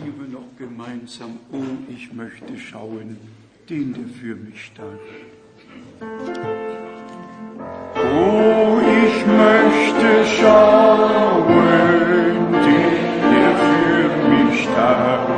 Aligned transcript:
singen 0.00 0.14
wir 0.18 0.28
noch 0.28 0.56
gemeinsam, 0.56 1.38
oh, 1.52 1.58
ich 1.88 2.12
möchte 2.12 2.58
schauen, 2.58 3.18
den, 3.68 3.92
der 3.92 4.08
für 4.08 4.34
mich 4.34 4.66
starb. 4.66 5.00
Oh, 7.94 8.78
ich 8.80 9.26
möchte 9.26 10.24
schauen, 10.38 11.52
den, 12.66 12.96
der 13.34 13.52
für 13.70 14.08
mich 14.30 14.62
starb. 14.62 15.28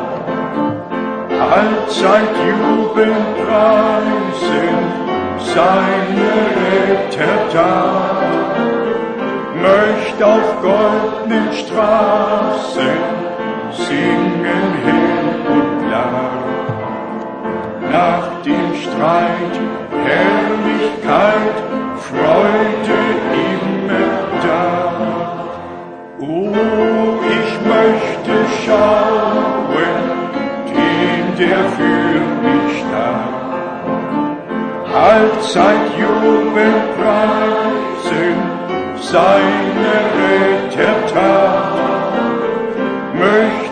Allzeit 1.51 2.35
jubeln 2.49 3.25
preisen, 3.43 4.77
seine 5.55 6.31
Rettertat. 7.11 8.23
Möcht 9.61 10.23
auf 10.23 10.63
goldenen 10.63 11.53
Straßen 11.53 13.22
singen 13.75 14.67
hell 14.85 15.23
und 15.55 15.89
klar. 15.89 16.31
Nach 17.91 18.43
dem 18.43 18.75
Streit 18.83 19.55
Herrlichkeit, 20.07 21.57
Freude 22.09 22.99
immer 23.49 24.11
da. 24.43 24.65
Oh, 26.21 26.55
ich 27.37 27.53
möchte 27.75 28.35
schauen, 28.65 29.53
den, 30.67 31.25
der 31.39 31.63
für 31.77 32.17
mich 32.45 32.81
starb. 32.81 33.33
Allzeit 34.95 35.87
Jubel 35.99 36.75
preisen, 36.97 38.37
seine 39.01 39.95
Rettertat 40.19 41.73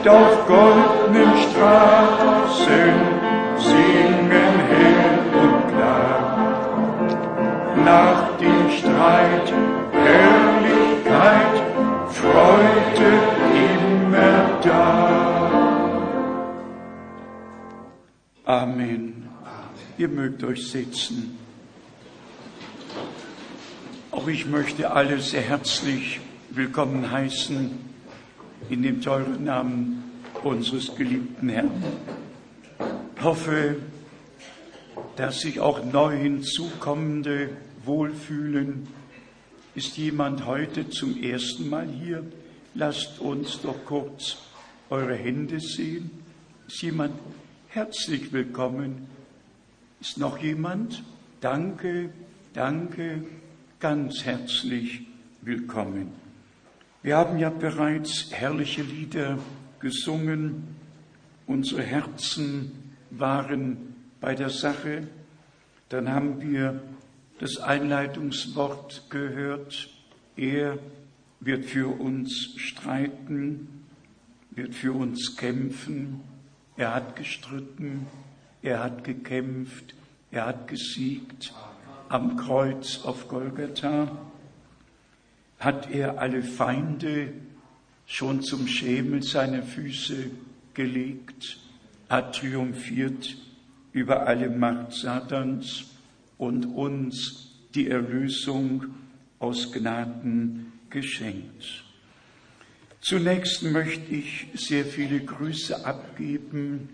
möcht 0.01 0.09
auf 0.09 0.47
goldenen 0.47 1.37
Straßen 1.51 2.93
singen 3.59 4.61
hell 4.69 5.19
und 5.35 5.69
klar. 5.69 6.17
Nach 7.85 8.39
dem 8.39 8.71
Streit 8.79 9.53
Herrlichkeit, 9.93 11.63
Freude 12.09 13.11
immer 13.67 14.61
da. 14.63 15.11
Amen. 18.45 19.29
Ihr 19.99 20.09
mögt 20.09 20.43
euch 20.45 20.71
setzen. 20.71 21.39
Auch 24.11 24.27
ich 24.29 24.47
möchte 24.47 24.91
alle 24.91 25.21
sehr 25.21 25.43
herzlich 25.43 26.21
willkommen 26.51 27.11
heißen 27.11 27.91
in 28.69 28.83
dem 28.83 29.01
teuren 29.01 29.45
Namen 29.45 30.00
unseres 30.43 30.95
geliebten 30.95 31.49
Herrn. 31.49 31.71
Ich 33.17 33.25
hoffe, 33.25 33.77
dass 35.17 35.41
sich 35.41 35.61
auch 35.61 35.85
neu 35.85 36.17
hinzukommende 36.17 37.51
wohlfühlen. 37.85 38.87
Ist 39.75 39.97
jemand 39.99 40.47
heute 40.47 40.89
zum 40.89 41.23
ersten 41.23 41.69
Mal 41.69 41.87
hier? 41.87 42.25
Lasst 42.75 43.21
uns 43.21 43.61
doch 43.61 43.85
kurz 43.85 44.39
eure 44.89 45.15
Hände 45.15 45.61
sehen. 45.61 46.11
Ist 46.67 46.83
jemand 46.83 47.15
herzlich 47.69 48.33
willkommen? 48.33 49.07
Ist 50.01 50.19
noch 50.19 50.39
jemand? 50.39 51.03
Danke, 51.41 52.11
danke, 52.53 53.25
ganz 53.79 54.25
herzlich 54.25 55.03
willkommen. 55.43 56.13
Wir 57.03 57.17
haben 57.17 57.39
ja 57.39 57.51
bereits 57.51 58.31
herrliche 58.31 58.83
Lieder 58.83 59.39
gesungen, 59.81 60.77
unsere 61.47 61.83
Herzen 61.83 62.95
waren 63.11 63.95
bei 64.21 64.35
der 64.35 64.51
Sache, 64.51 65.09
dann 65.89 66.09
haben 66.11 66.41
wir 66.41 66.83
das 67.39 67.57
Einleitungswort 67.59 69.11
gehört, 69.11 69.89
er 70.37 70.79
wird 71.41 71.65
für 71.65 71.89
uns 72.01 72.55
streiten, 72.57 73.85
wird 74.51 74.75
für 74.75 74.93
uns 74.93 75.37
kämpfen, 75.37 76.21
er 76.77 76.95
hat 76.95 77.17
gestritten, 77.17 78.07
er 78.63 78.83
hat 78.83 79.05
gekämpft, 79.05 79.95
er 80.31 80.47
hat 80.47 80.69
gesiegt 80.69 81.53
am 82.09 82.37
Kreuz 82.37 83.05
auf 83.05 83.29
Golgatha. 83.29 84.11
Hat 85.59 85.91
er 85.91 86.19
alle 86.19 86.43
Feinde 86.43 87.33
schon 88.11 88.43
zum 88.43 88.67
Schemel 88.67 89.23
seiner 89.23 89.63
Füße 89.63 90.33
gelegt, 90.75 91.59
hat 92.09 92.35
triumphiert 92.35 93.37
über 93.93 94.27
alle 94.27 94.51
Macht 94.51 94.93
Satans 94.93 95.85
und 96.37 96.67
uns 96.67 97.53
die 97.73 97.87
Erlösung 97.87 98.87
aus 99.39 99.73
Gnaden 99.73 100.73
geschenkt. 100.91 101.85
Zunächst 103.01 103.63
möchte 103.63 104.13
ich 104.13 104.49
sehr 104.55 104.85
viele 104.85 105.21
Grüße 105.21 105.87
abgeben 105.87 106.89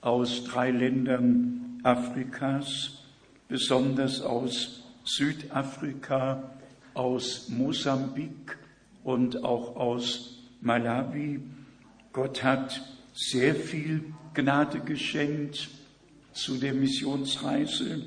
aus 0.00 0.44
drei 0.44 0.70
Ländern 0.70 1.78
Afrikas, 1.82 3.02
besonders 3.48 4.22
aus 4.22 4.82
Südafrika, 5.04 6.50
aus 6.94 7.50
Mosambik 7.50 8.56
und 9.04 9.44
auch 9.44 9.76
aus 9.76 10.33
Malawi. 10.64 11.40
Gott 12.12 12.42
hat 12.42 12.82
sehr 13.12 13.54
viel 13.54 14.02
Gnade 14.32 14.80
geschenkt 14.80 15.68
zu 16.32 16.56
der 16.56 16.72
Missionsreise. 16.74 18.02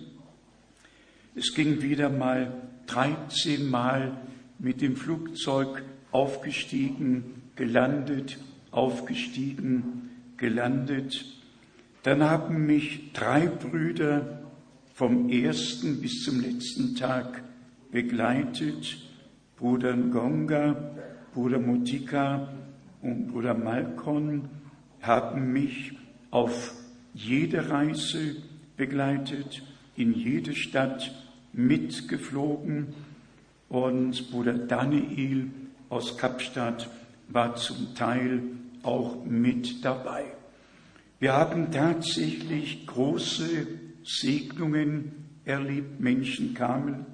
Es 1.36 1.54
ging 1.54 1.82
wieder 1.82 2.10
mal 2.10 2.70
13 2.88 3.70
Mal 3.70 4.18
mit 4.58 4.82
dem 4.82 4.96
Flugzeug 4.96 5.84
aufgestiegen, 6.12 7.44
gelandet, 7.56 8.40
aufgestiegen, 8.72 10.10
gelandet. 10.36 11.26
Dann 12.02 12.24
haben 12.24 12.66
mich 12.66 13.14
drei 13.14 13.46
Brüder 13.46 14.42
vom 14.96 15.30
ersten 15.30 16.02
bis 16.02 16.24
zum 16.24 16.42
letzten 16.42 16.96
Tag 16.96 17.44
begleitet. 17.92 18.98
Bruder 19.58 19.96
Ngonga, 19.96 20.97
Bruder 21.38 21.60
Mutika 21.60 22.50
und 23.04 23.28
Bruder 23.28 23.54
Malkon 23.54 24.50
haben 25.04 25.54
mich 25.54 25.94
auf 26.32 26.74
jede 27.14 27.70
Reise 27.70 28.38
begleitet, 28.76 29.62
in 29.96 30.16
jede 30.16 30.56
Stadt 30.56 31.14
mitgeflogen 31.54 32.88
und 33.70 34.32
Bruder 34.32 34.54
Daniel 34.54 35.52
aus 35.90 36.18
Kapstadt 36.18 36.90
war 37.28 37.56
zum 37.56 37.94
Teil 37.94 38.42
auch 38.82 39.24
mit 39.24 39.86
dabei. 39.86 40.26
Wir 41.20 41.34
haben 41.34 41.72
tatsächlich 41.72 42.88
große 42.88 43.68
Segnungen 44.04 45.12
erlebt. 45.46 46.00
Menschen 46.00 46.56
kamen 46.56 47.06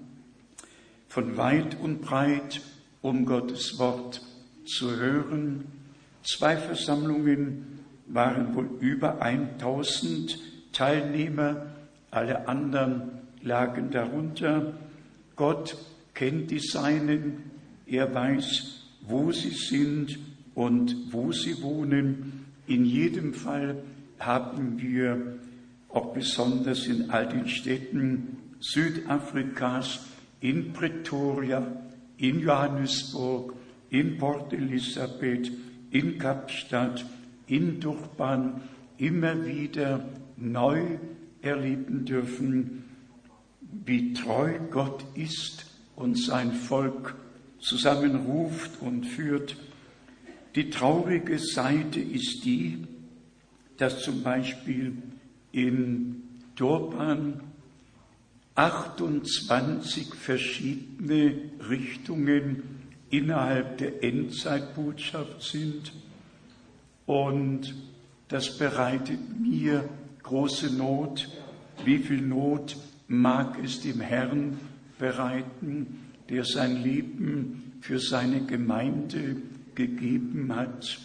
von 1.10 1.36
weit 1.36 1.78
und 1.78 2.00
breit, 2.00 2.62
um 3.04 3.26
Gottes 3.26 3.78
Wort 3.78 4.22
zu 4.66 4.96
hören. 4.96 5.66
Zwei 6.24 6.58
Versammlungen 6.58 7.80
waren 8.08 8.56
wohl 8.56 8.70
über 8.80 9.22
1000 9.22 10.40
Teilnehmer, 10.72 11.68
alle 12.10 12.48
anderen 12.48 13.12
lagen 13.42 13.92
darunter. 13.92 14.74
Gott 15.36 15.78
kennt 16.14 16.50
die 16.50 16.60
Seinen, 16.60 17.52
er 17.86 18.14
weiß, 18.14 18.86
wo 19.02 19.32
sie 19.32 19.50
sind 19.50 20.18
und 20.56 20.96
wo 21.12 21.32
sie 21.32 21.62
wohnen. 21.62 22.46
In 22.68 22.86
jedem 22.86 23.34
Fall 23.34 23.84
haben 24.18 24.80
wir 24.82 25.40
auch 25.90 26.14
besonders 26.14 26.88
in 26.88 27.10
all 27.10 27.28
den 27.28 27.50
Städten 27.50 28.38
Südafrikas 28.62 30.06
in 30.40 30.72
Pretoria, 30.72 31.68
in 32.18 32.40
Johannesburg, 32.40 33.54
in 33.90 34.18
Port 34.18 34.54
Elizabeth, 34.54 35.52
in 35.92 36.18
Kapstadt, 36.18 37.06
in 37.48 37.80
Durban 37.80 38.62
immer 38.98 39.46
wieder 39.46 40.06
neu 40.38 40.98
erleben 41.42 42.06
dürfen, 42.06 42.86
wie 43.86 44.14
treu 44.14 44.60
Gott 44.72 45.04
ist 45.16 45.66
und 45.96 46.18
sein 46.18 46.52
Volk 46.52 47.16
zusammenruft 47.60 48.82
und 48.82 49.06
führt. 49.06 49.56
Die 50.56 50.70
traurige 50.70 51.40
Seite 51.40 52.00
ist 52.00 52.46
die, 52.46 52.86
dass 53.78 54.02
zum 54.02 54.22
Beispiel 54.22 54.98
in 55.52 56.24
Durban 56.56 57.42
28 58.56 60.14
verschiedene 60.14 61.36
Richtungen 61.70 62.64
innerhalb 63.10 63.78
der 63.80 64.04
Endzeitbotschaft 64.04 65.42
sind 65.42 65.92
und 67.06 67.74
das 68.28 68.58
bereitet 68.58 69.20
mir 69.40 69.88
große 70.24 70.74
Not. 70.74 71.30
Wie 71.84 71.98
viel 71.98 72.22
Not 72.22 72.78
mag 73.08 73.58
es 73.64 73.82
dem 73.82 74.00
Herrn 74.00 74.58
bereiten, 74.98 76.00
der 76.30 76.46
sein 76.46 76.82
Leben 76.82 77.74
für 77.82 78.00
seine 78.00 78.46
Gemeinde 78.46 79.36
gegeben 79.76 80.56
hat, 80.56 81.00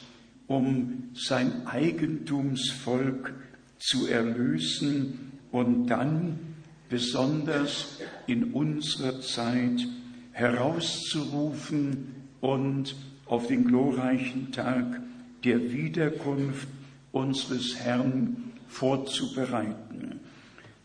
um 0.46 1.10
sein 1.14 1.66
Eigentumsvolk 1.66 3.34
zu 3.78 4.06
erlösen 4.06 5.32
und 5.50 5.88
dann 5.88 6.38
besonders 6.88 7.98
in 8.26 8.52
unserer 8.52 9.20
Zeit 9.20 9.86
herauszurufen 10.32 12.14
und 12.40 12.94
auf 13.26 13.46
den 13.46 13.64
glorreichen 13.64 14.52
Tag 14.52 15.00
der 15.44 15.72
Wiederkunft 15.72 16.68
unseres 17.12 17.76
Herrn 17.76 18.52
vorzubereiten. 18.68 20.20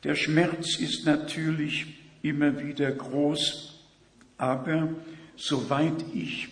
Der 0.04 0.16
Schmerz 0.16 0.78
ist 0.80 1.06
natürlich 1.06 1.88
immer 2.22 2.62
wieder 2.62 2.92
groß, 2.92 3.80
aber 4.38 4.90
soweit 5.36 6.04
ich 6.14 6.50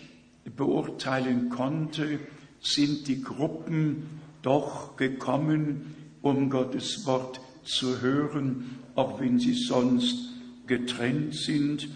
beurteilen 0.56 1.50
konnte, 1.50 2.18
sind 2.60 3.08
die 3.08 3.22
Gruppen 3.22 4.20
doch 4.42 4.96
gekommen, 4.96 5.94
um 6.22 6.50
Gottes 6.50 7.06
Wort 7.06 7.40
zu 7.64 8.00
hören, 8.00 8.78
auch 8.94 9.20
wenn 9.20 9.38
sie 9.38 9.54
sonst 9.54 10.32
getrennt 10.66 11.34
sind. 11.34 11.88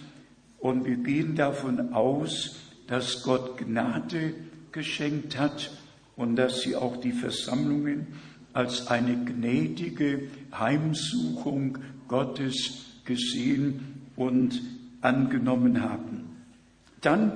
Und 0.59 0.85
wir 0.85 0.97
gehen 0.97 1.37
davon 1.37 1.93
aus, 1.93 2.57
dass 2.87 3.23
Gott 3.23 3.59
Gnade 3.59 4.35
geschenkt 4.73 5.39
hat 5.39 5.71
und 6.17 6.37
dass 6.37 6.63
sie 6.63 6.77
auch 6.77 6.97
die 6.97 7.13
Versammlungen 7.13 8.07
als 8.53 8.87
eine 8.89 9.17
gnädige 9.25 10.29
Heimsuchung 10.53 11.79
Gottes 12.09 12.85
gesehen 13.05 14.09
und 14.17 14.63
angenommen 15.03 15.83
haben. 15.83 16.25
Dann 17.01 17.33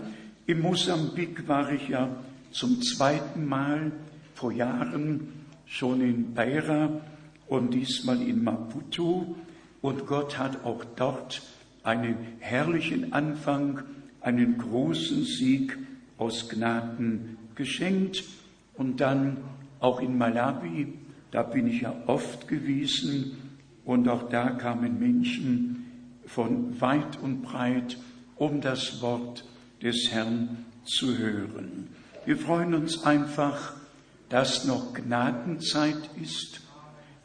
in 0.47 0.61
Mosambik 0.61 1.47
war 1.47 1.71
ich 1.71 1.89
ja 1.89 2.09
zum 2.51 2.83
zweiten 2.83 3.47
Mal 3.47 3.93
vor 4.35 4.53
Jahren 4.53 5.29
schon 5.67 6.01
in 6.01 6.35
Beira 6.35 7.01
und 7.47 7.75
diesmal 7.75 8.21
in 8.23 8.43
Maputo 8.43 9.37
und 9.83 10.07
Gott 10.07 10.39
hat 10.39 10.65
auch 10.65 10.85
dort 10.97 11.43
einen 11.83 12.17
herrlichen 12.41 13.13
Anfang, 13.13 13.83
einen 14.21 14.59
großen 14.59 15.25
Sieg 15.25 15.79
aus 16.19 16.49
Gnaden 16.49 17.39
geschenkt 17.55 18.25
und 18.75 19.01
dann 19.01 19.39
auch 19.81 20.01
in 20.01 20.19
Malawi, 20.19 20.93
da 21.31 21.43
bin 21.43 21.67
ich 21.67 21.83
ja 21.83 21.95
oft 22.07 22.49
gewesen 22.49 23.39
und 23.85 24.09
auch 24.09 24.29
da 24.29 24.51
kamen 24.51 24.99
Menschen 24.99 25.87
von 26.27 26.81
weit 26.81 27.19
und 27.23 27.43
breit, 27.43 27.97
um 28.37 28.61
das 28.61 29.01
Wort 29.01 29.45
des 29.83 30.11
Herrn 30.11 30.65
zu 30.85 31.17
hören. 31.17 31.89
Wir 32.25 32.37
freuen 32.37 32.75
uns 32.75 33.05
einfach, 33.05 33.75
dass 34.29 34.65
noch 34.65 34.93
Gnadenzeit 34.95 36.11
ist, 36.21 36.61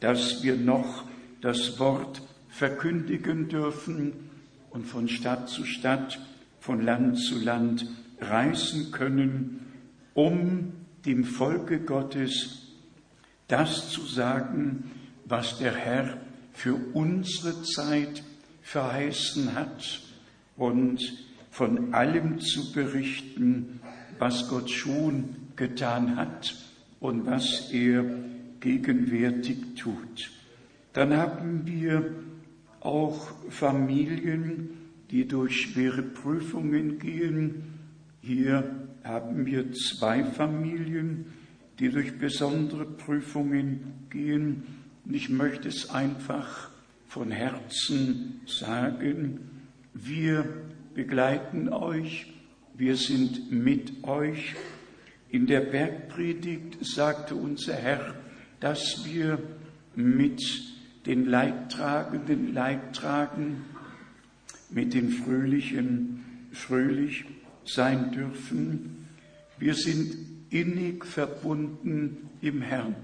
dass 0.00 0.42
wir 0.42 0.56
noch 0.56 1.04
das 1.40 1.78
Wort 1.78 2.22
verkündigen 2.56 3.48
dürfen 3.48 4.14
und 4.70 4.86
von 4.86 5.08
Stadt 5.08 5.50
zu 5.50 5.66
Stadt, 5.66 6.18
von 6.58 6.80
Land 6.80 7.18
zu 7.18 7.38
Land 7.38 7.86
reisen 8.18 8.92
können, 8.92 9.60
um 10.14 10.72
dem 11.04 11.24
Volke 11.24 11.80
Gottes 11.80 12.72
das 13.48 13.90
zu 13.90 14.00
sagen, 14.06 14.90
was 15.26 15.58
der 15.58 15.74
Herr 15.74 16.16
für 16.52 16.76
unsere 16.94 17.62
Zeit 17.62 18.22
verheißen 18.62 19.54
hat 19.54 20.00
und 20.56 21.00
von 21.50 21.92
allem 21.92 22.40
zu 22.40 22.72
berichten, 22.72 23.80
was 24.18 24.48
Gott 24.48 24.70
schon 24.70 25.36
getan 25.56 26.16
hat 26.16 26.54
und 27.00 27.26
was 27.26 27.70
er 27.70 28.04
gegenwärtig 28.60 29.58
tut. 29.76 30.30
Dann 30.94 31.14
haben 31.14 31.66
wir 31.66 32.25
auch 32.86 33.32
Familien, 33.50 34.70
die 35.10 35.26
durch 35.26 35.60
schwere 35.62 36.02
Prüfungen 36.02 36.98
gehen. 36.98 37.64
Hier 38.22 38.86
haben 39.02 39.44
wir 39.44 39.72
zwei 39.72 40.24
Familien, 40.24 41.26
die 41.78 41.90
durch 41.90 42.16
besondere 42.18 42.84
Prüfungen 42.84 44.06
gehen. 44.08 44.62
Und 45.04 45.14
ich 45.14 45.28
möchte 45.28 45.68
es 45.68 45.90
einfach 45.90 46.70
von 47.08 47.30
Herzen 47.30 48.40
sagen, 48.46 49.40
wir 49.92 50.46
begleiten 50.94 51.68
euch, 51.68 52.32
wir 52.76 52.96
sind 52.96 53.50
mit 53.50 54.04
euch. 54.04 54.54
In 55.28 55.46
der 55.46 55.60
Bergpredigt 55.60 56.78
sagte 56.84 57.34
unser 57.34 57.74
Herr, 57.74 58.14
dass 58.60 59.04
wir 59.04 59.38
mit 59.94 60.42
den 61.06 61.26
Leidtragenden 61.26 62.52
Leid 62.52 62.94
tragen, 62.94 63.64
mit 64.70 64.94
den 64.94 65.10
Fröhlichen 65.10 66.24
fröhlich 66.52 67.24
sein 67.64 68.10
dürfen. 68.10 69.08
Wir 69.58 69.74
sind 69.74 70.16
innig 70.50 71.04
verbunden 71.04 72.28
im 72.40 72.62
Herrn. 72.62 72.94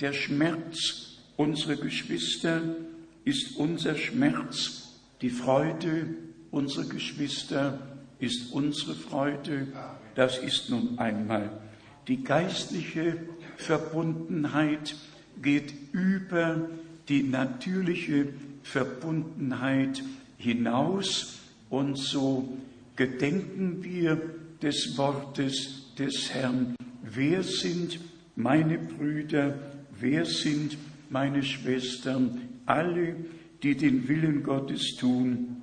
Der 0.00 0.12
Schmerz 0.12 1.18
unserer 1.36 1.76
Geschwister 1.76 2.76
ist 3.24 3.56
unser 3.56 3.96
Schmerz. 3.96 5.00
Die 5.20 5.30
Freude 5.30 6.14
unserer 6.50 6.88
Geschwister 6.88 7.78
ist 8.18 8.52
unsere 8.52 8.94
Freude. 8.94 9.68
Das 10.14 10.38
ist 10.38 10.70
nun 10.70 10.98
einmal. 10.98 11.60
Die 12.08 12.22
geistliche 12.22 13.16
Verbundenheit 13.56 14.94
geht 15.40 15.72
über 15.92 16.68
die 17.12 17.24
natürliche 17.24 18.28
Verbundenheit 18.62 20.02
hinaus 20.38 21.40
und 21.68 21.98
so 21.98 22.56
gedenken 22.96 23.84
wir 23.84 24.18
des 24.62 24.96
Wortes 24.96 25.92
des 25.98 26.32
Herrn. 26.32 26.74
Wer 27.02 27.42
sind 27.42 28.00
meine 28.34 28.78
Brüder? 28.78 29.58
Wer 30.00 30.24
sind 30.24 30.78
meine 31.10 31.42
Schwestern? 31.42 32.40
Alle, 32.64 33.16
die 33.62 33.76
den 33.76 34.08
Willen 34.08 34.42
Gottes 34.42 34.96
tun, 34.96 35.58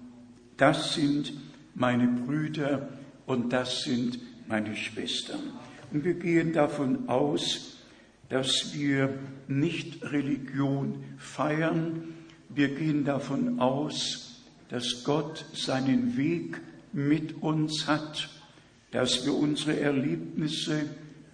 das 0.55 0.93
sind 0.93 1.33
meine 1.73 2.09
Brüder 2.09 2.89
und 3.25 3.51
das 3.53 3.81
sind 3.85 4.19
meine 4.47 4.75
Schwestern. 4.75 5.39
Und 5.91 6.03
wir 6.03 6.13
gehen 6.13 6.53
davon 6.53 7.09
aus, 7.09 7.78
dass 8.29 8.73
wir 8.73 9.17
nicht 9.47 10.03
Religion 10.11 11.03
feiern. 11.17 12.15
Wir 12.49 12.69
gehen 12.75 13.03
davon 13.03 13.59
aus, 13.59 14.43
dass 14.69 15.03
Gott 15.03 15.45
seinen 15.53 16.15
Weg 16.15 16.61
mit 16.93 17.41
uns 17.41 17.87
hat, 17.87 18.29
dass 18.91 19.25
wir 19.25 19.33
unsere 19.33 19.79
Erlebnisse 19.79 20.81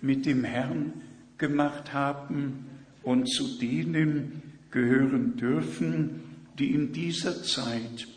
mit 0.02 0.26
dem 0.26 0.44
Herrn 0.44 0.94
gemacht 1.38 1.94
haben 1.94 2.66
und 3.04 3.30
zu 3.30 3.58
denen 3.60 4.42
gehören 4.72 5.38
dürfen, 5.38 6.22
die 6.58 6.74
in 6.74 6.92
dieser 6.92 7.44
Zeit 7.44 8.08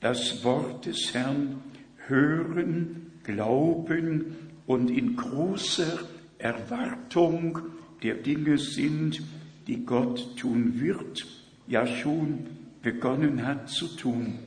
das 0.00 0.44
Wort 0.44 0.86
des 0.86 1.14
Herrn 1.14 1.62
hören, 2.06 3.12
glauben 3.24 4.36
und 4.66 4.90
in 4.90 5.16
großer 5.16 5.98
Erwartung 6.38 7.60
der 8.02 8.14
Dinge 8.14 8.58
sind, 8.58 9.22
die 9.66 9.84
Gott 9.84 10.36
tun 10.36 10.80
wird, 10.80 11.26
ja 11.66 11.86
schon 11.86 12.46
begonnen 12.82 13.46
hat 13.46 13.68
zu 13.68 13.88
tun. 13.88 14.38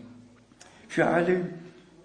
Für 0.88 1.08
alle, 1.08 1.50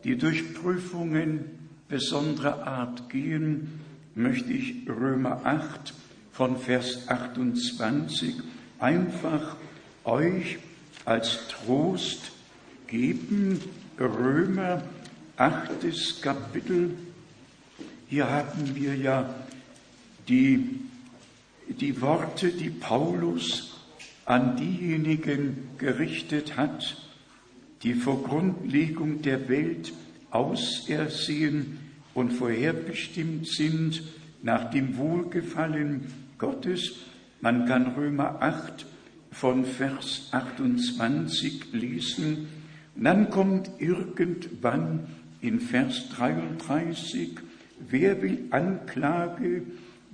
die 0.03 0.17
durch 0.17 0.55
Prüfungen 0.55 1.45
besonderer 1.89 2.67
Art 2.67 3.09
gehen, 3.09 3.81
möchte 4.15 4.53
ich 4.53 4.89
Römer 4.89 5.45
8 5.45 5.95
von 6.33 6.57
Vers 6.57 7.09
28 7.09 8.35
einfach 8.79 9.57
euch 10.05 10.59
als 11.05 11.49
Trost 11.49 12.33
geben. 12.87 13.61
Römer 13.99 14.83
8. 15.37 16.21
Kapitel. 16.21 16.91
Hier 18.09 18.29
haben 18.29 18.75
wir 18.75 18.97
ja 18.97 19.35
die 20.29 20.81
die 21.69 22.01
Worte, 22.01 22.51
die 22.51 22.71
Paulus 22.71 23.81
an 24.25 24.57
diejenigen 24.57 25.69
gerichtet 25.79 26.57
hat, 26.57 26.97
die 27.83 27.95
vor 27.95 28.23
Grundlegung 28.23 29.23
der 29.23 29.49
Welt 29.49 29.93
ausersehen 30.31 31.79
und 32.15 32.33
vorherbestimmt 32.33 33.47
sind 33.47 34.03
nach 34.43 34.71
dem 34.71 34.97
Wohlgefallen 34.97 36.07
Gottes, 36.39 36.95
Man 37.45 37.67
kann 37.67 37.89
Römer 37.89 38.41
8 38.41 38.87
von 39.31 39.67
Vers 39.67 40.29
28 40.33 41.75
lesen. 41.75 42.49
Und 42.97 43.05
dann 43.05 43.29
kommt 43.29 43.71
irgendwann 43.79 45.09
in 45.43 45.61
Vers 45.61 46.09
33, 46.17 47.41
wer 47.91 48.23
will 48.23 48.47
Anklage 48.49 49.61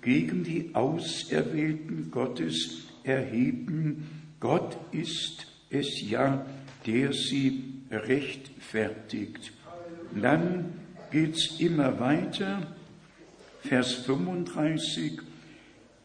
gegen 0.00 0.44
die 0.44 0.74
Auserwählten 0.74 2.10
Gottes 2.10 2.86
erheben? 3.04 4.06
Gott 4.40 4.76
ist 4.92 5.46
es 5.70 6.08
ja, 6.08 6.46
der 6.86 7.12
sie 7.12 7.64
rechtfertigt. 7.90 9.52
Dann 10.14 10.72
geht's 11.10 11.60
immer 11.60 12.00
weiter. 12.00 12.74
Vers 13.62 13.94
35. 14.06 15.20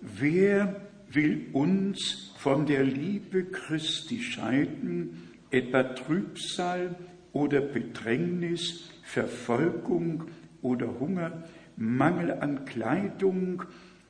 Wer 0.02 0.82
will 1.10 1.48
uns 1.54 2.34
von 2.38 2.66
der 2.66 2.84
Liebe 2.84 3.46
Christi 3.46 4.22
scheiden, 4.22 5.32
etwa 5.50 5.84
Trübsal 5.84 6.96
oder 7.32 7.62
Bedrängnis, 7.62 8.90
Verfolgung 9.04 10.25
oder 10.62 11.00
Hunger, 11.00 11.44
Mangel 11.78 12.32
an 12.34 12.66
Kleidung, 12.66 13.64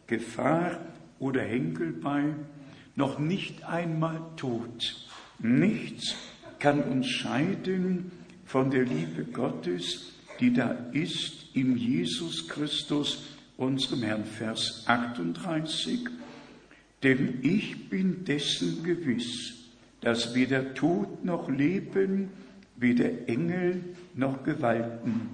Gefahr 0.08 0.80
oder 1.20 1.42
Henkelbein, 1.42 2.46
noch 2.96 3.20
nicht 3.20 3.66
einmal 3.66 4.22
Tod. 4.38 5.08
Nichts 5.40 6.16
kann 6.60 6.82
uns 6.84 7.08
scheiden 7.08 8.12
von 8.46 8.72
der 8.72 8.84
Liebe 8.84 9.26
Gottes, 9.26 10.14
die 10.40 10.54
da 10.54 10.72
ist 10.92 11.48
in 11.54 11.78
Jesus 11.78 12.48
Christus, 12.48 13.36
unserem 13.58 14.04
Herrn. 14.04 14.26
Vers 14.26 14.84
38. 14.88 16.10
Denn 17.04 17.40
ich 17.42 17.90
bin 17.90 18.26
dessen 18.26 18.84
gewiss, 18.84 19.54
dass 20.02 20.36
weder 20.36 20.74
Tod 20.74 21.24
noch 21.24 21.50
Leben, 21.50 22.30
weder 22.76 23.28
Engel 23.28 23.84
noch 24.16 24.44
Gewalten, 24.44 25.30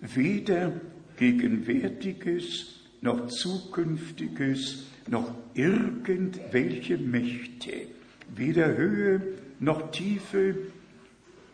weder 0.00 0.72
Gegenwärtiges 1.16 2.83
noch 3.04 3.28
Zukünftiges, 3.28 4.86
noch 5.08 5.30
irgendwelche 5.52 6.96
Mächte, 6.96 7.86
weder 8.34 8.76
Höhe 8.78 9.20
noch 9.60 9.90
Tiefe, 9.90 10.56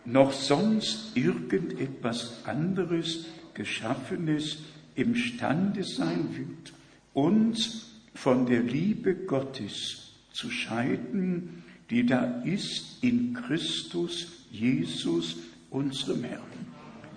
noch 0.04 0.32
sonst 0.32 1.16
irgendetwas 1.16 2.46
anderes 2.46 3.26
Geschaffenes 3.54 4.58
imstande 4.94 5.82
sein 5.82 6.28
wird, 6.36 6.72
uns 7.14 7.90
von 8.14 8.46
der 8.46 8.62
Liebe 8.62 9.14
Gottes 9.16 10.12
zu 10.32 10.50
scheiden, 10.50 11.64
die 11.90 12.06
da 12.06 12.42
ist 12.44 13.02
in 13.02 13.34
Christus 13.34 14.46
Jesus, 14.52 15.36
unserem 15.70 16.22
Herrn. 16.22 16.42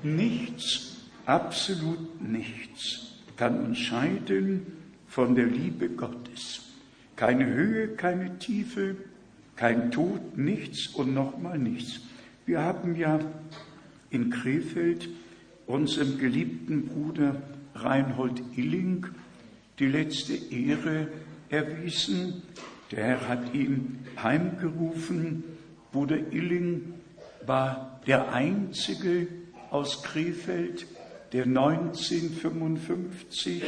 Nichts, 0.02 0.98
absolut 1.28 2.20
nichts 2.20 3.13
kann 3.38 3.66
uns 3.66 3.80
scheiden 3.80 4.66
von 5.08 5.36
der 5.36 5.48
Liebe 5.48 5.90
Gottes. 5.90 6.62
Keine 7.16 7.46
Höhe, 7.46 7.90
keine 7.90 8.38
Tiefe, 8.40 8.96
kein 9.56 9.92
Tod, 9.92 10.38
nichts 10.38 10.88
und 10.88 11.14
nochmal 11.14 11.58
nichts. 11.60 12.02
Wir 12.46 12.62
haben 12.62 12.96
ja 12.96 13.20
in 14.10 14.30
Krefeld 14.30 15.10
unserem 15.68 16.18
geliebten 16.18 16.88
Bruder 16.88 17.42
Reinhold 17.76 18.42
Illing 18.56 19.08
die 19.80 19.88
letzte 19.88 20.34
Ehre 20.34 21.08
erwiesen. 21.50 22.44
Der 22.92 23.06
Herr 23.06 23.28
hat 23.28 23.54
ihn 23.54 24.00
heimgerufen. 24.22 25.44
Bruder 25.92 26.18
Illing 26.32 26.94
war 27.46 28.02
der 28.08 28.34
einzige 28.34 29.28
aus 29.72 30.04
Krefeld, 30.04 30.86
der 31.34 31.46
1955 31.46 33.64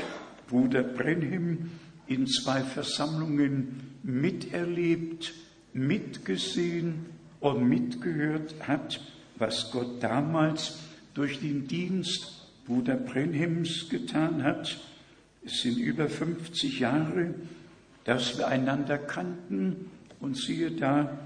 Bruder 0.48 0.84
Brenhim 0.84 1.72
in 2.08 2.28
zwei 2.28 2.62
Versammlungen 2.62 3.98
miterlebt, 4.04 5.34
mitgesehen 5.74 7.08
und 7.40 7.68
mitgehört 7.68 8.54
hat, 8.68 9.02
was 9.38 9.72
Gott 9.72 10.04
damals 10.04 10.78
durch 11.16 11.40
den 11.40 11.68
Dienst 11.68 12.48
Bruder 12.68 12.96
Brenhims 12.96 13.90
getan 13.90 14.44
hat. 14.44 14.80
Es 15.44 15.62
sind 15.62 15.80
über 15.80 16.08
50 16.08 16.80
Jahre, 16.80 17.34
dass 18.04 18.38
wir 18.38 18.48
einander 18.48 19.00
kannten 19.00 19.90
und 20.20 20.38
siehe 20.38 20.70
da, 20.72 21.18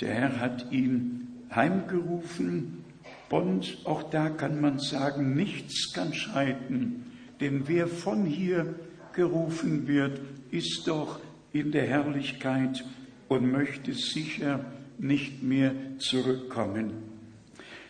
der 0.00 0.14
Herr 0.14 0.40
hat 0.40 0.70
ihn 0.70 1.26
heimgerufen 1.50 2.84
und 3.30 3.78
auch 3.84 4.04
da 4.04 4.30
kann 4.30 4.60
man 4.60 4.78
sagen, 4.78 5.34
nichts 5.34 5.92
kann 5.92 6.14
scheiden, 6.14 7.06
denn 7.40 7.68
wer 7.68 7.86
von 7.86 8.24
hier 8.24 8.74
gerufen 9.12 9.86
wird, 9.86 10.20
ist 10.50 10.86
doch 10.86 11.20
in 11.52 11.72
der 11.72 11.86
Herrlichkeit 11.86 12.84
und 13.28 13.50
möchte 13.50 13.92
sicher 13.92 14.64
nicht 14.98 15.42
mehr 15.42 15.74
zurückkommen. 15.98 16.92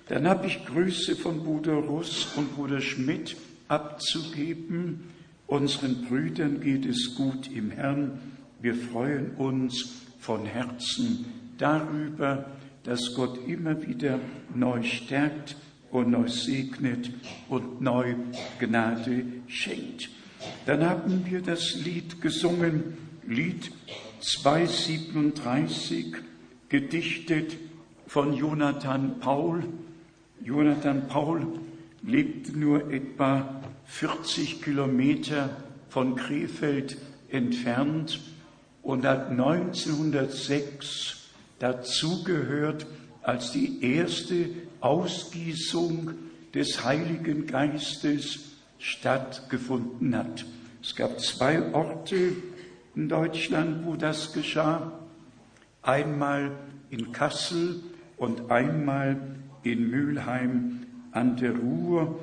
Dann 0.09 0.26
habe 0.26 0.47
ich 0.47 0.64
Grüße 0.64 1.16
von 1.16 1.45
Bruder 1.45 1.75
Russ 1.75 2.28
und 2.37 2.54
Bruder 2.54 2.80
Schmidt 2.80 3.37
abzugeben. 3.68 5.04
Unseren 5.47 6.07
Brüdern 6.07 6.61
geht 6.61 6.87
es 6.87 7.14
gut 7.14 7.50
im 7.52 7.71
Herrn. 7.71 8.18
Wir 8.61 8.75
freuen 8.75 9.33
uns 9.37 10.07
von 10.18 10.47
Herzen 10.47 11.26
darüber, 11.59 12.47
dass 12.88 13.14
Gott 13.14 13.47
immer 13.47 13.87
wieder 13.87 14.18
neu 14.54 14.83
stärkt 14.83 15.57
und 15.90 16.11
neu 16.11 16.26
segnet 16.26 17.11
und 17.50 17.83
neu 17.83 18.14
Gnade 18.59 19.26
schenkt. 19.47 20.09
Dann 20.64 20.88
haben 20.88 21.26
wir 21.26 21.42
das 21.42 21.75
Lied 21.75 22.23
gesungen, 22.23 22.97
Lied 23.26 23.73
237, 24.21 26.14
gedichtet 26.71 27.59
von 28.07 28.33
Jonathan 28.33 29.21
Paul. 29.21 29.64
Jonathan 30.42 31.09
Paul 31.09 31.47
lebte 32.02 32.59
nur 32.59 32.90
etwa 32.90 33.61
40 33.85 34.62
Kilometer 34.62 35.50
von 35.90 36.16
Krefeld 36.16 36.97
entfernt 37.28 38.18
und 38.83 39.04
hat 39.04 39.28
1906 39.28 41.18
dazugehört, 41.59 42.87
als 43.23 43.53
die 43.53 43.83
erste 43.83 44.50
Ausgießung 44.81 46.12
des 46.55 46.85
Heiligen 46.85 47.47
Geistes 47.47 48.57
stattgefunden 48.79 50.17
hat. 50.17 50.47
Es 50.83 50.95
gab 50.95 51.21
zwei 51.21 51.73
Orte 51.75 52.33
in 52.95 53.09
Deutschland, 53.09 53.85
wo 53.85 53.97
das 53.97 54.33
geschah 54.33 54.93
einmal 55.83 56.53
in 56.91 57.12
Kassel 57.12 57.81
und 58.17 58.50
einmal 58.50 59.21
in 59.62 59.91
Mülheim 59.91 60.87
an 61.12 61.37
der 61.37 61.57
Ruhr. 61.57 62.19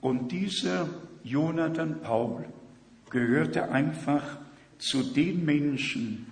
Und 0.00 0.32
dieser 0.32 0.88
Jonathan 1.24 2.00
Paul 2.00 2.44
gehörte 3.10 3.70
einfach 3.70 4.38
zu 4.78 5.02
den 5.02 5.44
Menschen, 5.44 6.26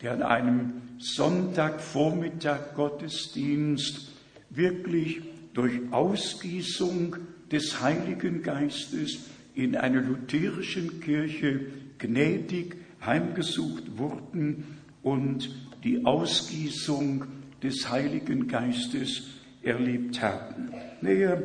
die 0.00 0.08
an 0.08 0.22
einem 0.22 0.82
Sonntagvormittag 0.98 2.74
Gottesdienst 2.74 4.12
wirklich 4.50 5.20
durch 5.52 5.80
Ausgießung 5.90 7.16
des 7.50 7.80
Heiligen 7.80 8.42
Geistes 8.42 9.18
in 9.54 9.76
einer 9.76 10.00
lutherischen 10.00 11.00
Kirche 11.00 11.66
gnädig 11.98 12.76
heimgesucht 13.04 13.96
wurden 13.96 14.64
und 15.02 15.54
die 15.84 16.04
Ausgießung 16.04 17.24
des 17.62 17.88
Heiligen 17.90 18.48
Geistes 18.48 19.28
erlebt 19.62 20.20
haben. 20.20 20.70
Näher 21.00 21.42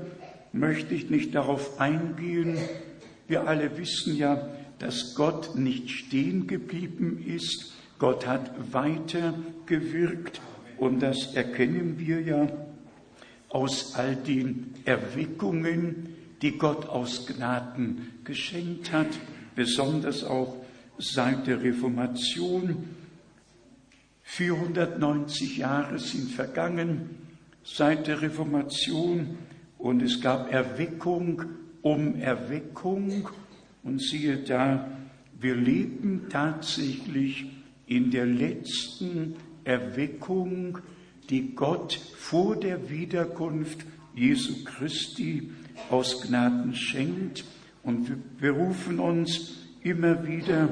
möchte 0.51 0.93
ich 0.95 1.09
nicht 1.09 1.35
darauf 1.35 1.79
eingehen. 1.79 2.57
Wir 3.27 3.47
alle 3.47 3.77
wissen 3.77 4.15
ja, 4.15 4.49
dass 4.79 5.15
Gott 5.15 5.55
nicht 5.55 5.89
stehen 5.89 6.47
geblieben 6.47 7.23
ist. 7.25 7.70
Gott 8.01 8.25
hat 8.25 8.73
weiter 8.73 9.35
gewirkt. 9.67 10.41
Und 10.79 11.03
das 11.03 11.35
erkennen 11.35 11.99
wir 11.99 12.19
ja 12.19 12.47
aus 13.49 13.93
all 13.93 14.15
den 14.15 14.73
Erweckungen, 14.85 16.09
die 16.41 16.57
Gott 16.57 16.89
aus 16.89 17.27
Gnaden 17.27 18.13
geschenkt 18.23 18.91
hat, 18.91 19.09
besonders 19.55 20.23
auch 20.23 20.55
seit 20.97 21.45
der 21.45 21.61
Reformation. 21.61 22.85
490 24.23 25.57
Jahre 25.57 25.99
sind 25.99 26.31
vergangen 26.31 27.11
seit 27.63 28.07
der 28.07 28.23
Reformation 28.23 29.37
und 29.77 30.01
es 30.01 30.19
gab 30.19 30.51
Erweckung 30.51 31.43
um 31.83 32.15
Erweckung. 32.15 33.29
Und 33.83 34.01
siehe 34.01 34.37
da, 34.37 34.89
wir 35.39 35.53
leben 35.53 36.29
tatsächlich 36.29 37.60
in 37.91 38.09
der 38.09 38.25
letzten 38.25 39.35
Erweckung, 39.65 40.77
die 41.29 41.53
Gott 41.55 41.99
vor 42.15 42.55
der 42.55 42.89
Wiederkunft 42.89 43.79
Jesu 44.15 44.63
Christi 44.63 45.49
aus 45.89 46.21
Gnaden 46.21 46.73
schenkt. 46.73 47.43
Und 47.83 48.07
wir 48.07 48.17
berufen 48.39 48.97
uns 49.01 49.57
immer 49.83 50.25
wieder 50.25 50.69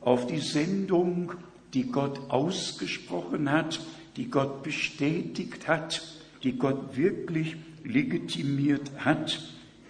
auf 0.00 0.26
die 0.26 0.38
Sendung, 0.38 1.32
die 1.74 1.82
Gott 1.82 2.18
ausgesprochen 2.30 3.52
hat, 3.52 3.80
die 4.16 4.30
Gott 4.30 4.62
bestätigt 4.62 5.68
hat, 5.68 6.02
die 6.44 6.56
Gott 6.56 6.96
wirklich 6.96 7.56
legitimiert 7.84 8.90
hat. 9.04 9.38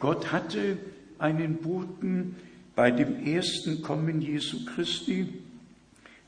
Gott 0.00 0.32
hatte 0.32 0.78
einen 1.20 1.58
Boten 1.58 2.34
bei 2.74 2.90
dem 2.90 3.24
ersten 3.24 3.80
Kommen 3.80 4.20
Jesu 4.20 4.64
Christi 4.64 5.43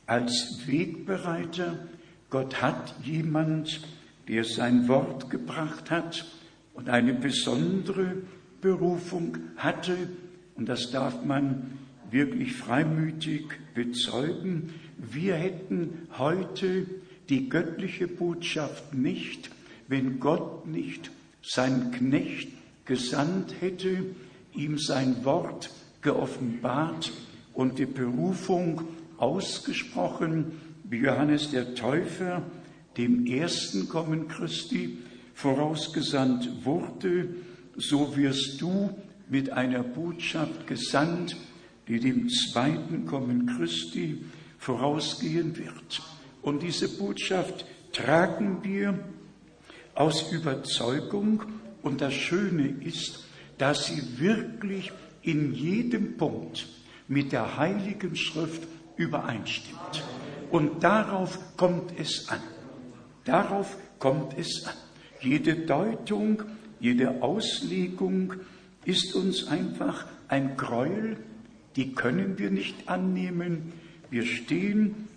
als 0.06 0.66
Wegbereiter. 0.66 1.86
Gott 2.30 2.62
hat 2.62 2.94
jemand, 3.02 3.82
der 4.28 4.44
sein 4.44 4.88
Wort 4.88 5.30
gebracht 5.30 5.90
hat 5.90 6.26
und 6.74 6.88
eine 6.88 7.14
besondere 7.14 8.16
Berufung 8.60 9.38
hatte. 9.56 9.96
Und 10.54 10.68
das 10.68 10.90
darf 10.90 11.24
man 11.24 11.78
wirklich 12.10 12.54
freimütig 12.54 13.46
bezeugen. 13.74 14.74
Wir 14.96 15.34
hätten 15.34 16.08
heute 16.18 16.86
die 17.28 17.48
göttliche 17.48 18.08
Botschaft 18.08 18.94
nicht, 18.94 19.50
wenn 19.88 20.20
Gott 20.20 20.66
nicht 20.66 21.10
seinen 21.42 21.90
Knecht 21.90 22.48
gesandt 22.84 23.54
hätte, 23.60 24.04
ihm 24.54 24.78
sein 24.78 25.24
Wort 25.24 25.70
geoffenbart 26.02 27.12
und 27.52 27.78
die 27.78 27.86
Berufung 27.86 28.82
ausgesprochen, 29.18 30.52
wie 30.84 30.98
Johannes 30.98 31.50
der 31.50 31.74
Täufer 31.74 32.42
dem 32.96 33.26
ersten 33.26 33.88
Kommen 33.88 34.28
Christi 34.28 34.98
vorausgesandt 35.34 36.64
wurde, 36.64 37.28
so 37.76 38.16
wirst 38.16 38.60
du 38.60 38.90
mit 39.28 39.50
einer 39.50 39.82
Botschaft 39.82 40.66
gesandt, 40.66 41.36
die 41.88 42.00
dem 42.00 42.28
zweiten 42.28 43.06
Kommen 43.06 43.46
Christi 43.46 44.24
vorausgehen 44.58 45.56
wird. 45.56 46.02
Und 46.42 46.62
diese 46.62 46.88
Botschaft 46.88 47.66
tragen 47.92 48.58
wir 48.62 48.98
aus 49.94 50.30
Überzeugung. 50.32 51.42
Und 51.82 52.00
das 52.00 52.14
Schöne 52.14 52.68
ist, 52.80 53.24
dass 53.58 53.86
sie 53.86 54.18
wirklich 54.18 54.92
in 55.22 55.54
jedem 55.54 56.16
Punkt 56.16 56.66
mit 57.08 57.32
der 57.32 57.56
Heiligen 57.56 58.16
Schrift 58.16 58.62
übereinstimmt. 58.96 60.04
Und 60.50 60.82
darauf 60.82 61.38
kommt 61.56 61.98
es 61.98 62.28
an. 62.28 62.40
Darauf 63.24 63.76
kommt 63.98 64.38
es 64.38 64.64
an. 64.66 64.74
Jede 65.20 65.56
Deutung, 65.56 66.42
jede 66.78 67.22
Auslegung 67.22 68.34
ist 68.84 69.14
uns 69.14 69.48
einfach 69.48 70.06
ein 70.28 70.56
Gräuel, 70.56 71.16
die 71.74 71.92
können 71.94 72.38
wir 72.38 72.50
nicht 72.50 72.88
annehmen. 72.88 73.72
Wir 74.10 74.24
stehen 74.24 75.08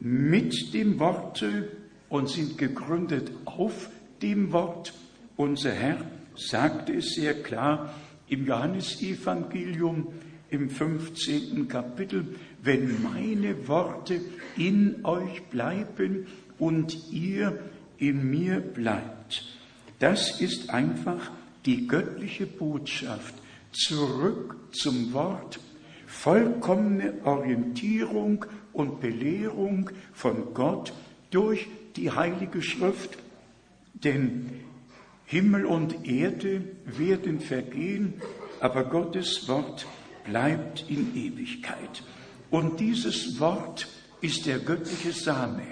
mit 0.00 0.74
dem 0.74 0.98
Worte 0.98 1.70
und 2.08 2.28
sind 2.28 2.58
gegründet 2.58 3.30
auf 3.44 3.90
dem 4.20 4.52
Wort. 4.52 4.92
Unser 5.36 5.72
Herr 5.72 5.98
sagte 6.34 6.94
es 6.94 7.14
sehr 7.14 7.42
klar 7.42 7.94
im 8.28 8.46
Johannesevangelium 8.46 10.08
im 10.52 10.68
15. 10.68 11.66
Kapitel, 11.66 12.36
wenn 12.62 13.02
meine 13.02 13.66
Worte 13.66 14.20
in 14.56 15.04
euch 15.04 15.42
bleiben 15.44 16.26
und 16.58 17.10
ihr 17.10 17.58
in 17.96 18.30
mir 18.30 18.60
bleibt. 18.60 19.44
Das 19.98 20.40
ist 20.40 20.68
einfach 20.70 21.30
die 21.64 21.86
göttliche 21.86 22.46
Botschaft. 22.46 23.34
Zurück 23.72 24.56
zum 24.72 25.14
Wort, 25.14 25.58
vollkommene 26.06 27.14
Orientierung 27.24 28.44
und 28.74 29.00
Belehrung 29.00 29.88
von 30.12 30.52
Gott 30.52 30.92
durch 31.30 31.68
die 31.96 32.10
Heilige 32.10 32.60
Schrift. 32.60 33.16
Denn 33.94 34.50
Himmel 35.24 35.64
und 35.64 36.06
Erde 36.06 36.62
werden 36.84 37.40
vergehen, 37.40 38.14
aber 38.60 38.84
Gottes 38.84 39.48
Wort 39.48 39.86
bleibt 40.24 40.84
in 40.88 41.16
Ewigkeit. 41.16 42.02
Und 42.50 42.80
dieses 42.80 43.40
Wort 43.40 43.88
ist 44.20 44.46
der 44.46 44.58
göttliche 44.58 45.12
Same. 45.12 45.62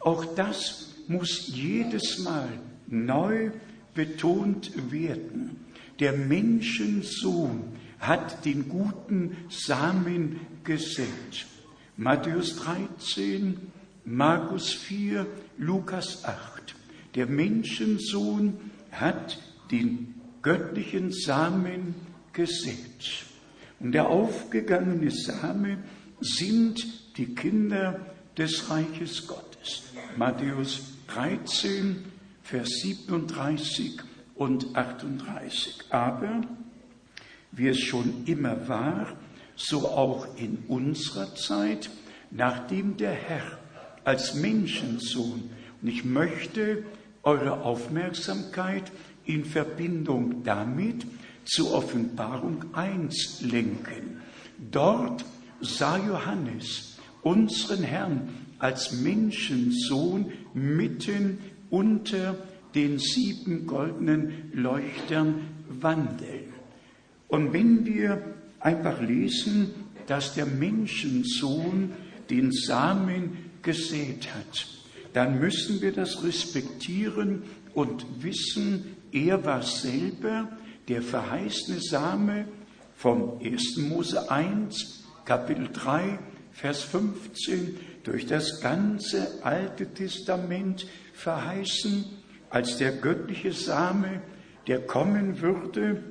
Auch 0.00 0.24
das 0.34 0.94
muss 1.08 1.48
jedes 1.48 2.18
Mal 2.20 2.48
neu 2.86 3.50
betont 3.94 4.72
werden. 4.90 5.56
Der 5.98 6.12
Menschensohn 6.12 7.64
hat 7.98 8.44
den 8.44 8.68
guten 8.68 9.36
Samen 9.50 10.40
gesät. 10.64 11.46
Matthäus 11.96 12.56
13, 12.56 13.58
Markus 14.06 14.72
4, 14.72 15.26
Lukas 15.58 16.24
8. 16.24 16.74
Der 17.14 17.26
Menschensohn 17.26 18.54
hat 18.90 19.38
den 19.70 20.14
göttlichen 20.42 21.12
Samen 21.12 21.94
gesät. 22.32 23.26
Und 23.80 23.92
der 23.92 24.08
aufgegangene 24.08 25.10
Same 25.10 25.78
sind 26.20 27.16
die 27.16 27.34
Kinder 27.34 28.00
des 28.36 28.70
Reiches 28.70 29.26
Gottes. 29.26 29.84
Matthäus 30.16 30.82
13, 31.08 32.04
Vers 32.42 32.68
37 32.82 34.00
und 34.34 34.76
38. 34.76 35.80
Aber 35.90 36.42
wie 37.52 37.68
es 37.68 37.80
schon 37.80 38.24
immer 38.26 38.68
war, 38.68 39.16
so 39.56 39.88
auch 39.88 40.36
in 40.36 40.58
unserer 40.68 41.34
Zeit, 41.34 41.90
nachdem 42.30 42.96
der 42.96 43.12
Herr 43.12 43.58
als 44.04 44.34
Menschensohn, 44.34 45.50
und 45.82 45.88
ich 45.88 46.04
möchte 46.04 46.84
eure 47.22 47.62
Aufmerksamkeit 47.62 48.92
in 49.24 49.44
Verbindung 49.44 50.42
damit 50.44 51.06
zur 51.44 51.72
Offenbarung 51.74 52.64
1 52.74 53.42
lenken. 53.42 54.20
Dort 54.70 55.24
sah 55.60 55.98
Johannes 55.98 56.98
unseren 57.22 57.82
Herrn 57.82 58.28
als 58.58 58.92
Menschensohn 58.92 60.32
mitten 60.54 61.38
unter 61.70 62.36
den 62.74 62.98
sieben 62.98 63.66
goldenen 63.66 64.50
Leuchtern 64.52 65.48
wandeln. 65.68 66.52
Und 67.28 67.52
wenn 67.52 67.86
wir 67.86 68.22
einfach 68.60 69.00
lesen, 69.00 69.70
dass 70.06 70.34
der 70.34 70.46
Menschensohn 70.46 71.92
den 72.28 72.52
Samen 72.52 73.36
gesät 73.62 74.28
hat, 74.34 74.66
dann 75.12 75.40
müssen 75.40 75.80
wir 75.80 75.92
das 75.92 76.22
respektieren 76.22 77.42
und 77.74 78.06
wissen, 78.20 78.96
er 79.12 79.44
war 79.44 79.62
selber 79.62 80.48
der 80.88 81.02
verheißene 81.02 81.80
Same 81.80 82.46
vom 82.96 83.40
1. 83.42 83.78
Mose 83.88 84.30
1, 84.30 85.04
Kapitel 85.24 85.68
3, 85.72 86.18
Vers 86.52 86.82
15, 86.82 87.76
durch 88.04 88.26
das 88.26 88.60
ganze 88.60 89.44
Alte 89.44 89.86
Testament 89.86 90.86
verheißen, 91.14 92.04
als 92.50 92.78
der 92.78 92.92
göttliche 92.92 93.52
Same, 93.52 94.20
der 94.66 94.80
kommen 94.80 95.40
würde, 95.40 96.02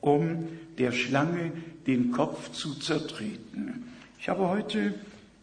um 0.00 0.48
der 0.78 0.92
Schlange 0.92 1.52
den 1.86 2.10
Kopf 2.10 2.52
zu 2.52 2.74
zertreten. 2.74 3.84
Ich 4.18 4.28
habe 4.28 4.48
heute 4.48 4.94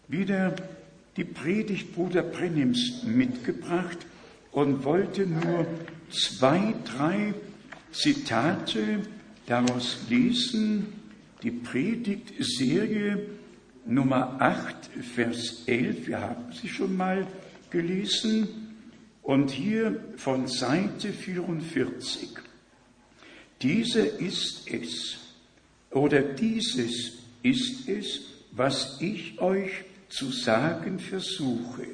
wieder 0.07 0.55
die 1.15 1.23
Predigt 1.23 1.93
Bruder 1.95 2.23
Brennims 2.23 3.03
mitgebracht 3.03 3.99
und 4.51 4.83
wollte 4.83 5.25
nur 5.25 5.65
zwei, 6.09 6.73
drei 6.85 7.33
Zitate 7.93 9.01
daraus 9.45 9.99
lesen. 10.09 10.87
Die 11.41 11.51
Predigtserie 11.51 13.29
Nummer 13.85 14.41
8, 14.41 14.75
Vers 15.13 15.63
11, 15.67 16.07
wir 16.07 16.21
haben 16.21 16.53
sie 16.53 16.69
schon 16.69 16.95
mal 16.95 17.27
gelesen. 17.69 18.47
Und 19.21 19.51
hier 19.51 20.03
von 20.17 20.47
Seite 20.47 21.13
44. 21.13 22.29
Diese 23.61 24.01
ist 24.01 24.67
es, 24.69 25.17
oder 25.91 26.21
dieses 26.21 27.13
ist 27.41 27.87
es, 27.87 28.21
was 28.51 28.97
ich 28.99 29.39
euch 29.39 29.71
zu 30.09 30.31
sagen 30.31 30.99
versuche. 30.99 31.87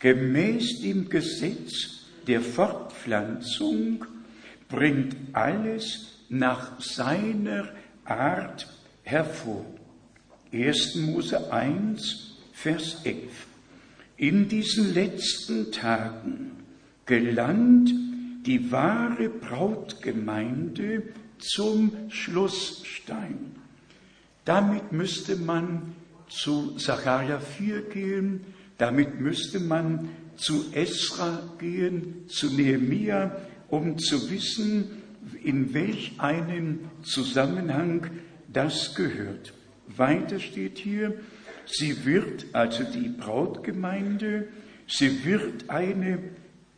Gemäß 0.00 0.80
dem 0.80 1.08
Gesetz 1.08 2.04
der 2.26 2.40
Fortpflanzung 2.40 4.04
bringt 4.68 5.16
alles 5.32 6.24
nach 6.28 6.80
seiner 6.80 7.68
Art 8.04 8.68
hervor. 9.02 9.64
1. 10.52 10.96
Mose 10.96 11.52
1, 11.52 12.36
Vers 12.52 12.98
11. 13.04 13.46
In 14.16 14.48
diesen 14.48 14.94
letzten 14.94 15.70
Tagen 15.72 16.52
gelangt 17.06 17.90
die 18.46 18.70
wahre 18.72 19.28
Brautgemeinde 19.28 21.02
zum 21.38 21.92
Schlussstein. 22.08 23.52
Damit 24.44 24.92
müsste 24.92 25.36
man 25.36 25.94
zu 26.28 26.78
Sacharja 26.78 27.40
4 27.40 27.82
gehen, 27.82 28.40
damit 28.78 29.20
müsste 29.20 29.60
man 29.60 30.08
zu 30.36 30.72
Esra 30.72 31.42
gehen, 31.58 32.28
zu 32.28 32.54
Nehemia, 32.54 33.36
um 33.68 33.98
zu 33.98 34.30
wissen, 34.30 35.02
in 35.42 35.74
welch 35.74 36.12
einen 36.18 36.90
Zusammenhang 37.02 38.10
das 38.52 38.94
gehört. 38.94 39.52
Weiter 39.86 40.40
steht 40.40 40.78
hier, 40.78 41.14
sie 41.66 42.04
wird, 42.04 42.46
also 42.52 42.84
die 42.84 43.08
Brautgemeinde, 43.08 44.48
sie 44.86 45.24
wird 45.24 45.68
eine, 45.68 46.18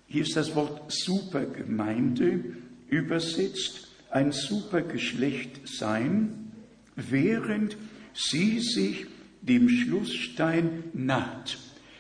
hier 0.07 0.23
ist 0.23 0.37
das 0.37 0.55
Wort 0.55 0.91
Supergemeinde 0.93 2.45
übersetzt, 2.89 3.89
ein 4.11 4.33
Supergeschlecht 4.33 5.69
sein, 5.69 6.53
während 6.97 7.77
sie 8.13 8.59
sich 8.59 9.07
dem 9.43 9.69
Schlussstein 9.69 10.85
naht. 10.93 11.59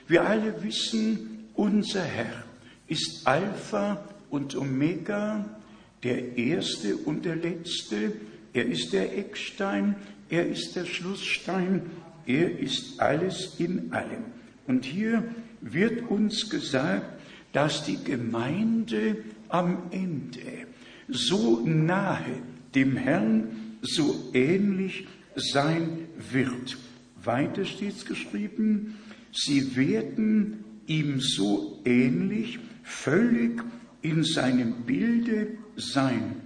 Wir 0.09 0.27
alle 0.27 0.63
wissen, 0.63 1.49
unser 1.55 2.03
Herr 2.03 2.45
ist 2.89 3.27
Alpha 3.27 4.05
und 4.31 4.57
Omega, 4.57 5.61
der 6.03 6.39
Erste 6.39 6.97
und 6.97 7.25
der 7.25 7.37
Letzte, 7.37 8.13
er 8.53 8.67
ist 8.67 8.93
der 8.93 9.17
Eckstein, 9.19 9.97
er 10.29 10.49
ist 10.49 10.75
der 10.77 10.87
Schlussstein, 10.87 11.83
er 12.27 12.59
ist 12.59 13.01
alles 13.01 13.57
in 13.59 13.93
allem. 13.93 14.25
Und 14.67 14.85
hier 14.85 15.25
wird 15.61 16.09
uns 16.11 16.49
gesagt, 16.49 17.21
dass 17.53 17.85
die 17.85 18.03
Gemeinde 18.03 19.17
am 19.49 19.79
Ende 19.91 20.67
so 21.09 21.61
nahe 21.65 22.43
dem 22.75 22.97
Herrn, 22.97 23.77
so 23.83 24.31
ähnlich 24.33 25.07
sein 25.35 26.07
wird. 26.31 26.79
Weiter 27.23 27.65
steht 27.65 27.97
es 27.97 28.05
geschrieben, 28.05 28.97
sie 29.33 29.77
werden 29.77 30.65
ihm 30.87 31.21
so 31.21 31.81
ähnlich, 31.85 32.59
völlig 32.83 33.63
in 34.03 34.25
seinem 34.25 34.83
Bilde 34.87 35.49
sein, 35.77 36.37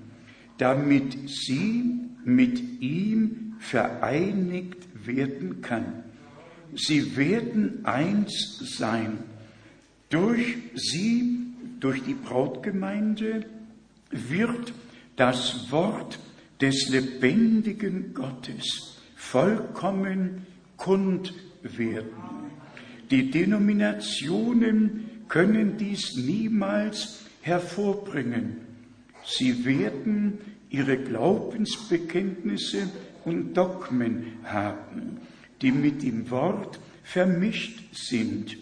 damit 0.58 1.16
sie 1.28 2.00
mit 2.24 2.80
ihm 2.80 3.54
vereinigt 3.58 4.88
werden 5.06 5.60
kann. 5.60 6.04
Sie 6.74 7.16
werden 7.16 7.84
eins 7.84 8.58
sein. 8.76 9.18
Durch 10.10 10.56
sie, 10.74 11.38
durch 11.80 12.02
die 12.02 12.14
Brautgemeinde, 12.14 13.46
wird 14.10 14.72
das 15.16 15.70
Wort 15.70 16.18
des 16.60 16.88
lebendigen 16.88 18.14
Gottes 18.14 18.98
vollkommen 19.16 20.46
kund 20.76 21.34
werden. 21.62 22.12
Die 23.10 23.30
Denominationen 23.30 25.10
können 25.28 25.76
dies 25.76 26.16
niemals 26.16 27.23
hervorbringen. 27.44 28.56
Sie 29.24 29.64
werden 29.66 30.38
ihre 30.70 30.96
Glaubensbekenntnisse 30.96 32.88
und 33.24 33.54
Dogmen 33.54 34.38
haben, 34.44 35.18
die 35.60 35.70
mit 35.70 36.02
dem 36.02 36.30
Wort 36.30 36.80
vermischt 37.02 37.94
sind. 37.94 38.56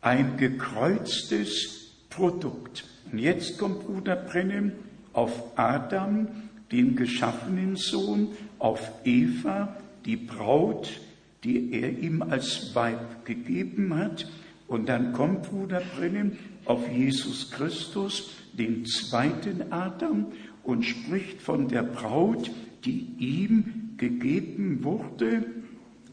Ein 0.00 0.38
gekreuztes 0.38 1.92
Produkt. 2.08 2.84
Und 3.12 3.18
jetzt 3.18 3.58
kommt 3.58 3.84
Bruder 3.84 4.16
Brennem 4.16 4.72
auf 5.12 5.58
Adam, 5.58 6.28
den 6.72 6.96
geschaffenen 6.96 7.76
Sohn, 7.76 8.28
auf 8.58 8.90
Eva, 9.04 9.76
die 10.06 10.16
Braut, 10.16 11.00
die 11.44 11.72
er 11.72 11.90
ihm 11.90 12.22
als 12.22 12.74
Weib 12.74 13.26
gegeben 13.26 13.94
hat. 13.96 14.26
Und 14.66 14.88
dann 14.88 15.12
kommt 15.12 15.50
Bruder 15.50 15.82
Brennem 15.96 16.38
auf 16.70 16.88
Jesus 16.88 17.50
Christus, 17.50 18.30
den 18.52 18.86
zweiten 18.86 19.72
Adam, 19.72 20.26
und 20.62 20.84
spricht 20.84 21.42
von 21.42 21.66
der 21.66 21.82
Braut, 21.82 22.48
die 22.84 23.08
ihm 23.18 23.94
gegeben 23.96 24.84
wurde, 24.84 25.46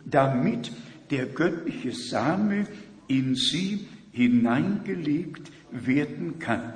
damit 0.03 0.71
der 1.11 1.27
göttliche 1.27 1.91
Same 1.91 2.65
in 3.07 3.35
sie 3.35 3.87
hineingelegt 4.11 5.51
werden 5.69 6.39
kann. 6.39 6.73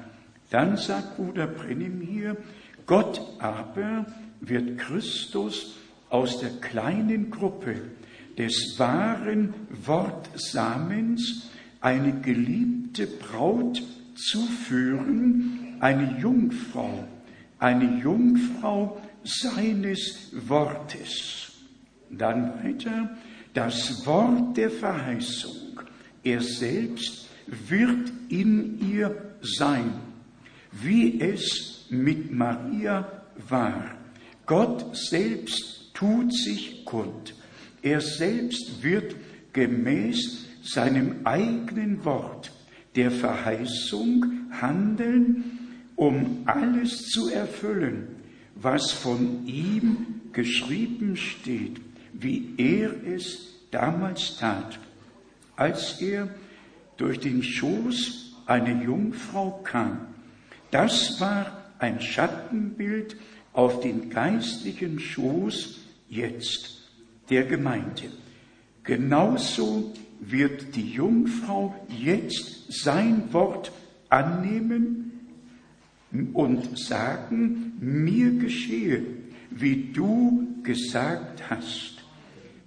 Dann 0.52 0.78
sagt 0.78 1.18
Bruder 1.18 1.48
Brennim 1.48 2.02
hier, 2.02 2.38
Gott 2.86 3.20
aber 3.40 4.06
wird 4.42 4.78
Christus 4.78 5.78
aus 6.10 6.40
der 6.40 6.52
kleinen 6.62 7.32
Gruppe 7.32 7.78
des 8.38 8.76
wahren 8.78 9.56
Wortsamens 9.86 11.50
eine 11.82 12.14
geliebte 12.22 13.08
Braut 13.08 13.82
zuführen, 14.16 15.78
eine 15.80 16.20
Jungfrau, 16.20 17.08
eine 17.60 18.00
Jungfrau 18.00 19.02
seines 19.24 20.32
Wortes. 20.48 21.52
Dann 22.10 22.64
weiter, 22.64 23.18
das 23.54 24.06
Wort 24.06 24.58
der 24.58 24.70
Verheißung, 24.70 25.82
er 26.24 26.42
selbst 26.42 27.28
wird 27.68 28.12
in 28.30 28.80
ihr 28.92 29.36
sein, 29.42 29.94
wie 30.72 31.20
es 31.20 31.86
mit 31.90 32.32
Maria 32.32 33.24
war. 33.50 33.92
Gott 34.46 34.96
selbst 34.96 35.94
tut 35.94 36.34
sich 36.34 36.86
kund. 36.86 37.36
Er 37.82 38.02
selbst 38.02 38.84
wird 38.84 39.16
gemäß 39.54 40.46
seinem 40.62 41.26
eigenen 41.26 42.04
Wort 42.06 42.52
der 42.96 43.12
Verheißung 43.12 44.26
handeln, 44.52 45.44
um 45.96 46.44
alles 46.46 47.08
zu 47.10 47.30
erfüllen, 47.30 48.08
was 48.56 48.92
von 48.92 49.46
ihm 49.48 50.22
geschrieben 50.34 51.16
steht, 51.16 51.82
wie 52.14 52.54
er 52.58 52.92
es 53.06 53.56
damals 53.72 54.38
tat, 54.38 54.80
als 55.56 56.02
er 56.02 56.30
durch 56.98 57.20
den 57.20 57.42
Schoß 57.44 58.36
einer 58.46 58.84
Jungfrau 58.84 59.62
kam. 59.64 60.08
Das 60.70 61.20
war 61.20 61.72
ein 61.80 62.02
Schattenbild 62.02 63.16
auf 63.54 63.82
den 63.82 64.10
geistlichen 64.10 65.00
Schoß 65.00 65.80
jetzt 66.10 66.92
der 67.30 67.46
Gemeinde. 67.46 68.12
Genauso 68.84 69.94
wird 70.22 70.76
die 70.76 70.92
Jungfrau 70.92 71.76
jetzt 71.90 72.72
sein 72.72 73.34
Wort 73.34 73.72
annehmen 74.10 75.12
und 76.34 76.78
sagen, 76.78 77.74
mir 77.80 78.32
geschehe, 78.32 79.04
wie 79.50 79.92
du 79.92 80.48
gesagt 80.64 81.50
hast. 81.50 82.04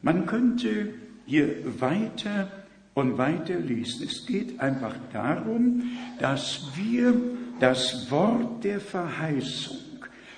Man 0.03 0.27
könnte 0.27 0.95
hier 1.27 1.81
weiter 1.81 2.51
und 2.95 3.19
weiter 3.19 3.59
lesen. 3.59 4.07
Es 4.09 4.27
geht 4.27 4.61
einfach 4.61 4.97
darum, 5.12 5.83
dass 6.19 6.71
wir 6.75 7.14
das 7.61 8.11
Wort 8.11 8.64
der 8.64 8.81
Verheißung 8.81 9.79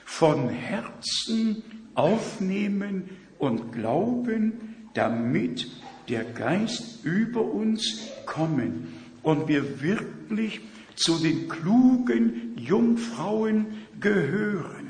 von 0.05 0.49
Herzen 0.49 1.63
aufnehmen 1.95 3.11
und 3.39 3.73
glauben, 3.73 4.53
damit 4.95 5.67
der 6.09 6.25
Geist 6.25 7.05
über 7.05 7.43
uns 7.43 8.09
kommen 8.27 8.93
und 9.23 9.49
wir 9.49 9.81
wirklich 9.83 10.61
zu 10.95 11.19
den 11.19 11.49
klugen 11.49 12.57
Jungfrauen 12.57 13.67
gehören, 14.01 14.89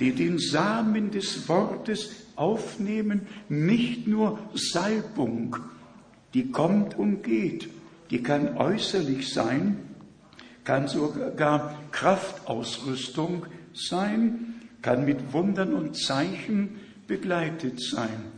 die 0.00 0.12
den 0.12 0.38
Samen 0.38 1.10
des 1.10 1.48
Wortes 1.48 2.10
aufnehmen, 2.36 3.22
nicht 3.48 4.06
nur 4.06 4.38
Salbung, 4.54 5.56
die 6.34 6.50
kommt 6.50 6.98
und 6.98 7.22
geht, 7.22 7.68
die 8.10 8.22
kann 8.22 8.56
äußerlich 8.56 9.32
sein, 9.32 9.78
kann 10.64 10.88
sogar 10.88 11.78
Kraftausrüstung 11.92 13.46
sein, 13.74 14.54
kann 14.82 15.04
mit 15.04 15.32
Wundern 15.32 15.74
und 15.74 15.96
Zeichen 15.96 16.80
begleitet 17.06 17.80
sein. 17.80 18.32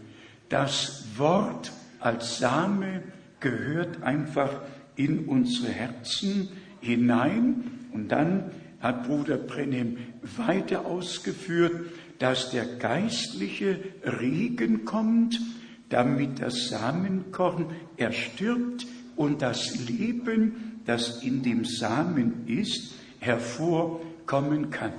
Das 0.49 1.05
Wort 1.17 1.73
als 2.07 2.39
Same 2.39 3.03
gehört 3.41 4.05
einfach 4.05 4.63
in 4.95 5.27
unsere 5.27 5.73
Herzen 5.73 6.49
hinein. 6.81 7.89
Und 7.93 8.13
dann 8.13 8.53
hat 8.79 9.09
Bruder 9.09 9.37
Brennem 9.37 9.97
weiter 10.37 10.87
ausgeführt, 10.87 11.91
dass 12.21 12.51
der 12.51 12.65
geistliche 12.65 13.81
Regen 14.05 14.85
kommt, 14.85 15.41
damit 15.89 16.41
das 16.41 16.69
Samenkorn 16.69 17.67
erstirbt 17.97 18.87
und 19.17 19.43
das 19.43 19.89
Leben, 19.89 20.83
das 20.87 21.25
in 21.25 21.43
dem 21.43 21.65
Samen 21.65 22.47
ist, 22.47 22.95
hervorkommen 23.19 24.71
kann. 24.71 24.93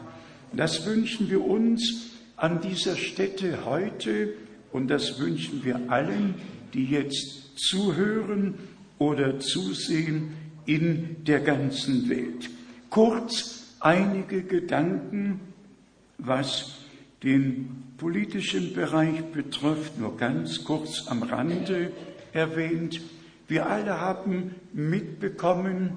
Das 0.51 0.85
wünschen 0.85 1.29
wir 1.29 1.45
uns 1.45 2.11
an 2.35 2.59
dieser 2.59 2.97
Stätte 2.97 3.63
heute 3.63 4.33
und 4.73 4.89
das 4.89 5.19
wünschen 5.19 5.63
wir 5.63 5.79
allen, 5.87 6.35
die 6.73 6.85
jetzt 6.85 7.57
zuhören 7.57 8.55
oder 8.97 9.39
zusehen 9.39 10.33
in 10.65 11.23
der 11.25 11.39
ganzen 11.39 12.09
Welt. 12.09 12.49
Kurz 12.89 13.75
einige 13.79 14.43
Gedanken, 14.43 15.39
was 16.17 16.79
den 17.23 17.83
politischen 17.97 18.73
Bereich 18.73 19.23
betrifft, 19.25 19.99
nur 19.99 20.17
ganz 20.17 20.63
kurz 20.63 21.07
am 21.07 21.23
Rande 21.23 21.91
erwähnt. 22.33 23.01
Wir 23.47 23.67
alle 23.67 23.99
haben 23.99 24.55
mitbekommen, 24.73 25.91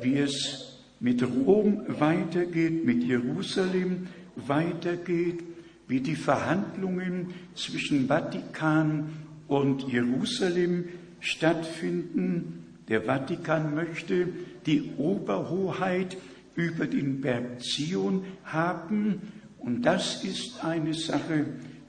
wie 0.00 0.18
es 0.18 0.78
mit 0.98 1.22
Rom 1.22 1.82
weitergeht, 1.88 2.84
mit 2.84 3.04
Jerusalem 3.04 4.08
weitergeht, 4.34 5.42
wie 5.88 6.00
die 6.00 6.16
Verhandlungen 6.16 7.34
zwischen 7.54 8.08
Vatikan 8.08 9.10
und 9.48 9.88
Jerusalem 9.88 10.86
stattfinden. 11.20 12.64
Der 12.88 13.02
Vatikan 13.02 13.74
möchte 13.74 14.28
die 14.66 14.92
Oberhoheit 14.96 16.16
über 16.54 16.86
den 16.86 17.20
Berg 17.20 17.62
Zion 17.62 18.24
haben 18.44 19.20
und 19.58 19.82
das 19.82 20.24
ist 20.24 20.64
eine 20.64 20.94
Sache, 20.94 21.46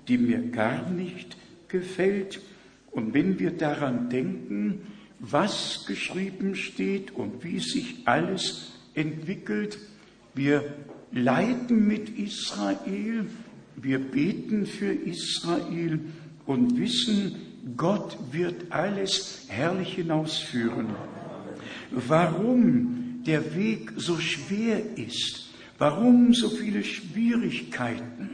die 0.07 0.17
mir 0.17 0.39
gar 0.49 0.89
nicht 0.89 1.37
gefällt. 1.67 2.41
Und 2.91 3.13
wenn 3.13 3.37
wir 3.39 3.51
daran 3.51 4.09
denken, 4.09 4.81
was 5.19 5.85
geschrieben 5.87 6.55
steht 6.55 7.11
und 7.11 7.43
wie 7.43 7.59
sich 7.59 7.97
alles 8.05 8.71
entwickelt, 8.93 9.77
wir 10.33 10.63
leiden 11.11 11.87
mit 11.87 12.17
Israel, 12.17 13.27
wir 13.75 13.99
beten 13.99 14.65
für 14.65 14.91
Israel 14.91 15.99
und 16.45 16.79
wissen, 16.79 17.35
Gott 17.75 18.17
wird 18.31 18.71
alles 18.71 19.43
herrlich 19.47 19.95
hinausführen. 19.95 20.87
Warum 21.91 23.23
der 23.25 23.55
Weg 23.55 23.91
so 23.97 24.17
schwer 24.17 24.97
ist, 24.97 25.49
warum 25.77 26.33
so 26.33 26.49
viele 26.49 26.83
Schwierigkeiten 26.83 28.29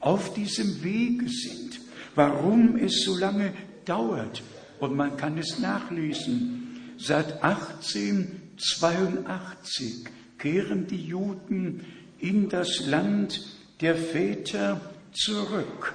auf 0.00 0.34
diesem 0.34 0.84
Wege 0.84 1.26
sind, 1.28 1.80
warum 2.14 2.76
es 2.76 3.02
so 3.04 3.16
lange 3.16 3.54
dauert. 3.84 4.42
Und 4.80 4.96
man 4.96 5.16
kann 5.16 5.38
es 5.38 5.58
nachlesen. 5.58 6.78
Seit 6.98 7.42
1882 7.42 10.04
kehren 10.38 10.86
die 10.86 11.06
Juden 11.06 11.80
in 12.18 12.50
das 12.50 12.84
Land 12.86 13.40
der 13.80 13.96
Väter 13.96 14.80
zurück. 15.12 15.94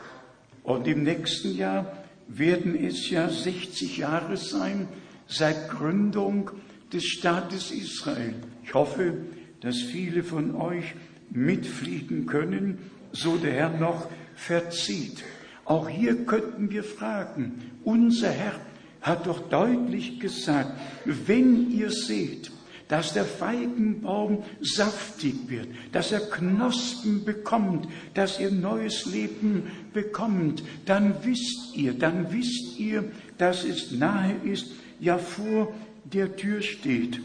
Und 0.63 0.87
im 0.87 1.03
nächsten 1.03 1.55
Jahr 1.55 1.98
werden 2.29 2.75
es 2.75 3.09
ja 3.09 3.29
60 3.29 3.97
Jahre 3.97 4.37
sein 4.37 4.87
seit 5.27 5.69
Gründung 5.69 6.51
des 6.93 7.05
Staates 7.05 7.71
Israel. 7.71 8.35
Ich 8.63 8.73
hoffe, 8.73 9.25
dass 9.61 9.77
viele 9.77 10.23
von 10.23 10.55
euch 10.55 10.95
mitfliegen 11.29 12.25
können, 12.25 12.79
so 13.11 13.37
der 13.37 13.53
Herr 13.53 13.77
noch 13.77 14.07
verzieht. 14.35 15.23
Auch 15.65 15.89
hier 15.89 16.25
könnten 16.25 16.71
wir 16.71 16.83
fragen, 16.83 17.61
unser 17.83 18.29
Herr 18.31 18.59
hat 19.01 19.27
doch 19.27 19.49
deutlich 19.49 20.19
gesagt, 20.19 20.71
wenn 21.05 21.71
ihr 21.71 21.91
seht, 21.91 22.51
dass 22.89 23.13
der 23.13 23.23
Feigenbaum 23.23 24.43
saftig 24.61 25.47
wird, 25.47 25.67
dass 25.91 26.11
er 26.11 26.21
Knospen 26.21 27.23
bekommt, 27.23 27.87
dass 28.15 28.39
ihr 28.39 28.51
neues 28.51 29.05
Leben 29.05 29.71
bekommt, 29.93 30.63
dann 30.85 31.15
wisst 31.23 31.75
ihr, 31.75 31.93
dann 31.93 32.31
wisst 32.33 32.77
ihr, 32.79 33.11
dass 33.37 33.63
es 33.63 33.91
nahe 33.91 34.33
ist, 34.43 34.71
ja 34.99 35.19
vor 35.19 35.71
der 36.03 36.35
Tür 36.35 36.61
steht. 36.61 37.21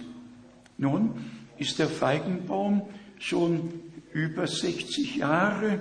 Nun, 0.77 1.12
ist 1.59 1.79
der 1.79 1.88
Feigenbaum 1.88 2.83
schon 3.18 3.72
über 4.12 4.46
60 4.46 5.16
Jahre 5.16 5.81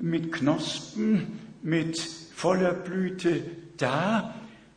mit 0.00 0.32
Knospen, 0.32 1.38
mit 1.62 1.96
voller 2.34 2.74
Blüte 2.74 3.44
da 3.76 4.34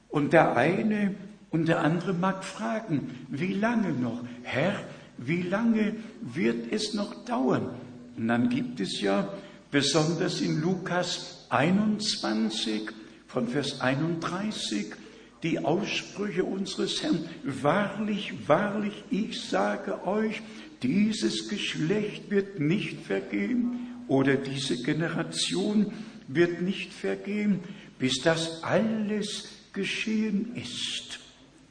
und 0.10 0.34
der 0.34 0.55
eine 0.55 1.15
und 1.56 1.70
der 1.70 1.80
andere 1.80 2.13
mag 2.13 2.44
fragen, 2.44 3.26
wie 3.30 3.54
lange 3.54 3.94
noch? 3.94 4.22
Herr, 4.44 4.76
wie 5.18 5.41
lange 5.41 5.96
wird 6.20 6.70
es 6.74 6.94
noch 6.94 7.24
dauern? 7.24 7.70
Und 8.18 8.28
dann 8.28 8.50
gibt 8.50 8.82
es 8.82 9.00
ja 9.00 9.30
besonders 9.72 10.41
in 10.41 10.60
Lukas 10.60 11.46
21 11.52 12.91
von 13.28 13.48
Vers 13.48 13.80
31 13.80 14.96
die 15.44 15.60
Aussprüche 15.63 16.44
unseres 16.44 17.02
Herrn. 17.02 17.24
Wahrlich, 17.46 18.34
wahrlich, 18.48 19.06
ich 19.10 19.39
sage 19.39 20.06
euch, 20.06 20.41
dieses 20.84 21.48
Geschlecht 21.48 22.32
wird 22.32 22.60
nicht 22.60 23.00
vergehen 23.00 24.04
oder 24.10 24.36
diese 24.36 24.84
Generation 24.84 25.94
wird 26.28 26.62
nicht 26.62 26.91
vergehen, 26.91 27.60
bis 27.98 28.22
das 28.22 28.62
alles 28.62 29.48
geschehen 29.72 30.54
ist. 30.58 31.22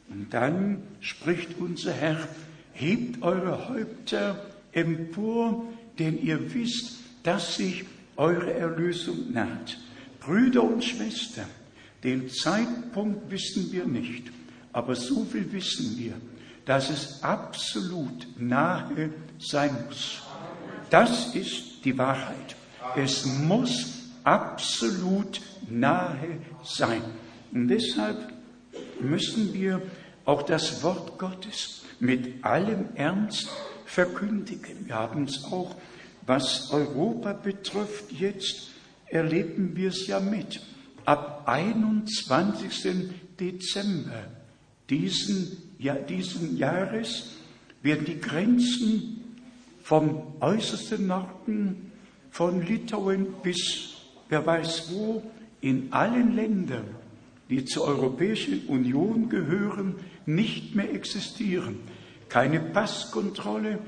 Und 0.09 0.33
dann 0.33 0.83
spricht 1.01 1.59
unser 1.59 1.93
Herr, 1.93 2.29
hebt 2.73 3.23
eure 3.23 3.69
Häupter 3.69 4.45
empor, 4.73 5.64
denn 5.99 6.21
ihr 6.21 6.55
wisst, 6.55 6.99
dass 7.23 7.57
sich 7.57 7.85
eure 8.17 8.53
Erlösung 8.53 9.33
naht. 9.33 9.79
Brüder 10.21 10.62
und 10.62 10.85
Schwestern, 10.85 11.49
den 12.03 12.29
Zeitpunkt 12.29 13.31
wissen 13.31 13.73
wir 13.73 13.87
nicht, 13.87 14.31
aber 14.73 14.95
so 14.95 15.25
viel 15.25 15.51
wissen 15.53 15.99
wir, 15.99 16.14
dass 16.64 16.90
es 16.90 17.23
absolut 17.23 18.27
nahe 18.38 19.11
sein 19.38 19.77
muss. 19.87 20.23
Das 20.90 21.35
ist 21.35 21.85
die 21.85 21.97
Wahrheit. 21.97 22.57
Es 22.97 23.27
muss 23.27 24.11
absolut 24.23 25.40
nahe 25.69 26.38
sein. 26.62 27.03
Und 27.53 27.69
deshalb 27.69 28.34
müssen 29.00 29.54
wir 29.54 29.83
auch 30.24 30.42
das 30.42 30.83
Wort 30.83 31.18
Gottes 31.18 31.83
mit 32.00 32.44
allem 32.44 32.88
Ernst 32.94 33.48
verkündigen. 33.85 34.87
Wir 34.87 34.96
haben 34.96 35.24
es 35.24 35.44
auch, 35.44 35.76
was 36.26 36.70
Europa 36.70 37.33
betrifft, 37.33 38.11
jetzt 38.12 38.70
erleben 39.07 39.76
wir 39.76 39.90
es 39.90 40.07
ja 40.07 40.20
mit 40.20 40.61
ab 41.04 41.44
21. 41.46 43.11
Dezember 43.38 44.24
diesen, 44.90 45.74
ja, 45.78 45.94
diesen 45.94 46.57
Jahres 46.57 47.30
werden 47.83 48.04
die 48.07 48.20
Grenzen 48.20 49.37
vom 49.83 50.35
äußersten 50.40 51.07
Norden, 51.07 51.92
von 52.30 52.66
Litauen 52.66 53.26
bis 53.42 53.94
wer 54.28 54.44
weiß 54.44 54.92
wo, 54.92 55.22
in 55.61 55.92
allen 55.92 56.35
Ländern, 56.35 56.87
die 57.50 57.64
zur 57.64 57.85
Europäischen 57.85 58.66
Union 58.66 59.28
gehören, 59.28 59.96
nicht 60.26 60.74
mehr 60.74 60.92
existieren. 60.92 61.78
Keine 62.28 62.61
Passkontrolle, 62.61 63.78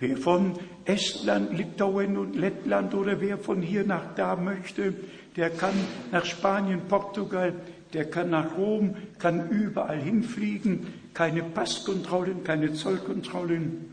wer 0.00 0.16
von 0.16 0.54
Estland, 0.84 1.56
Litauen 1.56 2.16
und 2.16 2.36
Lettland 2.36 2.94
oder 2.94 3.20
wer 3.20 3.38
von 3.38 3.62
hier 3.62 3.84
nach 3.84 4.14
da 4.14 4.36
möchte, 4.36 4.94
der 5.36 5.50
kann 5.50 5.74
nach 6.12 6.24
Spanien, 6.24 6.82
Portugal, 6.88 7.54
der 7.92 8.10
kann 8.10 8.30
nach 8.30 8.56
Rom, 8.56 8.96
kann 9.18 9.48
überall 9.50 10.00
hinfliegen, 10.00 10.88
keine 11.14 11.42
Passkontrollen, 11.42 12.42
keine 12.44 12.74
Zollkontrollen, 12.74 13.86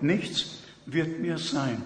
nichts 0.00 0.62
wird 0.86 1.20
mehr 1.20 1.38
sein. 1.38 1.82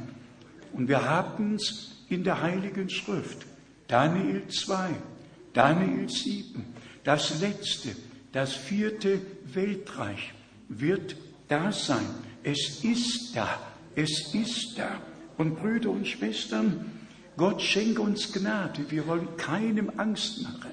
Und 0.72 0.88
wir 0.88 1.08
haben 1.08 1.54
es 1.54 2.04
in 2.08 2.24
der 2.24 2.42
Heiligen 2.42 2.88
Schrift, 2.90 3.46
Daniel 3.88 4.46
2, 4.48 4.90
Daniel 5.52 6.08
7, 6.08 6.64
das 7.04 7.40
letzte, 7.40 7.90
das 8.32 8.52
vierte 8.52 9.20
Weltreich 9.52 10.32
wird 10.68 11.16
da 11.48 11.72
sein. 11.72 12.06
Es 12.42 12.82
ist 12.84 13.36
da, 13.36 13.60
es 13.94 14.34
ist 14.34 14.74
da. 14.76 15.00
Und 15.36 15.56
Brüder 15.56 15.90
und 15.90 16.06
Schwestern, 16.06 16.92
Gott 17.36 17.62
schenke 17.62 18.02
uns 18.02 18.32
Gnade. 18.32 18.90
Wir 18.90 19.06
wollen 19.06 19.36
keinem 19.36 19.90
Angst 19.96 20.42
machen. 20.42 20.72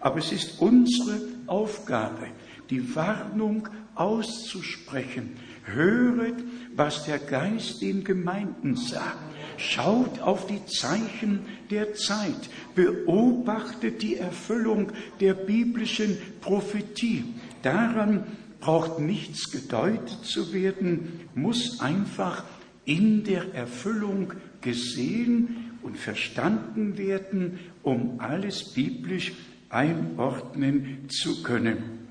Aber 0.00 0.18
es 0.18 0.32
ist 0.32 0.60
unsere 0.60 1.20
Aufgabe, 1.46 2.28
die 2.70 2.94
Warnung 2.94 3.68
auszusprechen. 3.94 5.36
Höret, 5.72 6.36
was 6.74 7.04
der 7.04 7.18
Geist 7.18 7.82
den 7.82 8.04
Gemeinden 8.04 8.76
sagt. 8.76 9.18
Schaut 9.56 10.20
auf 10.20 10.46
die 10.46 10.64
Zeichen 10.66 11.40
der 11.70 11.94
Zeit. 11.94 12.48
Beobachtet 12.74 14.02
die 14.02 14.16
Erfüllung 14.16 14.92
der 15.20 15.34
biblischen 15.34 16.16
Prophetie. 16.40 17.24
Daran 17.62 18.24
braucht 18.60 19.00
nichts 19.00 19.50
gedeutet 19.50 20.24
zu 20.24 20.52
werden, 20.52 21.20
muss 21.34 21.80
einfach 21.80 22.44
in 22.84 23.24
der 23.24 23.54
Erfüllung 23.54 24.32
gesehen 24.60 25.72
und 25.82 25.96
verstanden 25.96 26.98
werden, 26.98 27.58
um 27.82 28.20
alles 28.20 28.74
biblisch 28.74 29.32
einordnen 29.68 31.08
zu 31.08 31.42
können. 31.42 32.06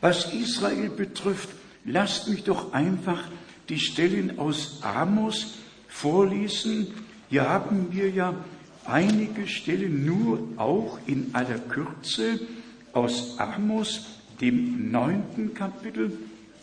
Was 0.00 0.32
Israel 0.32 0.90
betrifft, 0.90 1.48
lasst 1.86 2.28
mich 2.28 2.44
doch 2.44 2.72
einfach 2.72 3.22
die 3.68 3.78
Stellen 3.78 4.38
aus 4.38 4.80
Amos 4.82 5.54
vorlesen. 5.88 6.88
Hier 7.30 7.48
haben 7.48 7.88
wir 7.90 8.10
ja 8.10 8.34
einige 8.84 9.46
Stellen 9.46 10.04
nur 10.04 10.48
auch 10.56 10.98
in 11.06 11.30
aller 11.32 11.58
Kürze 11.58 12.40
aus 12.92 13.38
Amos, 13.38 14.06
dem 14.40 14.90
neunten 14.90 15.54
Kapitel. 15.54 16.12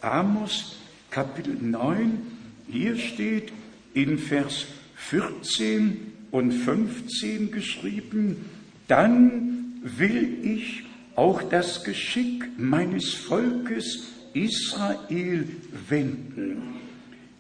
Amos, 0.02 0.78
Kapitel 1.10 1.58
9. 1.60 2.22
Hier 2.70 2.98
steht 2.98 3.52
in 3.94 4.18
Vers 4.18 4.66
14 4.96 6.14
und 6.32 6.52
15 6.52 7.52
geschrieben, 7.52 8.50
dann 8.88 9.82
will 9.84 10.40
ich 10.44 10.84
auch 11.16 11.44
das 11.44 11.84
Geschick 11.84 12.58
meines 12.58 13.14
Volkes 13.14 14.13
Israel 14.34 15.48
wenden, 15.90 16.64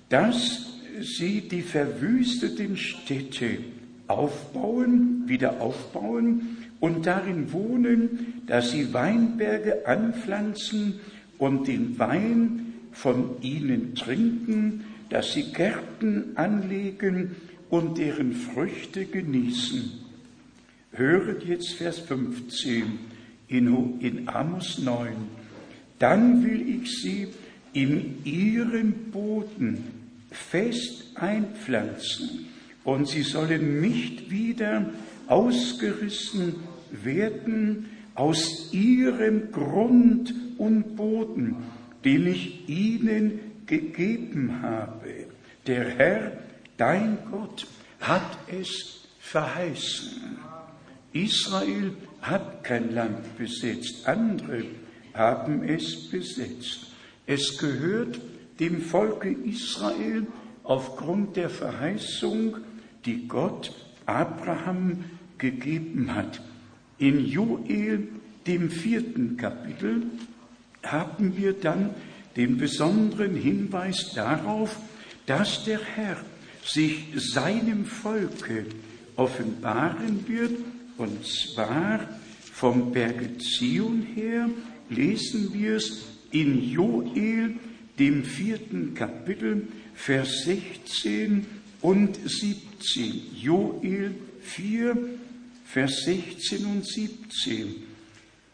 dass 0.10 0.74
sie 1.02 1.42
die 1.42 1.62
verwüsteten 1.62 2.78
Städte 2.78 3.60
aufbauen, 4.08 5.24
wieder 5.28 5.62
aufbauen 5.62 6.58
und 6.80 7.06
darin 7.06 7.52
wohnen, 7.52 8.44
dass 8.48 8.72
sie 8.72 8.94
Weinberge 8.94 9.88
anpflanzen 9.88 11.00
und 11.38 11.68
den 11.68 11.98
Wein 11.98 12.74
von 12.92 13.42
ihnen 13.42 13.96
trinken, 13.96 14.84
dass 15.10 15.34
sie 15.34 15.52
Gärten 15.52 16.32
anlegen 16.36 17.36
und 17.70 17.98
deren 17.98 18.34
Früchte 18.34 19.06
genießen. 19.06 19.92
Höret 20.92 21.44
jetzt 21.44 21.74
Vers 21.74 22.00
15 22.00 23.00
in, 23.48 24.00
in 24.00 24.30
Amos 24.30 24.78
9. 24.78 25.43
Dann 26.04 26.44
will 26.44 26.82
ich 26.82 27.02
sie 27.02 27.30
in 27.72 28.26
ihrem 28.26 28.92
Boden 29.10 29.86
fest 30.32 31.06
einpflanzen 31.16 32.48
und 32.84 33.08
sie 33.08 33.22
sollen 33.22 33.80
nicht 33.80 34.30
wieder 34.30 34.89
ausgerissen 35.28 36.56
werden 36.92 37.86
aus 38.16 38.74
ihrem 38.74 39.50
Grund 39.54 40.34
und 40.58 40.98
Boden, 40.98 41.56
den 42.04 42.28
ich 42.28 42.68
ihnen 42.68 43.39
gegeben 43.66 44.62
habe. 44.62 45.28
Der 45.68 45.86
Herr, 45.86 46.34
dein 46.76 47.18
Gott, 47.32 47.66
hat 48.02 48.38
es 48.52 49.08
verheißen. 49.20 50.38
Israel 51.13 51.94
hat 52.22 52.66
kein 52.66 52.94
Land 52.94 53.38
besetzt, 53.38 54.06
andere 54.06 54.66
haben 55.13 55.63
es 55.63 56.10
besetzt. 56.10 56.88
Es 57.26 57.58
gehört 57.58 58.19
dem 58.60 58.82
Volke 58.82 59.30
Israel 59.30 60.28
aufgrund 60.63 61.36
der 61.36 61.49
Verheißung, 61.49 62.58
die 63.06 63.28
Gott 63.28 63.73
Abraham 64.06 65.06
gegeben 65.38 66.13
hat. 66.13 66.41
In 66.97 67.26
Joel, 67.26 68.08
dem 68.47 68.69
vierten 68.69 69.38
Kapitel, 69.38 70.04
haben 70.84 71.38
wir 71.38 71.54
dann 71.54 71.91
den 72.36 72.58
besonderen 72.58 73.36
Hinweis 73.36 74.12
darauf, 74.13 74.78
dass 75.26 75.63
der 75.63 75.80
Herr 75.80 76.17
sich 76.65 77.06
seinem 77.15 77.86
Volke 77.86 78.65
offenbaren 79.15 80.28
wird, 80.28 80.58
und 80.97 81.26
zwar 81.26 81.99
vom 82.54 82.91
Berge 82.91 83.38
Zion 83.38 84.02
her, 84.15 84.49
lesen 84.89 85.54
wir 85.54 85.76
es 85.76 86.04
in 86.32 86.69
Joel, 86.69 87.56
dem 88.00 88.24
vierten 88.24 88.93
Kapitel, 88.93 89.67
Vers 89.93 90.43
16 90.46 91.46
und 91.82 92.17
17. 92.26 93.36
Joel 93.39 94.15
4, 94.41 94.98
Vers 95.65 96.04
16 96.06 96.65
und 96.65 96.86
17. 96.88 97.76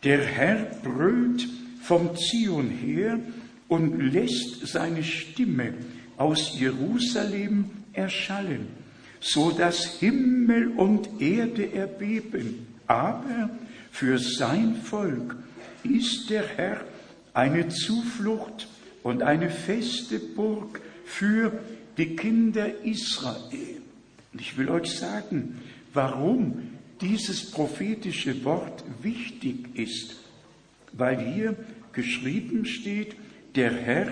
Der 0.03 0.23
Herr 0.23 0.65
brüllt 0.83 1.47
vom 1.81 2.15
Zion 2.15 2.69
her 2.69 3.19
und 3.67 3.99
lässt 4.11 4.67
seine 4.67 5.03
Stimme 5.03 5.73
aus 6.17 6.59
Jerusalem 6.59 7.65
erschallen, 7.93 8.67
so 9.19 9.51
dass 9.51 9.99
Himmel 9.99 10.69
und 10.69 11.21
Erde 11.21 11.73
erbeben. 11.73 12.67
Aber 12.87 13.49
für 13.91 14.17
sein 14.17 14.75
Volk 14.83 15.35
ist 15.83 16.29
der 16.29 16.47
Herr 16.47 16.81
eine 17.33 17.69
Zuflucht 17.69 18.67
und 19.03 19.23
eine 19.23 19.49
feste 19.49 20.19
Burg 20.19 20.81
für 21.05 21.51
die 21.97 22.15
Kinder 22.15 22.83
Israel. 22.83 23.81
Und 24.33 24.41
ich 24.41 24.57
will 24.57 24.69
euch 24.69 24.91
sagen, 24.91 25.61
warum 25.93 26.69
dieses 27.01 27.51
prophetische 27.51 28.43
Wort 28.43 28.83
wichtig 29.01 29.75
ist, 29.75 30.17
weil 30.93 31.19
hier 31.19 31.55
geschrieben 31.93 32.65
steht, 32.65 33.15
der 33.55 33.73
Herr 33.73 34.07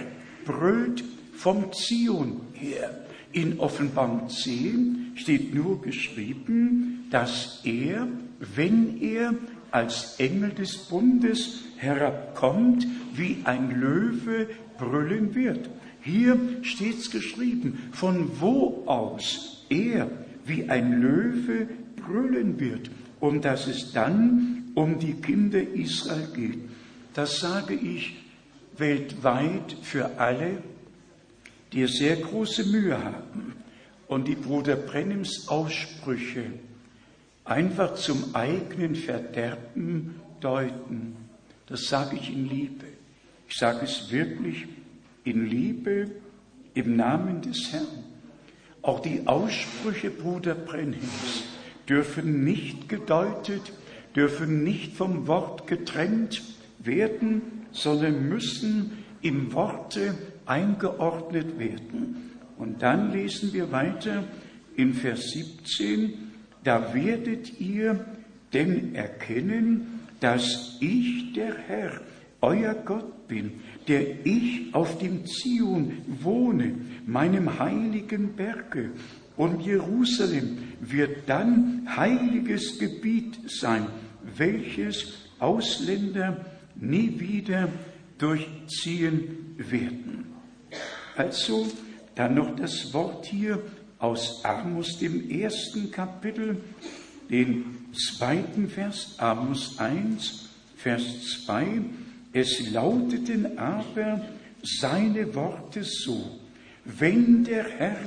brüllt 0.45 1.03
vom 1.33 1.71
Zion 1.73 2.41
her. 2.53 3.05
In 3.33 3.59
Offenbarung 3.59 4.29
10 4.29 5.13
steht 5.15 5.53
nur 5.53 5.81
geschrieben, 5.81 7.05
dass 7.11 7.61
er, 7.63 8.07
wenn 8.55 9.01
er 9.01 9.35
als 9.71 10.19
Engel 10.19 10.51
des 10.51 10.77
Bundes 10.77 11.63
herabkommt, 11.77 12.85
wie 13.13 13.37
ein 13.43 13.79
Löwe 13.79 14.47
brüllen 14.77 15.35
wird. 15.35 15.69
Hier 16.01 16.39
steht's 16.61 17.11
geschrieben, 17.11 17.89
von 17.91 18.39
wo 18.39 18.83
aus 18.85 19.65
er 19.69 20.09
wie 20.45 20.69
ein 20.69 21.01
Löwe 21.01 21.67
brüllen 21.95 22.59
wird 22.59 22.89
und 23.19 23.43
dass 23.43 23.67
es 23.67 23.91
dann 23.91 24.71
um 24.75 24.99
die 24.99 25.15
Kinder 25.15 25.61
Israel 25.61 26.27
geht. 26.33 26.59
Das 27.13 27.39
sage 27.39 27.73
ich 27.73 28.15
weltweit 28.77 29.75
für 29.81 30.19
alle, 30.19 30.61
die 31.73 31.85
sehr 31.87 32.15
große 32.15 32.65
Mühe 32.65 33.03
haben 33.03 33.53
und 34.07 34.27
die 34.27 34.35
Bruder 34.35 34.75
Brennims 34.75 35.47
Aussprüche 35.47 36.45
einfach 37.49 37.95
zum 37.95 38.35
eigenen 38.35 38.95
Verderben 38.95 40.15
deuten. 40.39 41.15
Das 41.67 41.85
sage 41.87 42.17
ich 42.17 42.31
in 42.31 42.47
Liebe. 42.47 42.85
Ich 43.49 43.57
sage 43.57 43.85
es 43.85 44.11
wirklich 44.11 44.65
in 45.23 45.45
Liebe 45.45 46.11
im 46.73 46.95
Namen 46.95 47.41
des 47.41 47.71
Herrn. 47.71 48.03
Auch 48.81 49.01
die 49.01 49.25
Aussprüche 49.25 50.09
Bruder 50.09 50.55
Brennhims 50.55 51.43
dürfen 51.89 52.43
nicht 52.43 52.87
gedeutet, 52.89 53.73
dürfen 54.15 54.63
nicht 54.63 54.93
vom 54.93 55.27
Wort 55.27 55.67
getrennt 55.67 56.41
werden, 56.79 57.41
sondern 57.71 58.29
müssen 58.29 59.03
in 59.21 59.53
Worte 59.53 60.15
eingeordnet 60.45 61.59
werden. 61.59 62.31
Und 62.57 62.81
dann 62.81 63.11
lesen 63.11 63.53
wir 63.53 63.71
weiter 63.71 64.23
in 64.75 64.93
Vers 64.93 65.31
17, 65.31 66.26
da 66.63 66.93
werdet 66.93 67.59
ihr 67.59 68.05
denn 68.53 68.95
erkennen, 68.95 70.01
dass 70.19 70.77
ich 70.79 71.33
der 71.33 71.55
Herr, 71.55 72.01
euer 72.41 72.73
Gott 72.73 73.27
bin, 73.27 73.51
der 73.87 74.25
ich 74.25 74.73
auf 74.73 74.97
dem 74.99 75.25
Zion 75.25 75.93
wohne, 76.21 76.75
meinem 77.05 77.59
heiligen 77.59 78.35
Berge. 78.35 78.91
Und 79.35 79.61
Jerusalem 79.61 80.57
wird 80.81 81.27
dann 81.29 81.87
heiliges 81.95 82.79
Gebiet 82.79 83.37
sein, 83.47 83.87
welches 84.35 85.13
Ausländer 85.39 86.45
nie 86.75 87.19
wieder 87.19 87.69
durchziehen 88.17 89.55
werden. 89.57 90.25
Also 91.15 91.67
dann 92.15 92.35
noch 92.35 92.55
das 92.55 92.93
Wort 92.93 93.25
hier 93.27 93.61
aus 93.99 94.43
Amos, 94.43 94.97
dem 94.99 95.29
ersten 95.29 95.91
Kapitel, 95.91 96.57
den 97.29 97.65
zweiten 97.93 98.69
Vers, 98.69 99.15
Amos 99.17 99.79
1, 99.79 100.49
Vers 100.75 101.03
2. 101.45 101.81
Es 102.33 102.71
lauteten 102.71 103.57
aber 103.57 104.21
seine 104.61 105.33
Worte 105.33 105.83
so, 105.83 106.39
wenn 106.85 107.43
der 107.43 107.67
Herr 107.67 107.97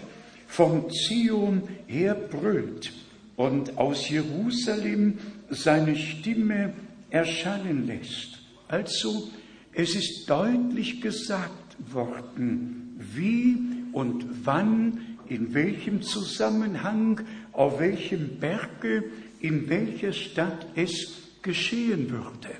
vom 0.47 0.91
Zion 0.91 1.62
her 1.86 2.14
brüllt 2.14 2.93
und 3.36 3.78
aus 3.78 4.09
Jerusalem 4.09 5.18
seine 5.49 5.97
Stimme 5.97 6.72
erscheinen 7.11 7.86
lässt. 7.86 8.38
Also, 8.68 9.30
es 9.72 9.95
ist 9.95 10.28
deutlich 10.28 11.01
gesagt 11.01 11.76
worden, 11.93 12.97
wie 12.99 13.57
und 13.93 14.24
wann, 14.45 15.10
in 15.31 15.55
welchem 15.55 16.03
Zusammenhang, 16.03 17.20
auf 17.53 17.78
welchem 17.78 18.39
Berge, 18.41 19.05
in 19.41 19.68
welcher 19.68 20.12
Stadt 20.12 20.66
es 20.74 21.12
geschehen 21.41 22.11
würde. 22.11 22.51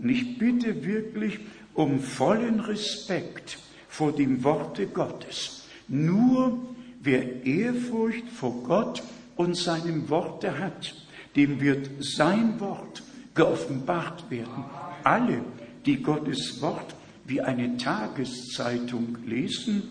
Und 0.00 0.08
ich 0.08 0.38
bitte 0.38 0.84
wirklich 0.84 1.38
um 1.74 2.00
vollen 2.00 2.60
Respekt 2.60 3.58
vor 3.88 4.12
dem 4.12 4.42
Worte 4.42 4.86
Gottes. 4.86 5.66
Nur 5.86 6.58
wer 7.02 7.44
Ehrfurcht 7.44 8.28
vor 8.28 8.62
Gott 8.64 9.02
und 9.36 9.56
seinem 9.56 10.08
Worte 10.08 10.58
hat, 10.58 10.94
dem 11.36 11.60
wird 11.60 11.90
sein 12.00 12.58
Wort 12.58 13.02
geoffenbart 13.34 14.30
werden. 14.30 14.64
Alle, 15.02 15.44
die 15.84 16.02
Gottes 16.02 16.62
Wort 16.62 16.94
wie 17.26 17.40
eine 17.40 17.76
Tageszeitung 17.76 19.18
lesen, 19.26 19.82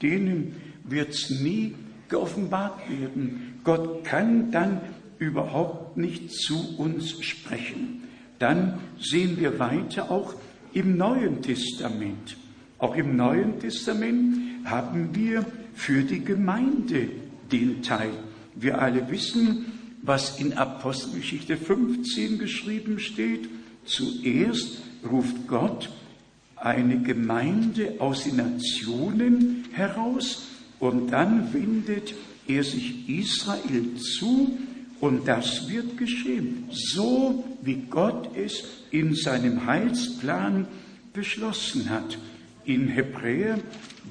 denen 0.00 0.56
wird 0.84 1.10
es 1.10 1.30
nie 1.30 1.74
geoffenbart 2.08 2.80
werden. 2.90 3.60
Gott 3.64 4.04
kann 4.04 4.50
dann 4.50 4.80
überhaupt 5.18 5.96
nicht 5.96 6.30
zu 6.32 6.76
uns 6.78 7.22
sprechen. 7.22 8.02
Dann 8.38 8.80
sehen 9.00 9.38
wir 9.38 9.58
weiter 9.58 10.10
auch 10.10 10.34
im 10.72 10.96
Neuen 10.96 11.42
Testament. 11.42 12.36
Auch 12.78 12.96
im 12.96 13.16
Neuen 13.16 13.60
Testament 13.60 14.36
haben 14.64 15.14
wir 15.14 15.46
für 15.74 16.02
die 16.02 16.24
Gemeinde 16.24 17.08
den 17.50 17.82
Teil. 17.82 18.10
Wir 18.54 18.80
alle 18.80 19.08
wissen, 19.10 19.66
was 20.02 20.40
in 20.40 20.54
Apostelgeschichte 20.54 21.56
15 21.56 22.38
geschrieben 22.38 22.98
steht. 22.98 23.48
Zuerst 23.84 24.82
ruft 25.08 25.46
Gott 25.46 25.90
eine 26.56 27.00
Gemeinde 27.00 27.94
aus 27.98 28.24
den 28.24 28.36
Nationen 28.36 29.64
heraus 29.72 30.48
und 30.82 31.12
dann 31.12 31.54
wendet 31.54 32.12
er 32.48 32.64
sich 32.64 33.08
Israel 33.08 33.94
zu 33.94 34.58
und 34.98 35.28
das 35.28 35.70
wird 35.70 35.96
geschehen, 35.96 36.64
so 36.72 37.44
wie 37.62 37.84
Gott 37.88 38.36
es 38.36 38.64
in 38.90 39.14
seinem 39.14 39.64
Heilsplan 39.64 40.66
beschlossen 41.12 41.88
hat. 41.88 42.18
In 42.64 42.88
Hebräer, 42.88 43.60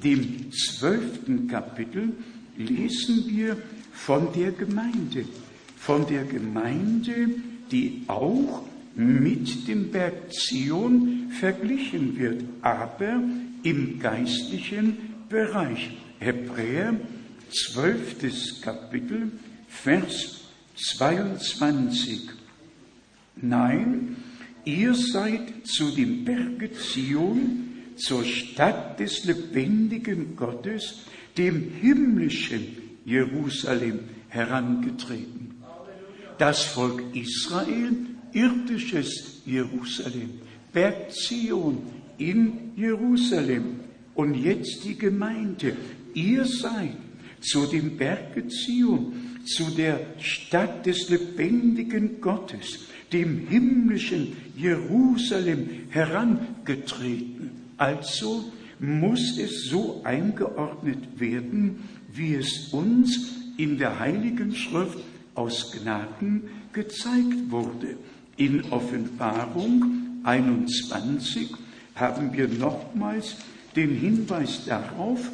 dem 0.02 0.50
zwölften 0.50 1.46
Kapitel, 1.46 2.14
lesen 2.56 3.24
wir 3.28 3.58
von 3.92 4.32
der 4.32 4.52
Gemeinde, 4.52 5.26
von 5.76 6.06
der 6.06 6.24
Gemeinde, 6.24 7.34
die 7.70 8.04
auch 8.06 8.62
mit 8.94 9.68
dem 9.68 9.90
Berg 9.90 10.32
Zion 10.32 11.30
verglichen 11.38 12.18
wird, 12.18 12.44
aber 12.62 13.22
im 13.62 13.98
geistlichen 13.98 14.96
Bereich. 15.28 15.90
Hebräer, 16.22 16.94
zwölftes 17.50 18.60
Kapitel, 18.60 19.32
Vers 19.68 20.44
22. 20.76 22.30
Nein, 23.36 24.16
ihr 24.64 24.94
seid 24.94 25.66
zu 25.66 25.90
dem 25.90 26.24
Berge 26.24 26.70
Zion, 26.72 27.68
zur 27.96 28.24
Stadt 28.24 29.00
des 29.00 29.24
lebendigen 29.24 30.36
Gottes, 30.36 31.00
dem 31.36 31.72
himmlischen 31.80 32.76
Jerusalem 33.04 34.00
herangetreten. 34.28 35.56
Das 36.38 36.62
Volk 36.62 37.02
Israel, 37.14 37.96
irdisches 38.32 39.42
Jerusalem, 39.44 40.30
Berg 40.72 41.12
Zion 41.12 41.82
in 42.18 42.72
Jerusalem 42.76 43.80
und 44.14 44.34
jetzt 44.34 44.84
die 44.84 44.96
Gemeinde. 44.96 45.76
Ihr 46.14 46.44
seid 46.44 46.96
zu 47.40 47.66
dem 47.66 47.96
Berge 47.96 48.46
Zion, 48.48 49.12
zu 49.44 49.64
der 49.70 50.00
Stadt 50.18 50.86
des 50.86 51.08
lebendigen 51.08 52.20
Gottes, 52.20 52.86
dem 53.12 53.46
himmlischen 53.48 54.36
Jerusalem 54.56 55.68
herangetreten. 55.90 57.50
Also 57.76 58.52
muss 58.78 59.38
es 59.38 59.66
so 59.68 60.00
eingeordnet 60.04 61.20
werden, 61.20 61.88
wie 62.12 62.34
es 62.34 62.68
uns 62.72 63.32
in 63.56 63.78
der 63.78 63.98
Heiligen 63.98 64.54
Schrift 64.54 64.98
aus 65.34 65.72
Gnaden 65.72 66.42
gezeigt 66.72 67.50
wurde. 67.50 67.96
In 68.36 68.64
Offenbarung 68.70 70.20
21 70.24 71.50
haben 71.94 72.32
wir 72.32 72.48
nochmals 72.48 73.36
den 73.76 73.90
Hinweis 73.90 74.64
darauf, 74.66 75.30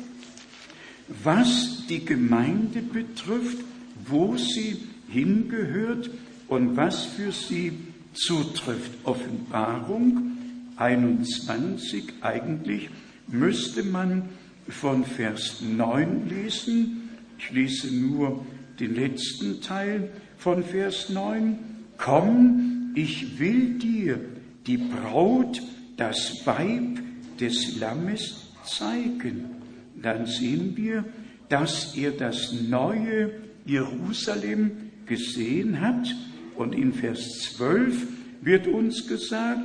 was 1.25 1.87
die 1.89 2.05
Gemeinde 2.05 2.83
betrifft, 2.83 3.59
wo 4.07 4.37
sie 4.37 4.77
hingehört 5.09 6.11
und 6.49 6.77
was 6.77 7.05
für 7.05 7.33
sie 7.33 7.73
zutrifft. 8.15 8.93
Offenbarung 9.05 10.33
21 10.77 12.05
eigentlich 12.21 12.91
müsste 13.27 13.83
man 13.83 14.29
von 14.69 15.05
Vers 15.05 15.63
9 15.63 16.29
lesen. 16.29 17.11
Ich 17.39 17.51
lese 17.51 17.95
nur 17.95 18.45
den 18.79 18.95
letzten 18.95 19.61
Teil 19.61 20.11
von 20.37 20.63
Vers 20.63 21.09
9. 21.09 21.59
Komm, 21.97 22.93
ich 22.95 23.39
will 23.39 23.79
dir 23.79 24.21
die 24.67 24.77
Braut, 24.77 25.63
das 25.97 26.43
Weib 26.45 27.01
des 27.41 27.79
Lammes 27.79 28.53
zeigen. 28.65 29.58
Dann 30.03 30.27
sehen 30.27 30.77
wir, 30.77 31.05
dass 31.49 31.97
er 31.97 32.13
das 32.13 32.53
neue 32.53 33.31
Jerusalem 33.65 34.71
gesehen 35.07 35.81
hat. 35.81 36.15
Und 36.57 36.75
in 36.75 36.93
Vers 36.93 37.41
12 37.57 38.07
wird 38.43 38.67
uns 38.67 39.07
gesagt, 39.07 39.61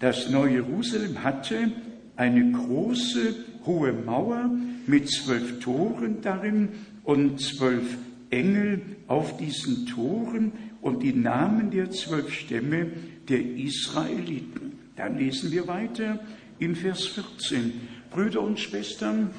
das 0.00 0.30
neue 0.30 0.54
Jerusalem 0.54 1.22
hatte 1.22 1.70
eine 2.16 2.52
große, 2.52 3.34
hohe 3.64 3.92
Mauer 3.92 4.50
mit 4.86 5.08
zwölf 5.08 5.60
Toren 5.60 6.20
darin 6.22 6.70
und 7.04 7.40
zwölf 7.40 7.96
Engel 8.30 8.80
auf 9.06 9.36
diesen 9.36 9.86
Toren 9.86 10.52
und 10.80 11.02
die 11.02 11.12
Namen 11.12 11.70
der 11.70 11.90
zwölf 11.90 12.32
Stämme 12.32 12.88
der 13.28 13.40
Israeliten. 13.40 14.72
Dann 14.96 15.18
lesen 15.18 15.52
wir 15.52 15.68
weiter 15.68 16.18
in 16.58 16.74
Vers 16.74 17.06
14. 17.06 17.72
Brüder 18.12 18.42
und 18.42 18.58
Schwestern, 18.58 19.30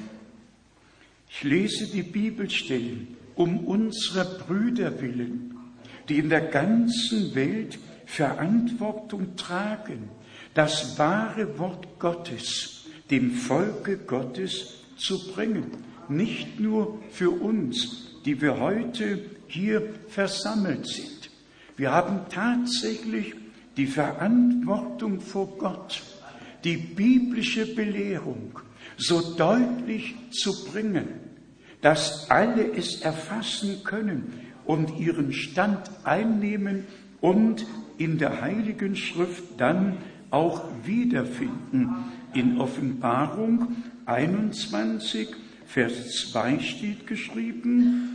ich 1.28 1.42
lese 1.42 1.86
die 1.90 2.02
Bibelstellen 2.02 3.16
um 3.34 3.66
unserer 3.66 4.24
Brüder 4.24 5.00
willen, 5.00 5.56
die 6.08 6.18
in 6.18 6.28
der 6.28 6.42
ganzen 6.42 7.34
Welt 7.34 7.78
Verantwortung 8.06 9.36
tragen, 9.36 10.10
das 10.54 10.98
wahre 10.98 11.58
Wort 11.58 11.98
Gottes 11.98 12.74
dem 13.10 13.32
Volke 13.32 13.98
Gottes 13.98 14.74
zu 14.96 15.32
bringen. 15.32 15.70
Nicht 16.08 16.60
nur 16.60 17.00
für 17.10 17.30
uns, 17.30 18.20
die 18.24 18.40
wir 18.40 18.58
heute 18.60 19.24
hier 19.46 19.82
versammelt 20.08 20.86
sind. 20.86 21.30
Wir 21.76 21.90
haben 21.90 22.20
tatsächlich 22.30 23.34
die 23.76 23.86
Verantwortung 23.86 25.20
vor 25.20 25.58
Gott, 25.58 26.02
die 26.64 26.76
biblische 26.76 27.74
Belehrung 27.74 28.58
so 28.96 29.36
deutlich 29.36 30.14
zu 30.30 30.64
bringen, 30.64 31.08
dass 31.80 32.30
alle 32.30 32.72
es 32.74 33.02
erfassen 33.02 33.84
können 33.84 34.32
und 34.64 34.98
ihren 34.98 35.32
Stand 35.32 35.90
einnehmen 36.04 36.84
und 37.20 37.66
in 37.98 38.18
der 38.18 38.40
Heiligen 38.40 38.96
Schrift 38.96 39.44
dann 39.58 39.98
auch 40.30 40.64
wiederfinden. 40.84 41.90
In 42.32 42.58
Offenbarung 42.58 43.76
21, 44.06 45.28
Vers 45.66 46.30
2 46.32 46.58
steht 46.58 47.06
geschrieben, 47.06 48.10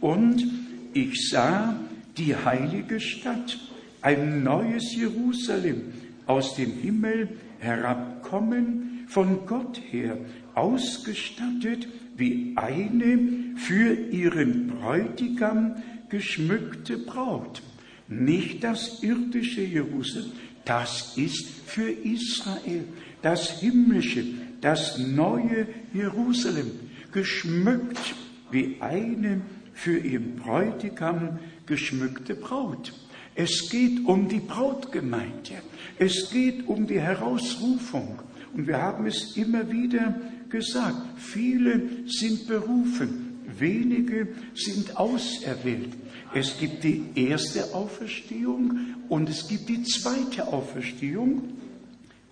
und 0.00 0.44
ich 0.92 1.30
sah 1.30 1.76
die 2.18 2.34
heilige 2.34 3.00
Stadt, 3.00 3.58
ein 4.02 4.42
neues 4.42 4.94
Jerusalem 4.96 5.92
aus 6.26 6.56
dem 6.56 6.72
Himmel 6.72 7.28
herabkommen, 7.62 9.06
von 9.08 9.46
Gott 9.46 9.80
her, 9.90 10.18
ausgestattet 10.54 11.88
wie 12.16 12.52
eine 12.56 13.56
für 13.56 13.94
ihren 13.94 14.68
Bräutigam 14.68 15.76
geschmückte 16.08 16.98
Braut. 16.98 17.62
Nicht 18.08 18.62
das 18.64 19.02
irdische 19.02 19.62
Jerusalem, 19.62 20.32
das 20.64 21.16
ist 21.16 21.48
für 21.66 21.90
Israel. 21.90 22.84
das 23.22 23.60
himmlische, 23.60 24.24
das 24.60 24.98
neue 24.98 25.66
Jerusalem, 25.94 26.70
geschmückt 27.12 28.14
wie 28.50 28.76
eine 28.80 29.40
für 29.72 29.96
ihren 29.96 30.36
Bräutigam 30.36 31.38
geschmückte 31.66 32.34
Braut. 32.34 32.92
Es 33.34 33.70
geht 33.70 34.04
um 34.06 34.28
die 34.28 34.40
Brautgemeinde. 34.40 35.62
Es 35.98 36.30
geht 36.30 36.66
um 36.68 36.86
die 36.86 37.00
Herausrufung. 37.00 38.18
Und 38.54 38.66
wir 38.66 38.78
haben 38.78 39.06
es 39.06 39.36
immer 39.36 39.70
wieder 39.70 40.14
gesagt. 40.50 41.18
Viele 41.18 41.82
sind 42.06 42.46
berufen. 42.46 43.40
Wenige 43.58 44.28
sind 44.54 44.96
auserwählt. 44.96 45.94
Es 46.34 46.58
gibt 46.58 46.84
die 46.84 47.04
erste 47.14 47.74
Auferstehung 47.74 48.78
und 49.08 49.28
es 49.28 49.48
gibt 49.48 49.68
die 49.68 49.82
zweite 49.82 50.46
Auferstehung. 50.48 51.50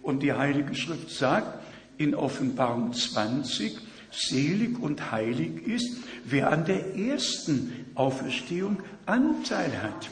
Und 0.02 0.22
die 0.22 0.32
Heilige 0.32 0.74
Schrift 0.74 1.10
sagt 1.10 1.62
in 1.98 2.14
Offenbarung 2.14 2.92
20, 2.94 3.78
selig 4.10 4.78
und 4.80 5.12
heilig 5.12 5.66
ist, 5.66 5.98
wer 6.24 6.50
an 6.50 6.64
der 6.64 6.96
ersten 6.96 7.86
Auferstehung 7.94 8.78
Anteil 9.06 9.82
hat. 9.82 10.08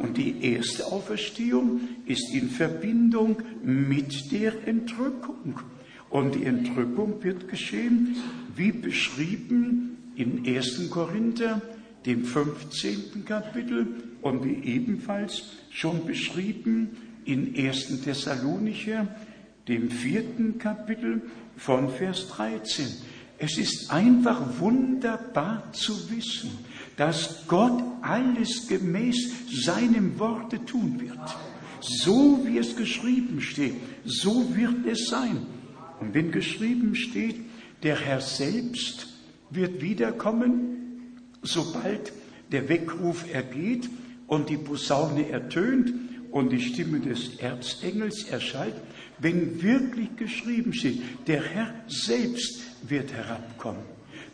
Und 0.00 0.16
die 0.16 0.42
erste 0.42 0.86
Auferstehung 0.86 1.80
ist 2.06 2.32
in 2.32 2.48
Verbindung 2.48 3.36
mit 3.62 4.32
der 4.32 4.66
Entrückung. 4.66 5.60
Und 6.08 6.34
die 6.34 6.44
Entrückung 6.44 7.22
wird 7.22 7.48
geschehen, 7.48 8.16
wie 8.56 8.72
beschrieben 8.72 9.98
in 10.16 10.46
1. 10.46 10.88
Korinther, 10.88 11.60
dem 12.06 12.24
15. 12.24 13.26
Kapitel 13.26 13.88
und 14.22 14.42
wie 14.42 14.64
ebenfalls 14.64 15.42
schon 15.70 16.06
beschrieben 16.06 16.96
in 17.26 17.54
1. 17.54 18.00
Thessalonicher, 18.02 19.06
dem 19.68 19.90
vierten 19.90 20.58
Kapitel 20.58 21.22
von 21.58 21.90
Vers 21.90 22.26
13. 22.28 22.86
Es 23.36 23.58
ist 23.58 23.90
einfach 23.90 24.58
wunderbar 24.58 25.70
zu 25.72 26.10
wissen, 26.10 26.50
dass 27.00 27.46
Gott 27.48 27.82
alles 28.02 28.68
gemäß 28.68 29.32
seinem 29.64 30.18
Worte 30.18 30.62
tun 30.66 31.00
wird. 31.00 31.18
So 31.80 32.40
wie 32.44 32.58
es 32.58 32.76
geschrieben 32.76 33.40
steht, 33.40 33.76
so 34.04 34.54
wird 34.54 34.84
es 34.86 35.06
sein. 35.08 35.46
Und 35.98 36.12
wenn 36.12 36.30
geschrieben 36.30 36.94
steht, 36.94 37.36
der 37.82 37.98
Herr 37.98 38.20
selbst 38.20 39.06
wird 39.48 39.80
wiederkommen, 39.80 41.16
sobald 41.40 42.12
der 42.52 42.68
Weckruf 42.68 43.24
ergeht 43.32 43.88
und 44.26 44.50
die 44.50 44.58
Posaune 44.58 45.30
ertönt 45.30 45.94
und 46.30 46.52
die 46.52 46.60
Stimme 46.60 47.00
des 47.00 47.36
Erzengels 47.38 48.24
erschallt, 48.24 48.74
wenn 49.18 49.62
wirklich 49.62 50.16
geschrieben 50.16 50.74
steht, 50.74 51.00
der 51.26 51.42
Herr 51.42 51.72
selbst 51.88 52.60
wird 52.86 53.10
herabkommen, 53.14 53.84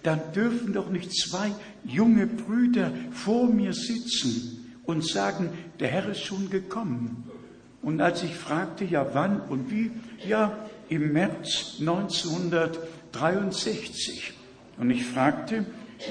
dann 0.07 0.21
dürfen 0.35 0.73
doch 0.73 0.89
nicht 0.89 1.13
zwei 1.13 1.51
junge 1.85 2.27
Brüder 2.27 2.93
vor 3.11 3.49
mir 3.49 3.73
sitzen 3.73 4.79
und 4.85 5.05
sagen, 5.05 5.51
der 5.81 5.89
Herr 5.89 6.11
ist 6.11 6.23
schon 6.23 6.49
gekommen. 6.49 7.25
Und 7.83 8.01
als 8.01 8.23
ich 8.23 8.37
fragte, 8.37 8.85
ja 8.85 9.09
wann 9.13 9.41
und 9.41 9.69
wie, 9.71 9.91
ja 10.27 10.57
im 10.89 11.13
März 11.13 11.79
1963. 11.81 14.33
Und 14.79 14.91
ich 14.91 15.05
fragte, 15.05 15.67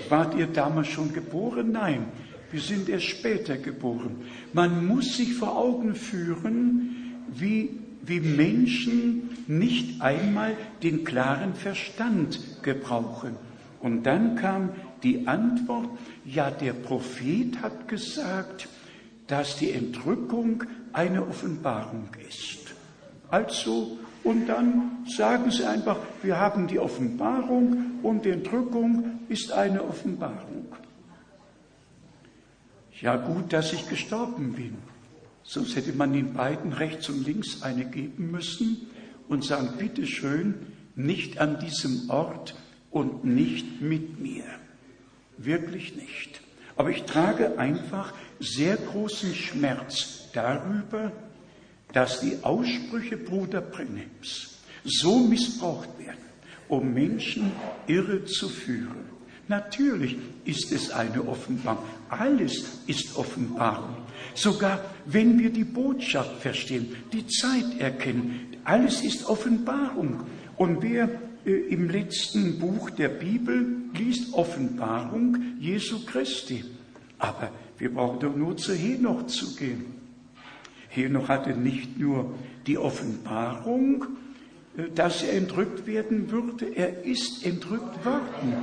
wart 0.10 0.36
ihr 0.36 0.48
damals 0.48 0.88
schon 0.88 1.14
geboren? 1.14 1.72
Nein, 1.72 2.08
wir 2.52 2.60
sind 2.60 2.90
erst 2.90 3.06
später 3.06 3.56
geboren. 3.58 4.18
Man 4.52 4.86
muss 4.86 5.16
sich 5.16 5.36
vor 5.36 5.58
Augen 5.58 5.96
führen, 5.96 6.98
wie 7.34 7.70
wie 8.08 8.20
Menschen 8.20 9.32
nicht 9.48 10.02
einmal 10.02 10.56
den 10.84 11.04
klaren 11.04 11.56
Verstand 11.56 12.40
gebrauchen. 12.62 13.36
Und 13.86 14.02
dann 14.02 14.36
kam 14.36 14.72
die 15.04 15.28
Antwort, 15.28 15.90
ja, 16.26 16.50
der 16.50 16.74
Prophet 16.74 17.62
hat 17.62 17.88
gesagt, 17.88 18.68
dass 19.28 19.58
die 19.58 19.74
Entrückung 19.74 20.64
eine 20.92 21.22
Offenbarung 21.22 22.10
ist. 22.28 22.74
Also, 23.30 24.00
und 24.24 24.48
dann 24.48 25.06
sagen 25.16 25.52
sie 25.52 25.66
einfach, 25.66 25.98
wir 26.24 26.40
haben 26.40 26.66
die 26.66 26.80
Offenbarung 26.80 28.00
und 28.02 28.26
die 28.26 28.32
Entrückung 28.32 29.20
ist 29.30 29.52
eine 29.52 29.84
Offenbarung. 29.84 30.66
Ja 33.00 33.18
gut, 33.18 33.54
dass 33.54 33.72
ich 33.72 33.88
gestorben 33.88 34.54
bin. 34.54 34.78
Sonst 35.44 35.76
hätte 35.76 35.94
man 35.94 36.12
den 36.12 36.34
beiden 36.34 36.74
rechts 36.74 37.08
und 37.10 37.24
links 37.24 37.62
eine 37.62 37.86
geben 37.86 38.32
müssen 38.32 38.88
und 39.30 39.46
sagen, 39.46 39.74
bitte 39.78 40.08
schön, 40.08 40.56
nicht 40.96 41.38
an 41.38 41.60
diesem 41.60 42.10
Ort 42.10 42.56
und 42.96 43.26
nicht 43.26 43.82
mit 43.82 44.22
mir. 44.22 44.46
Wirklich 45.38 45.98
nicht. 45.98 46.40
Aber 46.78 46.92
ich 46.92 47.04
trage 47.04 47.60
einfach 47.60 48.14
sehr 48.40 48.78
großen 48.78 49.36
Schmerz 49.36 50.30
darüber, 50.32 51.12
dass 51.92 52.22
die 52.22 52.38
Aussprüche 52.42 53.18
Bruder 53.18 53.60
Brennims 53.60 54.60
so 54.86 55.20
missbraucht 55.20 55.90
werden, 56.00 56.24
um 56.70 56.94
Menschen 56.94 57.52
irre 57.86 58.24
zu 58.24 58.48
führen. 58.48 59.10
Natürlich 59.50 60.16
ist 60.46 60.72
es 60.72 60.90
eine 60.90 61.28
Offenbarung. 61.28 61.84
Alles 62.08 62.80
ist 62.88 63.18
Offenbarung. 63.18 63.98
Sogar 64.36 64.80
wenn 65.06 65.38
wir 65.38 65.50
die 65.50 65.66
Botschaft 65.66 66.40
verstehen, 66.40 66.96
die 67.12 67.28
Zeit 67.28 67.78
erkennen, 67.78 68.56
alles 68.64 69.04
ist 69.04 69.26
Offenbarung. 69.26 70.22
Und 70.56 70.82
wer 70.82 71.10
im 71.46 71.90
letzten 71.90 72.60
Buch 72.60 72.90
der 72.90 73.10
Bibel 73.10 73.66
liest 73.94 74.34
Offenbarung 74.34 75.38
Jesu 75.60 76.06
Christi. 76.06 76.64
Aber 77.20 77.52
wir 77.78 77.94
brauchen 77.94 78.20
doch 78.20 78.36
nur 78.36 78.58
zu 78.58 78.74
Henoch 78.74 79.28
zu 79.28 79.56
gehen. 79.56 79.86
Henoch 80.90 81.28
hatte 81.28 81.52
nicht 81.52 82.00
nur 82.00 82.34
die 82.68 82.78
Offenbarung, 82.78 84.06
äh, 84.78 84.84
dass 84.94 85.24
er 85.24 85.34
entrückt 85.34 85.86
werden 85.88 86.32
würde, 86.32 86.66
er 86.76 87.06
ist 87.06 87.46
entrückt 87.46 88.06
worden 88.06 88.54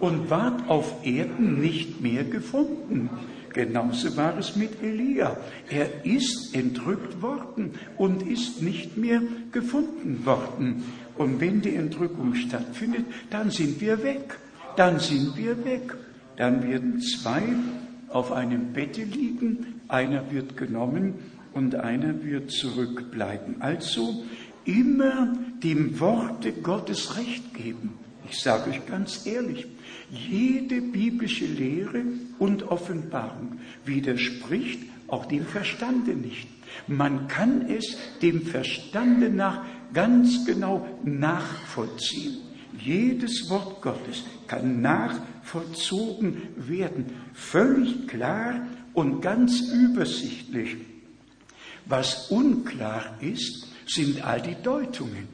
und 0.00 0.30
ward 0.30 0.68
auf 0.68 1.04
Erden 1.04 1.60
nicht 1.60 2.00
mehr 2.00 2.24
gefunden. 2.24 3.10
Genauso 3.52 4.16
war 4.16 4.38
es 4.38 4.54
mit 4.56 4.82
Elia. 4.82 5.36
Er 5.68 6.04
ist 6.04 6.54
entrückt 6.54 7.22
worden 7.22 7.72
und 7.96 8.22
ist 8.22 8.62
nicht 8.62 8.96
mehr 8.96 9.22
gefunden 9.50 10.24
worden. 10.24 10.84
Und 11.18 11.40
wenn 11.40 11.60
die 11.60 11.74
Entrückung 11.74 12.34
stattfindet, 12.34 13.04
dann 13.30 13.50
sind 13.50 13.80
wir 13.80 14.02
weg. 14.02 14.38
Dann 14.76 15.00
sind 15.00 15.36
wir 15.36 15.64
weg. 15.64 15.94
Dann 16.36 16.62
werden 16.62 17.00
zwei 17.00 17.42
auf 18.08 18.32
einem 18.32 18.72
Bette 18.72 19.02
liegen, 19.02 19.80
einer 19.88 20.30
wird 20.30 20.56
genommen 20.56 21.14
und 21.52 21.74
einer 21.74 22.24
wird 22.24 22.50
zurückbleiben. 22.50 23.60
Also 23.60 24.22
immer 24.64 25.32
dem 25.62 25.98
Worte 25.98 26.52
Gottes 26.52 27.16
Recht 27.16 27.54
geben. 27.54 27.94
Ich 28.30 28.38
sage 28.40 28.70
euch 28.70 28.86
ganz 28.86 29.26
ehrlich, 29.26 29.66
jede 30.10 30.80
biblische 30.80 31.46
Lehre 31.46 32.02
und 32.38 32.62
Offenbarung 32.70 33.58
widerspricht 33.84 34.80
auch 35.08 35.26
dem 35.26 35.44
Verstande 35.44 36.12
nicht. 36.12 36.48
Man 36.86 37.28
kann 37.28 37.66
es 37.68 37.96
dem 38.22 38.42
Verstande 38.42 39.30
nach 39.30 39.64
ganz 39.92 40.44
genau 40.44 40.86
nachvollziehen. 41.04 42.38
Jedes 42.78 43.48
Wort 43.50 43.82
Gottes 43.82 44.24
kann 44.46 44.80
nachvollzogen 44.80 46.42
werden, 46.56 47.06
völlig 47.34 48.06
klar 48.06 48.66
und 48.94 49.20
ganz 49.20 49.60
übersichtlich. 49.60 50.76
Was 51.86 52.30
unklar 52.30 53.16
ist, 53.20 53.66
sind 53.86 54.24
all 54.24 54.40
die 54.40 54.56
Deutungen. 54.62 55.28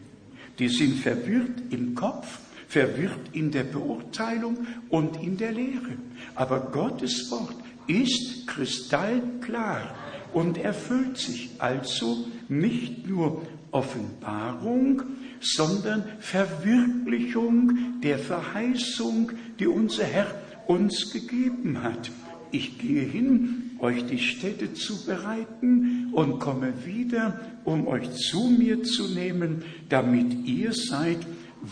Die 0.59 0.69
sind 0.69 0.99
verwirrt 0.99 1.61
im 1.71 1.95
Kopf 1.95 2.39
verwirrt 2.75 3.29
in 3.33 3.53
der 3.53 3.63
Beurteilung 3.63 4.67
und 4.89 5.23
in 5.23 5.37
der 5.37 5.53
Lehre. 5.53 5.97
Aber 6.35 6.59
Gottes 6.59 7.31
Wort 7.31 7.55
ist 7.87 8.49
kristallklar 8.49 9.95
und 10.33 10.59
erfüllt 10.59 11.17
sich 11.17 11.51
also 11.59 12.27
nicht 12.49 13.07
nur 13.07 13.43
Offenbarung, 13.75 15.03
sondern 15.41 16.05
Verwirklichung 16.20 18.01
der 18.03 18.18
Verheißung, 18.18 19.33
die 19.59 19.66
unser 19.66 20.05
Herr 20.05 20.35
uns 20.66 21.12
gegeben 21.12 21.83
hat. 21.83 22.11
Ich 22.53 22.79
gehe 22.79 23.03
hin, 23.03 23.72
euch 23.81 24.07
die 24.07 24.20
Städte 24.20 24.75
zu 24.75 25.05
bereiten 25.05 26.11
und 26.12 26.39
komme 26.39 26.72
wieder, 26.87 27.41
um 27.64 27.89
euch 27.89 28.11
zu 28.12 28.45
mir 28.47 28.85
zu 28.85 29.09
nehmen, 29.09 29.64
damit 29.89 30.47
ihr 30.47 30.72
seid, 30.72 31.18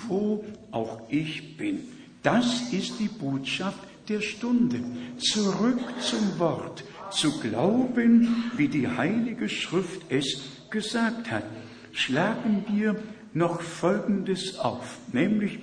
wo 0.09 0.44
auch 0.72 1.03
ich 1.09 1.57
bin. 1.57 1.80
Das 2.24 2.72
ist 2.72 2.98
die 2.98 3.09
Botschaft 3.09 3.78
der 4.09 4.20
Stunde. 4.20 4.80
Zurück 5.18 5.80
zum 6.00 6.38
Wort, 6.40 6.82
zu 7.12 7.30
glauben, 7.40 8.50
wie 8.57 8.68
die 8.68 8.88
Heilige 8.88 9.48
Schrift 9.48 10.03
es 10.09 10.42
gesagt 10.70 11.30
hat. 11.30 11.44
Schlagen 11.93 12.64
wir 12.68 12.97
noch 13.34 13.61
Folgendes 13.61 14.59
auf, 14.59 14.99
nämlich 15.12 15.59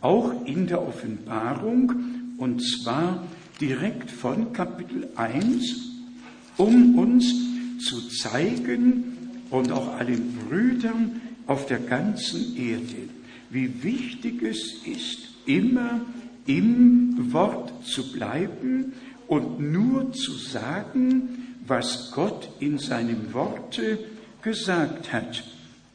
auch 0.00 0.46
in 0.46 0.66
der 0.66 0.86
Offenbarung, 0.86 1.92
und 2.38 2.60
zwar 2.60 3.26
direkt 3.60 4.10
von 4.10 4.52
Kapitel 4.52 5.08
1, 5.16 5.80
um 6.56 6.98
uns 6.98 7.32
zu 7.78 8.08
zeigen 8.08 9.40
und 9.50 9.70
auch 9.70 9.98
allen 9.98 10.36
Brüdern 10.48 11.20
auf 11.46 11.66
der 11.66 11.78
ganzen 11.78 12.56
Erde, 12.56 13.08
wie 13.50 13.82
wichtig 13.82 14.42
es 14.42 14.74
ist, 14.84 15.18
immer 15.46 16.00
im 16.46 17.32
Wort 17.32 17.72
zu 17.84 18.12
bleiben 18.12 18.92
und 19.28 19.60
nur 19.60 20.12
zu 20.12 20.32
sagen, 20.32 21.56
was 21.66 22.12
Gott 22.12 22.48
in 22.60 22.78
seinem 22.78 23.32
Worte 23.32 23.98
gesagt 24.42 25.12
hat. 25.12 25.44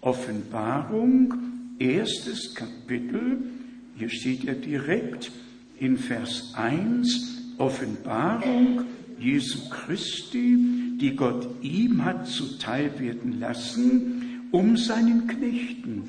Offenbarung, 0.08 1.34
erstes 1.80 2.56
Kapitel, 2.56 3.40
hier 3.98 4.08
steht 4.08 4.46
er 4.46 4.56
direkt 4.56 5.34
in 5.82 5.98
Vers 5.98 6.54
1, 6.56 7.56
Offenbarung 7.58 8.86
Jesu 9.20 9.68
Christi, 9.70 10.96
die 11.02 11.14
Gott 11.14 11.50
ihm 11.62 12.06
hat 12.06 12.26
zuteil 12.26 12.98
werden 13.02 13.42
lassen, 13.42 14.48
um 14.52 14.78
seinen 14.78 15.28
Knechten, 15.28 16.04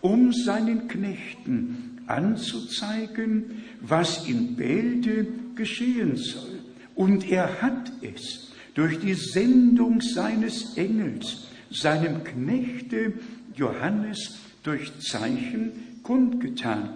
um 0.00 0.32
seinen 0.32 0.86
Knechten 0.86 1.98
anzuzeigen, 2.06 3.64
was 3.80 4.28
in 4.28 4.54
Bälde 4.54 5.26
geschehen 5.56 6.14
soll. 6.14 6.60
Und 6.94 7.28
er 7.28 7.60
hat 7.60 7.90
es 8.00 8.52
durch 8.74 9.00
die 9.00 9.14
Sendung 9.14 10.00
seines 10.00 10.76
Engels, 10.76 11.48
seinem 11.70 12.24
Knechte 12.24 13.14
Johannes 13.60 14.38
durch 14.62 14.90
Zeichen 15.00 15.72
kundgetan. 16.02 16.94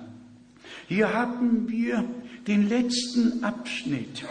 Hier 0.89 1.13
haben 1.13 1.69
wir 1.69 2.05
den 2.47 2.69
letzten 2.69 3.43
Abschnitt 3.45 4.25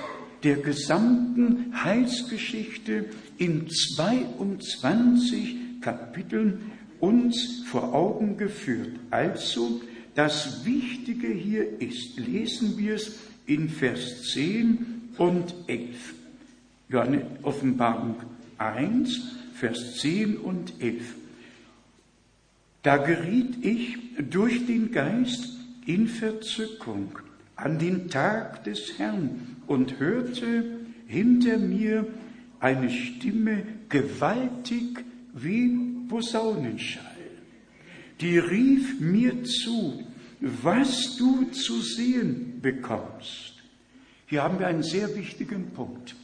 der 0.43 0.57
gesamten 0.57 1.73
Heilsgeschichte 1.84 3.05
in 3.38 3.69
22 3.69 5.81
Kapiteln 5.81 6.71
uns 6.99 7.63
vor 7.67 7.93
Augen 7.93 8.38
geführt. 8.38 8.99
Also 9.11 9.81
das 10.15 10.65
Wichtige 10.65 11.27
hier 11.27 11.81
ist, 11.81 12.17
lesen 12.17 12.77
wir 12.77 12.95
es 12.95 13.19
in 13.45 13.69
Vers 13.69 14.23
10 14.34 15.11
und 15.17 15.53
11. 15.67 16.15
Johannes 16.89 17.23
Offenbarung 17.43 18.15
1, 18.57 19.21
Vers 19.53 19.99
10 19.99 20.38
und 20.38 20.81
11. 20.81 21.22
Da 22.84 22.97
geriet 22.97 23.63
ich 23.65 23.97
durch 24.29 24.65
den 24.65 24.91
Geist 24.91 25.57
in 25.86 26.07
Verzückung 26.07 27.17
an 27.55 27.79
den 27.79 28.09
Tag 28.09 28.65
des 28.65 28.99
Herrn 28.99 29.57
und 29.67 29.99
hörte 29.99 30.81
hinter 31.07 31.57
mir 31.57 32.05
eine 32.59 32.89
Stimme 32.89 33.63
gewaltig 33.88 35.03
wie 35.34 35.77
Posaunenschall. 36.09 37.03
Die 38.19 38.38
rief 38.38 38.99
mir 38.99 39.43
zu, 39.43 40.03
was 40.41 41.15
du 41.15 41.45
zu 41.51 41.79
sehen 41.81 42.59
bekommst. 42.61 43.53
Hier 44.27 44.43
haben 44.43 44.59
wir 44.59 44.67
einen 44.67 44.84
sehr 44.84 45.15
wichtigen 45.15 45.71
Punkt. 45.71 46.15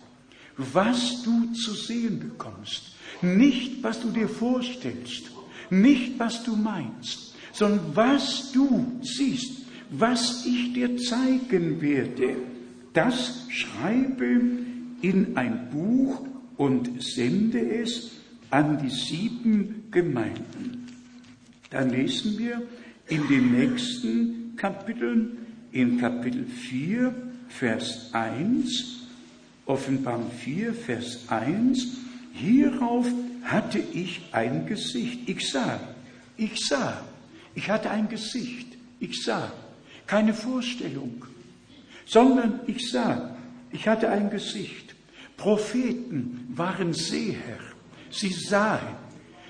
Was 0.57 1.23
du 1.23 1.53
zu 1.53 1.73
sehen 1.73 2.19
bekommst. 2.19 2.95
Nicht, 3.21 3.81
was 3.81 4.01
du 4.01 4.09
dir 4.11 4.27
vorstellst. 4.27 5.31
Nicht, 5.69 6.19
was 6.19 6.43
du 6.43 6.55
meinst, 6.55 7.35
sondern 7.53 7.95
was 7.95 8.51
du 8.51 8.99
siehst, 9.01 9.61
was 9.91 10.45
ich 10.45 10.73
dir 10.73 10.97
zeigen 10.97 11.81
werde. 11.81 12.37
Das 12.93 13.45
schreibe 13.49 14.41
in 15.01 15.37
ein 15.37 15.69
Buch 15.71 16.25
und 16.57 17.01
sende 17.01 17.59
es 17.59 18.11
an 18.49 18.79
die 18.79 18.89
sieben 18.89 19.87
Gemeinden. 19.91 20.87
Dann 21.69 21.91
lesen 21.91 22.37
wir 22.37 22.61
in 23.07 23.27
den 23.27 23.51
nächsten 23.51 24.55
Kapiteln, 24.55 25.37
in 25.71 25.99
Kapitel 25.99 26.45
4, 26.45 27.13
Vers 27.47 28.09
1, 28.13 29.07
Offenbarung 29.65 30.31
4, 30.31 30.73
Vers 30.73 31.25
1, 31.29 31.97
hierauf 32.33 33.07
hatte 33.43 33.79
ich 33.79 34.21
ein 34.31 34.65
Gesicht. 34.65 35.27
Ich 35.27 35.49
sah, 35.49 35.79
ich 36.37 36.65
sah, 36.65 37.03
ich 37.55 37.69
hatte 37.69 37.89
ein 37.89 38.09
Gesicht, 38.09 38.77
ich 38.99 39.23
sah, 39.23 39.51
keine 40.07 40.33
Vorstellung, 40.33 41.25
sondern 42.05 42.61
ich 42.67 42.89
sah, 42.89 43.35
ich 43.71 43.87
hatte 43.87 44.09
ein 44.09 44.29
Gesicht. 44.29 44.95
Propheten 45.37 46.47
waren 46.49 46.93
Seher, 46.93 47.59
sie 48.09 48.33
sahen, 48.33 48.95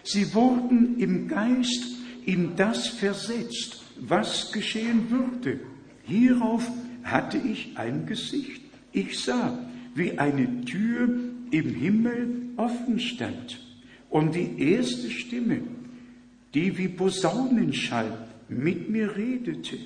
sie 0.03 0.33
wurden 0.33 0.99
im 0.99 1.27
Geist 1.27 1.85
in 2.25 2.55
das 2.55 2.87
versetzt, 2.87 3.83
was 3.99 4.51
geschehen 4.51 5.09
würde. 5.09 5.59
Hierauf 6.03 6.69
hatte 7.03 7.37
ich 7.37 7.77
ein 7.77 8.05
Gesicht. 8.05 8.61
Ich 8.91 9.19
sah, 9.19 9.57
wie 9.95 10.17
eine 10.17 10.63
Tür 10.65 11.09
im 11.51 11.73
Himmel 11.73 12.51
offen 12.57 12.99
stand 12.99 13.68
und 14.09 14.33
die 14.35 14.59
erste 14.59 15.09
Stimme, 15.09 15.61
die 16.53 16.77
wie 16.77 16.87
Posaunenschall 16.87 18.27
mit 18.47 18.89
mir 18.89 19.15
redete. 19.15 19.77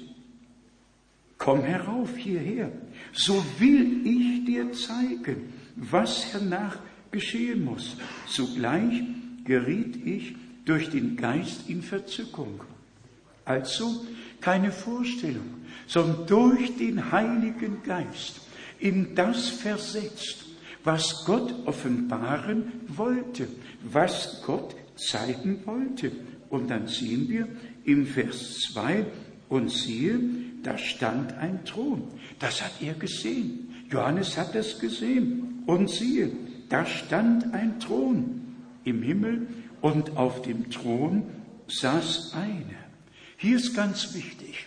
Komm 1.37 1.63
herauf 1.63 2.15
hierher, 2.15 2.71
so 3.11 3.43
will 3.59 4.05
ich 4.05 4.45
dir 4.45 4.71
zeigen, 4.71 5.53
was 5.75 6.31
hernach 6.31 6.77
geschehen 7.11 7.65
muss. 7.65 7.97
Zugleich 8.27 9.03
geriet 9.43 10.05
ich 10.05 10.35
durch 10.65 10.89
den 10.89 11.17
Geist 11.17 11.69
in 11.69 11.81
Verzückung. 11.81 12.61
Also 13.43 14.05
keine 14.39 14.71
Vorstellung, 14.71 15.65
sondern 15.87 16.25
durch 16.27 16.77
den 16.77 17.11
Heiligen 17.11 17.83
Geist 17.83 18.41
in 18.79 19.15
das 19.15 19.49
versetzt, 19.49 20.42
was 20.83 21.23
Gott 21.25 21.53
offenbaren 21.65 22.71
wollte, 22.87 23.47
was 23.83 24.41
Gott 24.45 24.75
zeigen 24.95 25.61
wollte. 25.65 26.11
Und 26.49 26.69
dann 26.69 26.87
sehen 26.87 27.29
wir 27.29 27.47
im 27.85 28.05
Vers 28.05 28.59
2, 28.73 29.05
und 29.53 29.69
siehe, 29.69 30.19
da 30.63 30.79
stand 30.79 31.33
ein 31.33 31.63
Thron. 31.63 32.07
Das 32.39 32.63
hat 32.63 32.71
er 32.81 32.95
gesehen. 32.95 33.69
Johannes 33.91 34.35
hat 34.35 34.55
das 34.55 34.79
gesehen. 34.79 35.61
Und 35.67 35.91
siehe, 35.91 36.31
da 36.69 36.87
stand 36.87 37.53
ein 37.53 37.79
Thron 37.79 38.41
im 38.83 39.03
Himmel 39.03 39.45
und 39.79 40.17
auf 40.17 40.41
dem 40.41 40.71
Thron 40.71 41.21
saß 41.67 42.33
einer. 42.33 42.81
Hier 43.37 43.57
ist 43.57 43.75
ganz 43.75 44.15
wichtig, 44.15 44.65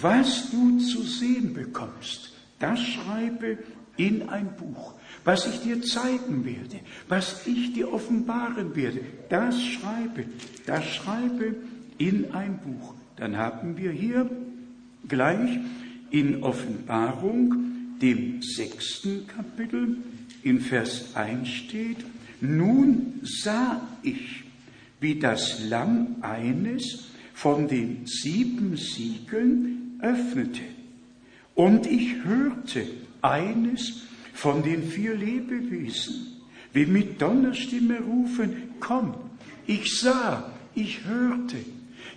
was 0.00 0.50
du 0.52 0.78
zu 0.78 1.02
sehen 1.02 1.52
bekommst, 1.52 2.32
das 2.60 2.78
schreibe 2.78 3.58
in 3.96 4.28
ein 4.28 4.54
Buch. 4.56 4.94
Was 5.24 5.46
ich 5.46 5.60
dir 5.60 5.82
zeigen 5.82 6.44
werde, 6.44 6.80
was 7.08 7.46
ich 7.46 7.72
dir 7.72 7.92
offenbaren 7.92 8.74
werde, 8.74 9.00
das 9.28 9.62
schreibe, 9.62 10.24
das 10.66 10.84
schreibe 10.84 11.56
in 11.98 12.32
ein 12.32 12.58
Buch. 12.58 12.94
Dann 13.16 13.36
haben 13.36 13.76
wir 13.76 13.90
hier 13.90 14.30
gleich 15.06 15.58
in 16.10 16.42
Offenbarung, 16.42 17.54
dem 18.00 18.42
sechsten 18.42 19.26
Kapitel, 19.26 19.98
in 20.42 20.60
Vers 20.60 21.14
1 21.14 21.48
steht, 21.48 21.98
nun 22.40 23.20
sah 23.22 23.86
ich, 24.02 24.44
wie 25.00 25.18
das 25.18 25.60
Lamm 25.68 26.16
eines 26.22 27.10
von 27.34 27.68
den 27.68 28.06
sieben 28.06 28.76
Siegeln 28.76 29.98
öffnete. 30.00 30.62
Und 31.54 31.86
ich 31.86 32.24
hörte 32.24 32.86
eines 33.20 34.02
von 34.40 34.62
den 34.62 34.82
vier 34.84 35.14
Lebewesen, 35.14 36.40
wie 36.72 36.86
mit 36.86 37.20
Donnerstimme 37.20 38.00
rufen, 38.00 38.70
komm. 38.80 39.14
Ich 39.66 40.00
sah, 40.00 40.50
ich 40.74 41.04
hörte, 41.04 41.58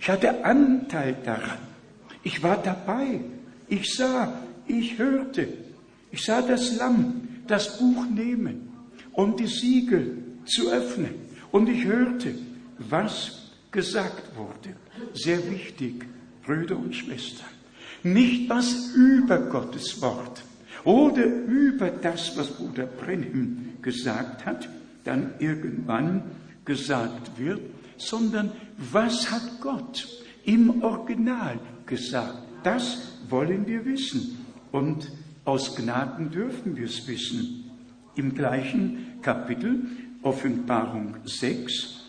ich 0.00 0.08
hatte 0.08 0.42
Anteil 0.42 1.18
daran. 1.22 1.58
Ich 2.22 2.42
war 2.42 2.56
dabei. 2.56 3.20
Ich 3.68 3.94
sah, 3.94 4.40
ich 4.66 4.98
hörte. 4.98 5.48
Ich 6.12 6.24
sah 6.24 6.40
das 6.40 6.76
Lamm, 6.78 7.28
das 7.46 7.78
Buch 7.78 8.06
nehmen 8.06 8.70
und 9.12 9.38
die 9.38 9.46
Siegel 9.46 10.16
zu 10.46 10.70
öffnen. 10.70 11.14
Und 11.52 11.68
ich 11.68 11.84
hörte, 11.84 12.34
was 12.78 13.50
gesagt 13.70 14.34
wurde. 14.34 14.74
Sehr 15.12 15.50
wichtig, 15.50 16.06
Brüder 16.46 16.78
und 16.78 16.96
Schwestern. 16.96 17.50
Nicht 18.02 18.48
was 18.48 18.94
über 18.94 19.38
Gottes 19.40 20.00
Wort 20.00 20.42
oder 20.84 21.24
über 21.24 21.90
das, 21.90 22.36
was 22.36 22.48
Bruder 22.48 22.86
Brenham 22.86 23.74
gesagt 23.82 24.44
hat, 24.44 24.68
dann 25.04 25.34
irgendwann 25.38 26.22
gesagt 26.64 27.38
wird, 27.38 27.60
sondern 27.96 28.52
was 28.76 29.30
hat 29.30 29.60
Gott 29.60 30.06
im 30.44 30.82
Original 30.82 31.58
gesagt. 31.86 32.38
Das 32.62 33.18
wollen 33.28 33.66
wir 33.66 33.84
wissen. 33.84 34.38
Und 34.72 35.10
aus 35.44 35.76
Gnaden 35.76 36.30
dürfen 36.30 36.76
wir 36.76 36.86
es 36.86 37.06
wissen. 37.06 37.70
Im 38.16 38.34
gleichen 38.34 39.20
Kapitel, 39.22 39.86
Offenbarung 40.22 41.16
6, 41.24 42.04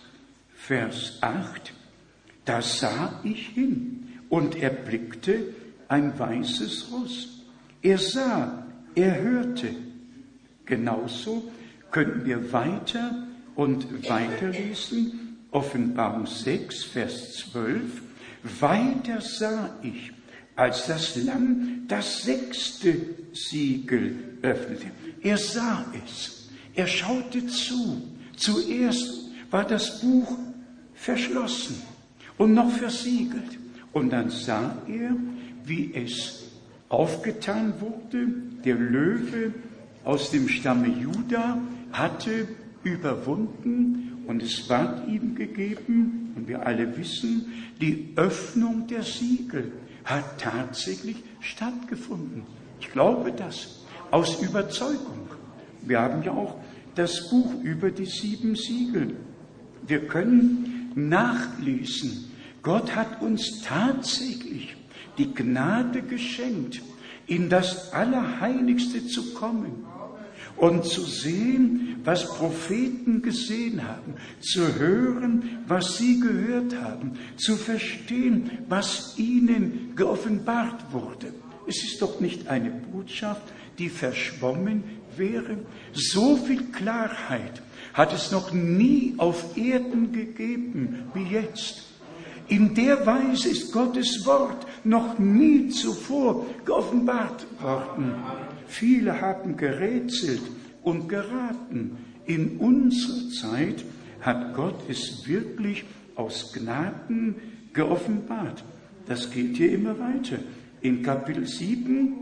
Vers 0.55 1.17
8, 1.21 1.73
da 2.45 2.61
sah 2.61 3.19
ich 3.23 3.49
hin 3.49 4.07
und 4.30 4.55
erblickte 4.55 5.53
ein 5.88 6.17
weißes 6.17 6.91
Ross. 6.91 7.43
Er 7.82 7.97
sah, 7.97 8.64
er 8.96 9.22
hörte. 9.22 9.70
Genauso 10.66 11.52
könnten 11.91 12.26
wir 12.26 12.52
weiter 12.52 13.28
und 13.56 14.10
weiter 14.10 14.50
lesen. 14.50 15.38
Offenbarung 15.52 16.26
6, 16.26 16.84
Vers 16.86 17.38
12. 17.52 18.02
Weiter 18.60 19.22
sah 19.22 19.70
ich, 19.82 20.12
als 20.56 20.88
das 20.88 21.16
Lamm 21.16 21.84
das 21.88 22.24
sechste 22.24 22.96
Siegel 23.34 24.16
öffnete. 24.41 24.88
Er 25.22 25.38
sah 25.38 25.86
es. 26.06 26.50
Er 26.74 26.88
schaute 26.88 27.48
zu. 27.48 28.02
Zuerst 28.36 29.30
war 29.50 29.64
das 29.64 30.02
Buch 30.02 30.38
verschlossen 30.93 31.82
und 32.38 32.54
noch 32.54 32.72
versiegelt. 32.72 33.58
Und 33.93 34.10
dann 34.10 34.30
sah 34.30 34.78
er, 34.88 35.16
wie 35.64 35.93
es 35.93 36.45
aufgetan 36.90 37.74
wurde. 37.80 38.28
Der 38.64 38.76
Löwe 38.76 39.54
aus 40.04 40.32
dem 40.32 40.48
Stamme 40.48 40.88
Juda 40.88 41.58
hatte 41.92 42.48
überwunden 42.84 44.24
und 44.28 44.42
es 44.42 44.70
ward 44.70 45.08
ihm 45.08 45.36
gegeben, 45.36 46.34
und 46.36 46.48
wir 46.48 46.66
alle 46.66 46.98
wissen, 46.98 47.46
die 47.80 48.12
Öffnung 48.16 48.88
der 48.88 49.04
Siegel 49.04 49.72
hat 50.04 50.40
tatsächlich 50.40 51.18
stattgefunden. 51.40 52.44
Ich 52.80 52.92
glaube 52.92 53.32
das 53.32 53.86
aus 54.12 54.42
Überzeugung. 54.42 55.30
Wir 55.82 56.02
haben 56.02 56.24
ja 56.24 56.32
auch 56.32 56.56
das 56.96 57.30
Buch 57.30 57.54
über 57.64 57.92
die 57.92 58.06
sieben 58.06 58.56
Siegel. 58.56 59.16
Wir 59.88 60.08
können 60.08 60.92
nachlesen. 60.96 62.32
Gott 62.62 62.96
hat 62.96 63.22
uns 63.22 63.62
tatsächlich 63.62 64.76
die 65.18 65.34
Gnade 65.34 66.01
geschenkt, 66.01 66.82
in 67.28 67.49
das 67.49 67.93
Allerheiligste 67.93 69.07
zu 69.07 69.34
kommen 69.34 69.86
und 70.57 70.86
zu 70.86 71.01
sehen, 71.01 72.01
was 72.03 72.28
Propheten 72.36 73.22
gesehen 73.22 73.88
haben, 73.88 74.16
zu 74.39 74.76
hören, 74.76 75.63
was 75.68 75.97
sie 75.97 76.20
gehört 76.20 76.80
haben, 76.82 77.13
zu 77.36 77.55
verstehen, 77.55 78.51
was 78.70 79.18
ihnen 79.18 79.93
geoffenbart 79.95 80.93
wurde. 80.93 81.34
Es 81.68 81.84
ist 81.84 82.01
doch 82.01 82.20
nicht 82.20 82.47
eine 82.47 82.70
Botschaft, 82.70 83.41
die 83.80 83.89
verschwommen 83.89 84.84
wäre. 85.18 85.57
So 85.93 86.38
viel 86.38 86.63
Klarheit 86.72 87.61
hat 87.93 88.13
es 88.13 88.32
noch 88.32 88.53
nie 88.53 89.16
auf 89.18 89.57
Erden 89.57 90.11
gegeben 90.11 91.09
wie 91.13 91.24
jetzt. 91.24 91.95
In 92.48 92.76
der 92.76 93.06
Weise 93.06 93.50
ist 93.50 93.72
Gottes 93.72 94.26
Wort 94.26 94.68
noch 94.84 95.18
nie 95.18 95.70
zuvor 95.70 96.46
geoffenbart 96.64 97.46
worden. 97.60 98.14
Viele 98.68 99.20
haben 99.20 99.58
gerätselt 99.58 100.41
und 100.84 101.10
geraten. 101.10 101.98
In 102.26 102.58
unserer 102.58 103.30
Zeit 103.30 103.84
hat 104.22 104.56
Gott 104.56 104.89
es 104.89 105.28
wirklich 105.28 105.86
aus 106.16 106.54
Gnaden 106.54 107.36
geoffenbart. 107.74 108.64
Das 109.08 109.32
geht 109.32 109.58
hier 109.58 109.72
immer 109.72 109.98
weiter. 110.00 110.38
In 110.82 111.02
Kapitel 111.02 111.48
7, 111.48 112.14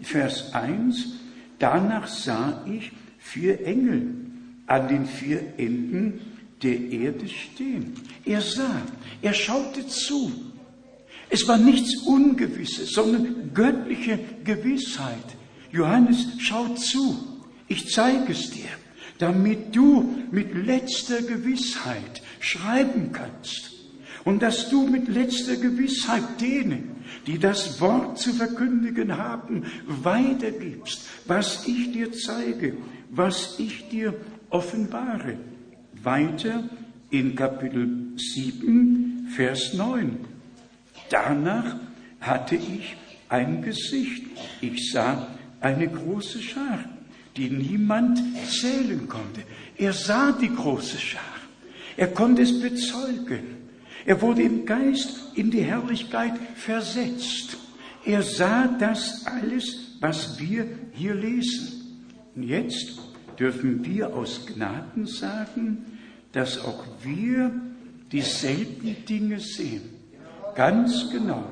Vers 0.00 0.52
1, 0.54 1.14
danach 1.58 2.08
sah 2.08 2.64
ich 2.66 2.92
vier 3.18 3.64
Engel 3.64 4.14
an 4.66 4.88
den 4.88 5.06
vier 5.06 5.40
Enden 5.56 6.20
der 6.62 6.78
Erde 6.78 7.28
stehen. 7.28 7.94
Er 8.24 8.40
sah, 8.40 8.82
er 9.20 9.34
schaute 9.34 9.86
zu. 9.86 10.32
Es 11.28 11.48
war 11.48 11.58
nichts 11.58 12.02
Ungewisses, 12.06 12.90
sondern 12.90 13.52
göttliche 13.54 14.18
Gewissheit. 14.44 15.36
Johannes 15.70 16.26
schaut 16.38 16.78
zu. 16.78 17.16
Ich 17.68 17.88
zeige 17.88 18.32
es 18.32 18.50
dir, 18.50 18.68
damit 19.18 19.74
du 19.74 20.14
mit 20.30 20.54
letzter 20.54 21.22
Gewissheit 21.22 22.22
schreiben 22.40 23.12
kannst. 23.12 23.70
Und 24.24 24.42
dass 24.42 24.68
du 24.68 24.86
mit 24.86 25.08
letzter 25.08 25.56
Gewissheit 25.56 26.22
denen, 26.40 26.96
die 27.26 27.38
das 27.38 27.80
Wort 27.80 28.18
zu 28.18 28.32
verkündigen 28.32 29.16
haben, 29.16 29.64
weitergibst, 29.86 31.08
was 31.26 31.66
ich 31.66 31.92
dir 31.92 32.12
zeige, 32.12 32.76
was 33.10 33.58
ich 33.58 33.88
dir 33.88 34.14
offenbare. 34.50 35.38
Weiter 36.04 36.64
in 37.10 37.36
Kapitel 37.36 38.12
7, 38.16 39.28
Vers 39.36 39.74
9. 39.74 40.18
Danach 41.10 41.76
hatte 42.20 42.56
ich 42.56 42.96
ein 43.28 43.62
Gesicht. 43.62 44.24
Ich 44.60 44.90
sah 44.90 45.28
eine 45.60 45.88
große 45.88 46.40
Schar, 46.40 46.84
die 47.36 47.50
niemand 47.50 48.18
zählen 48.48 49.08
konnte. 49.08 49.42
Er 49.76 49.92
sah 49.92 50.32
die 50.32 50.52
große 50.52 50.98
Schar. 50.98 51.22
Er 51.96 52.08
konnte 52.08 52.42
es 52.42 52.60
bezeugen. 52.60 53.62
Er 54.04 54.20
wurde 54.20 54.42
im 54.42 54.66
Geist 54.66 55.32
in 55.34 55.50
die 55.50 55.62
Herrlichkeit 55.62 56.34
versetzt. 56.56 57.56
Er 58.04 58.22
sah 58.22 58.66
das 58.66 59.24
alles, 59.26 59.96
was 60.00 60.40
wir 60.40 60.66
hier 60.92 61.14
lesen. 61.14 62.08
Und 62.34 62.42
jetzt 62.42 62.98
dürfen 63.38 63.84
wir 63.84 64.14
aus 64.14 64.46
Gnaden 64.46 65.06
sagen, 65.06 65.84
dass 66.32 66.58
auch 66.58 66.84
wir 67.02 67.52
dieselben 68.10 68.96
Dinge 69.08 69.40
sehen. 69.40 69.82
Ganz 70.54 71.10
genau, 71.10 71.44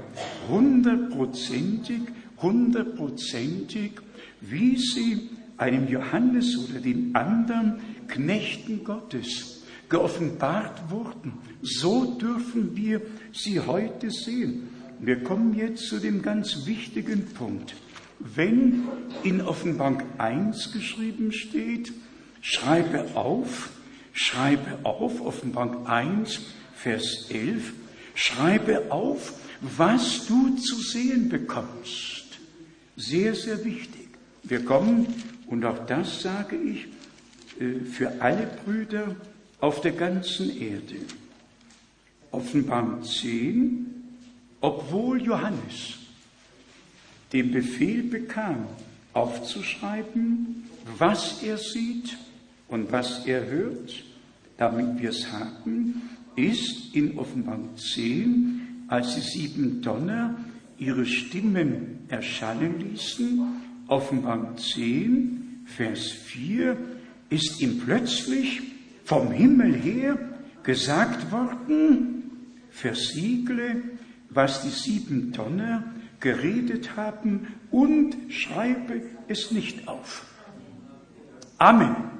hundertprozentig, 0.48 2.00
hundertprozentig, 2.40 3.92
wie 4.40 4.76
sie 4.76 5.30
einem 5.56 5.88
Johannes 5.88 6.58
oder 6.58 6.80
den 6.80 7.14
anderen 7.14 7.80
Knechten 8.08 8.84
Gottes 8.84 9.62
geoffenbart 9.88 10.90
wurden. 10.90 11.34
So 11.62 12.18
dürfen 12.18 12.76
wir 12.76 13.02
sie 13.32 13.60
heute 13.60 14.10
sehen. 14.10 14.68
Wir 15.00 15.22
kommen 15.22 15.54
jetzt 15.54 15.88
zu 15.88 15.98
dem 15.98 16.22
ganz 16.22 16.66
wichtigen 16.66 17.26
Punkt. 17.26 17.74
Wenn 18.18 18.84
in 19.22 19.40
Offenbarung 19.40 20.02
1 20.18 20.72
geschrieben 20.72 21.32
steht, 21.32 21.92
schreibe 22.42 23.16
auf, 23.16 23.70
schreibe 24.12 24.78
auf, 24.84 25.20
Offenbarung 25.20 25.86
1, 25.86 26.40
Vers 26.74 27.26
11, 27.30 27.72
schreibe 28.14 28.90
auf, 28.90 29.34
was 29.60 30.26
du 30.26 30.56
zu 30.56 30.76
sehen 30.76 31.28
bekommst. 31.28 32.38
Sehr, 32.96 33.34
sehr 33.34 33.64
wichtig. 33.64 34.08
Wir 34.42 34.64
kommen, 34.64 35.06
und 35.46 35.64
auch 35.64 35.86
das 35.86 36.22
sage 36.22 36.56
ich, 36.56 36.86
äh, 37.60 37.84
für 37.84 38.20
alle 38.20 38.48
Brüder 38.64 39.16
auf 39.60 39.80
der 39.80 39.92
ganzen 39.92 40.50
Erde. 40.60 40.96
Offenbarung 42.30 43.02
10, 43.02 43.86
obwohl 44.60 45.22
Johannes 45.22 45.98
den 47.32 47.52
Befehl 47.52 48.02
bekam, 48.02 48.66
aufzuschreiben, 49.12 50.64
was 50.98 51.42
er 51.42 51.58
sieht 51.58 52.16
und 52.70 52.92
was 52.92 53.26
er 53.26 53.46
hört, 53.46 54.04
damit 54.56 55.00
wir 55.00 55.10
es 55.10 55.30
haben, 55.32 56.02
ist 56.36 56.94
in 56.94 57.18
Offenbarung 57.18 57.76
10, 57.76 58.84
als 58.88 59.14
die 59.14 59.20
sieben 59.20 59.82
Donner 59.82 60.36
ihre 60.78 61.04
Stimmen 61.04 62.04
erschallen 62.08 62.80
ließen, 62.80 63.40
Offenbarung 63.88 64.56
10, 64.56 65.64
Vers 65.66 66.10
4, 66.10 66.76
ist 67.28 67.60
ihm 67.60 67.80
plötzlich 67.80 68.62
vom 69.04 69.30
Himmel 69.30 69.74
her 69.74 70.18
gesagt 70.62 71.32
worden, 71.32 72.30
versiegle, 72.70 73.82
was 74.30 74.62
die 74.62 74.68
sieben 74.68 75.32
Donner 75.32 75.84
geredet 76.20 76.96
haben 76.96 77.48
und 77.70 78.16
schreibe 78.28 79.02
es 79.26 79.50
nicht 79.50 79.88
auf. 79.88 80.24
Amen. 81.58 82.19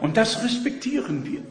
Und 0.00 0.16
das 0.16 0.42
respektieren 0.42 1.24
wir. 1.24 1.42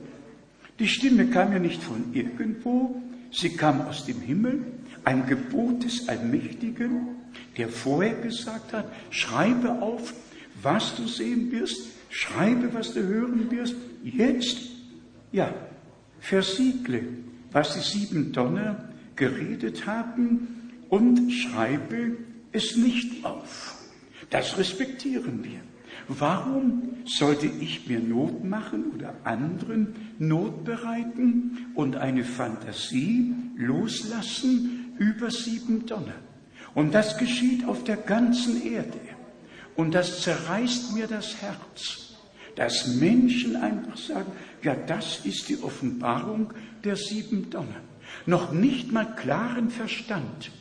Die 0.79 0.87
Stimme 0.87 1.27
kam 1.27 1.53
ja 1.53 1.59
nicht 1.59 1.81
von 1.81 2.13
irgendwo, 2.13 3.01
sie 3.31 3.55
kam 3.55 3.81
aus 3.81 4.05
dem 4.05 4.21
Himmel, 4.21 4.65
ein 5.03 5.25
Gebot 5.27 5.83
des 5.83 6.07
Allmächtigen, 6.07 7.07
der 7.57 7.69
vorher 7.69 8.15
gesagt 8.15 8.73
hat, 8.73 8.91
schreibe 9.09 9.81
auf, 9.81 10.13
was 10.61 10.95
du 10.95 11.07
sehen 11.07 11.51
wirst, 11.51 11.89
schreibe, 12.09 12.73
was 12.73 12.93
du 12.93 13.01
hören 13.03 13.51
wirst, 13.51 13.75
jetzt, 14.03 14.57
ja, 15.31 15.53
versiegle, 16.19 17.03
was 17.51 17.73
die 17.73 17.99
sieben 17.99 18.31
Donner 18.31 18.89
geredet 19.15 19.85
haben 19.85 20.71
und 20.89 21.31
schreibe 21.31 22.17
es 22.51 22.75
nicht 22.77 23.25
auf. 23.25 23.75
Das 24.29 24.57
respektieren 24.57 25.43
wir. 25.43 25.59
Warum 26.07 26.97
sollte 27.05 27.47
ich 27.47 27.87
mir 27.87 27.99
Not 27.99 28.43
machen 28.43 28.91
oder 28.93 29.15
anderen 29.23 29.95
Not 30.19 30.65
bereiten 30.65 31.71
und 31.75 31.95
eine 31.95 32.23
Fantasie 32.23 33.33
loslassen 33.55 34.93
über 34.97 35.31
sieben 35.31 35.85
Donner? 35.85 36.15
Und 36.75 36.93
das 36.93 37.17
geschieht 37.17 37.65
auf 37.65 37.83
der 37.83 37.97
ganzen 37.97 38.63
Erde. 38.65 38.99
Und 39.75 39.93
das 39.93 40.21
zerreißt 40.21 40.93
mir 40.93 41.07
das 41.07 41.41
Herz, 41.41 42.15
dass 42.55 42.95
Menschen 42.95 43.55
einfach 43.55 43.97
sagen, 43.97 44.31
ja, 44.61 44.75
das 44.75 45.25
ist 45.25 45.49
die 45.49 45.61
Offenbarung 45.61 46.53
der 46.83 46.95
sieben 46.95 47.49
Donner. 47.49 47.81
Noch 48.25 48.51
nicht 48.51 48.91
mal 48.91 49.05
klaren 49.15 49.69
Verstand, 49.69 50.51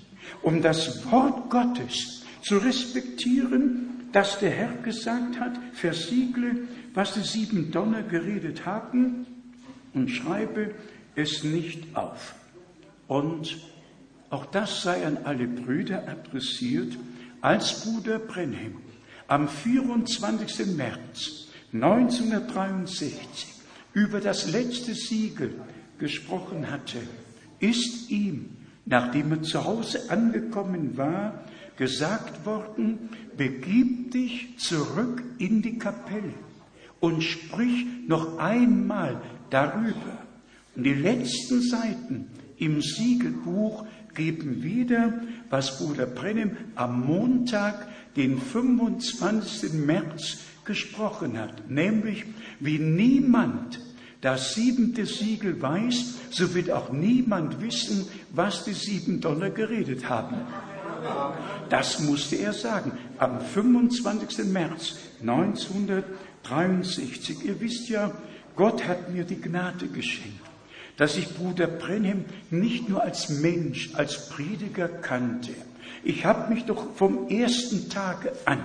um 0.43 0.63
das 0.63 1.11
Wort 1.11 1.51
Gottes 1.51 2.25
zu 2.43 2.59
respektieren, 2.59 3.92
dass 4.13 4.39
der 4.39 4.51
Herr 4.51 4.75
gesagt 4.83 5.41
hat, 5.41 5.53
versiegle, 5.73 6.69
was 6.95 7.15
die 7.15 7.21
sieben 7.21 7.71
Donner 7.71 8.03
geredet 8.03 8.67
haben 8.67 9.27
und 9.95 10.11
schreibe 10.11 10.75
es 11.15 11.45
nicht 11.45 11.97
auf. 11.97 12.35
Und 13.09 13.59
auch 14.31 14.47
das 14.47 14.83
sei 14.83 15.05
an 15.07 15.19
alle 15.25 15.47
Brüder 15.47 16.09
adressiert, 16.09 16.97
als 17.41 17.85
Bruder 17.85 18.19
Brenhem 18.19 18.77
am 19.29 19.49
24. 19.49 20.77
März 20.77 21.49
1963 21.73 23.49
über 23.95 24.21
das 24.21 24.51
letzte 24.51 24.95
Siegel 24.95 25.55
gesprochen 25.99 26.71
hatte, 26.71 26.99
ist 27.61 28.11
ihm, 28.11 28.57
nachdem 28.85 29.33
er 29.33 29.43
zu 29.43 29.65
Hause 29.65 30.11
angekommen 30.11 30.97
war, 30.97 31.45
gesagt 31.83 32.47
worden, 32.47 33.09
begib 33.37 34.13
dich 34.13 34.57
zurück 34.57 35.21
in 35.39 35.63
die 35.63 35.79
Kapelle 35.81 36.33
und 37.01 37.25
sprich 37.25 37.87
noch 38.07 38.39
einmal 38.39 39.21
darüber. 39.51 40.19
Und 40.77 40.85
die 40.85 40.95
letzten 40.95 41.61
Seiten 41.61 42.29
im 42.57 42.81
Siegelbuch 42.83 43.85
geben 44.15 44.63
wieder, 44.63 45.23
was 45.51 45.79
Bruder 45.79 46.07
Brennem 46.07 46.57
am 46.77 47.05
Montag, 47.05 47.89
den 48.15 48.41
25. 48.41 49.73
März, 49.73 50.39
gesprochen 50.65 51.37
hat, 51.37 51.69
nämlich 51.69 52.25
wie 52.61 52.79
niemand 52.79 53.81
das 54.21 54.55
siebente 54.55 55.05
Siegel 55.05 55.61
weiß, 55.61 56.15
so 56.31 56.55
wird 56.55 56.71
auch 56.71 56.93
niemand 56.93 57.61
wissen, 57.61 58.07
was 58.31 58.63
die 58.63 58.73
sieben 58.73 59.21
Donner 59.21 59.51
geredet 59.51 60.09
haben. 60.09 60.37
Das 61.69 62.01
musste 62.01 62.37
er 62.37 62.53
sagen. 62.53 62.93
Am 63.19 63.41
25. 63.41 64.45
März 64.47 64.97
1963. 65.21 67.45
Ihr 67.45 67.61
wisst 67.61 67.89
ja, 67.89 68.13
Gott 68.57 68.87
hat 68.87 69.13
mir 69.13 69.25
die 69.25 69.41
Gnade 69.41 69.89
geschenkt, 69.89 70.41
dass 70.97 71.17
ich 71.17 71.35
Bruder 71.35 71.67
Brenhem 71.67 72.25
nicht 72.51 72.89
nur 72.89 73.03
als 73.03 73.31
Mensch, 73.31 73.91
als 73.95 74.29
Prediger 74.29 74.89
kannte. 74.89 75.53
Ich 76.05 76.25
habe 76.25 76.53
mich 76.53 76.65
doch 76.65 76.95
vom 76.97 77.29
ersten 77.29 77.89
Tage 77.89 78.33
an 78.45 78.61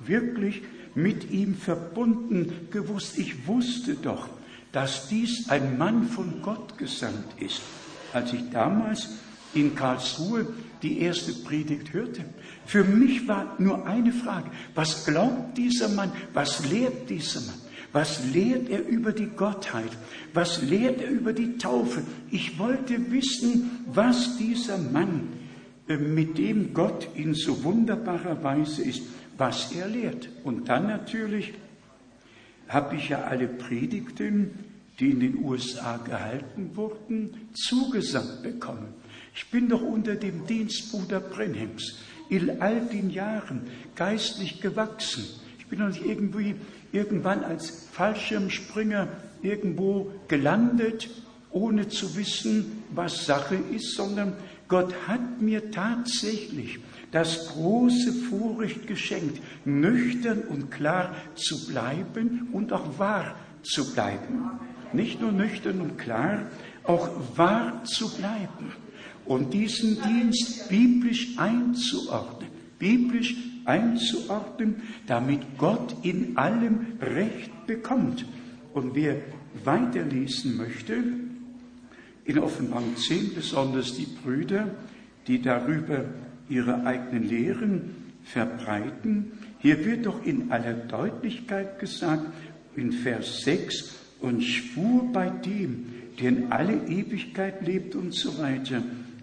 wirklich 0.00 0.62
mit 0.94 1.30
ihm 1.30 1.54
verbunden 1.54 2.68
gewusst. 2.70 3.18
Ich 3.18 3.46
wusste 3.46 3.94
doch, 3.94 4.28
dass 4.72 5.08
dies 5.08 5.48
ein 5.48 5.78
Mann 5.78 6.08
von 6.08 6.42
Gott 6.42 6.78
gesandt 6.78 7.26
ist. 7.38 7.60
Als 8.12 8.32
ich 8.32 8.50
damals 8.50 9.10
in 9.54 9.74
Karlsruhe 9.74 10.46
die 10.82 11.00
erste 11.00 11.32
Predigt 11.32 11.92
hörte. 11.92 12.24
Für 12.66 12.84
mich 12.84 13.28
war 13.28 13.54
nur 13.58 13.86
eine 13.86 14.12
Frage, 14.12 14.50
was 14.74 15.04
glaubt 15.04 15.56
dieser 15.56 15.88
Mann, 15.88 16.12
was 16.32 16.68
lehrt 16.70 17.08
dieser 17.08 17.40
Mann? 17.40 17.62
Was 17.92 18.24
lehrt 18.32 18.70
er 18.70 18.86
über 18.88 19.12
die 19.12 19.26
Gottheit? 19.26 19.90
Was 20.32 20.62
lehrt 20.62 21.02
er 21.02 21.10
über 21.10 21.34
die 21.34 21.58
Taufe? 21.58 22.02
Ich 22.30 22.58
wollte 22.58 23.12
wissen, 23.12 23.84
was 23.86 24.38
dieser 24.38 24.78
Mann, 24.78 25.28
äh, 25.88 25.96
mit 25.96 26.38
dem 26.38 26.72
Gott 26.72 27.08
in 27.14 27.34
so 27.34 27.64
wunderbarer 27.64 28.42
Weise 28.42 28.82
ist, 28.82 29.02
was 29.36 29.72
er 29.72 29.88
lehrt. 29.88 30.30
Und 30.42 30.68
dann 30.68 30.86
natürlich 30.86 31.52
habe 32.68 32.96
ich 32.96 33.10
ja 33.10 33.22
alle 33.24 33.46
Predigten, 33.46 34.50
die 34.98 35.10
in 35.10 35.20
den 35.20 35.44
USA 35.44 35.98
gehalten 35.98 36.70
wurden, 36.74 37.48
zugesandt 37.52 38.42
bekommen. 38.42 38.94
Ich 39.34 39.50
bin 39.50 39.68
doch 39.68 39.82
unter 39.82 40.14
dem 40.14 40.46
Dienst 40.46 40.92
Bruder 40.92 41.20
Brenhems 41.20 41.98
in 42.28 42.60
all 42.60 42.80
den 42.80 43.10
Jahren 43.10 43.62
geistlich 43.94 44.60
gewachsen. 44.60 45.24
Ich 45.58 45.66
bin 45.66 45.78
doch 45.78 45.88
nicht 45.88 46.04
irgendwie 46.04 46.54
irgendwann 46.92 47.42
als 47.42 47.88
Fallschirmspringer 47.92 49.08
irgendwo 49.42 50.12
gelandet, 50.28 51.08
ohne 51.50 51.88
zu 51.88 52.14
wissen, 52.16 52.82
was 52.94 53.26
Sache 53.26 53.58
ist, 53.74 53.94
sondern 53.94 54.34
Gott 54.68 54.94
hat 55.06 55.40
mir 55.40 55.70
tatsächlich 55.70 56.78
das 57.10 57.48
große 57.48 58.12
Vorrecht 58.30 58.86
geschenkt, 58.86 59.42
nüchtern 59.64 60.42
und 60.48 60.70
klar 60.70 61.14
zu 61.34 61.66
bleiben 61.66 62.48
und 62.52 62.72
auch 62.72 62.98
wahr 62.98 63.36
zu 63.62 63.92
bleiben. 63.92 64.50
Nicht 64.92 65.20
nur 65.20 65.32
nüchtern 65.32 65.80
und 65.80 65.98
klar, 65.98 66.46
auch 66.84 67.08
wahr 67.36 67.84
zu 67.84 68.14
bleiben 68.14 68.72
und 69.26 69.52
diesen 69.52 69.98
Dienst 70.02 70.68
biblisch 70.68 71.36
einzuordnen, 71.36 72.48
biblisch 72.78 73.36
einzuordnen, 73.64 74.82
damit 75.06 75.40
Gott 75.58 75.94
in 76.02 76.36
allem 76.36 76.98
Recht 77.00 77.66
bekommt. 77.66 78.26
Und 78.74 78.94
wer 78.94 79.16
weiterlesen 79.64 80.56
möchte, 80.56 80.96
in 82.24 82.38
Offenbarung 82.38 82.96
10 82.96 83.34
besonders 83.34 83.94
die 83.94 84.06
Brüder, 84.06 84.70
die 85.26 85.40
darüber 85.40 86.04
ihre 86.48 86.84
eigenen 86.84 87.28
Lehren 87.28 87.94
verbreiten, 88.24 89.32
hier 89.58 89.84
wird 89.84 90.06
doch 90.06 90.24
in 90.24 90.50
aller 90.50 90.74
Deutlichkeit 90.74 91.78
gesagt, 91.78 92.26
in 92.76 92.92
Vers 92.92 93.42
6, 93.42 93.98
und 94.20 94.42
schwur 94.42 95.12
bei 95.12 95.28
dem, 95.28 95.86
der 96.20 96.28
in 96.28 96.52
alle 96.52 96.74
Ewigkeit 96.86 97.66
lebt 97.66 97.94
und 97.94 98.14
so 98.14 98.38
weiter, 98.38 98.82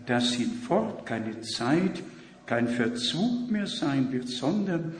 dass 0.09 0.33
hinfort 0.33 1.05
keine 1.05 1.39
Zeit, 1.41 2.01
kein 2.47 2.67
Verzug 2.67 3.51
mehr 3.51 3.67
sein 3.67 4.11
wird, 4.11 4.27
sondern 4.27 4.93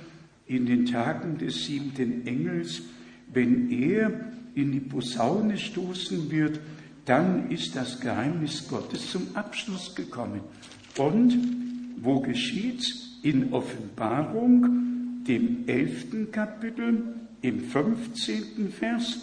in 0.46 0.68
den 0.68 0.86
Tagen 0.86 1.40
des 1.40 1.66
siebten 1.66 2.28
Engels, 2.28 2.84
wenn 3.34 3.72
er 3.72 4.12
in 4.54 4.72
die 4.72 4.80
Posaune 4.80 5.58
stoßen 5.58 6.30
wird, 6.30 6.60
dann 7.06 7.50
ist 7.50 7.76
das 7.76 8.00
Geheimnis 8.00 8.68
Gottes 8.68 9.10
zum 9.10 9.24
Abschluss 9.34 9.96
gekommen. 9.96 10.42
Und 10.98 11.36
wo 12.02 12.20
geschieht's? 12.20 13.08
In 13.24 13.52
Offenbarung, 13.52 15.24
dem 15.28 15.68
elften 15.68 16.32
Kapitel, 16.32 17.16
im 17.42 17.62
fünfzehnten 17.62 18.72
Vers. 18.72 19.18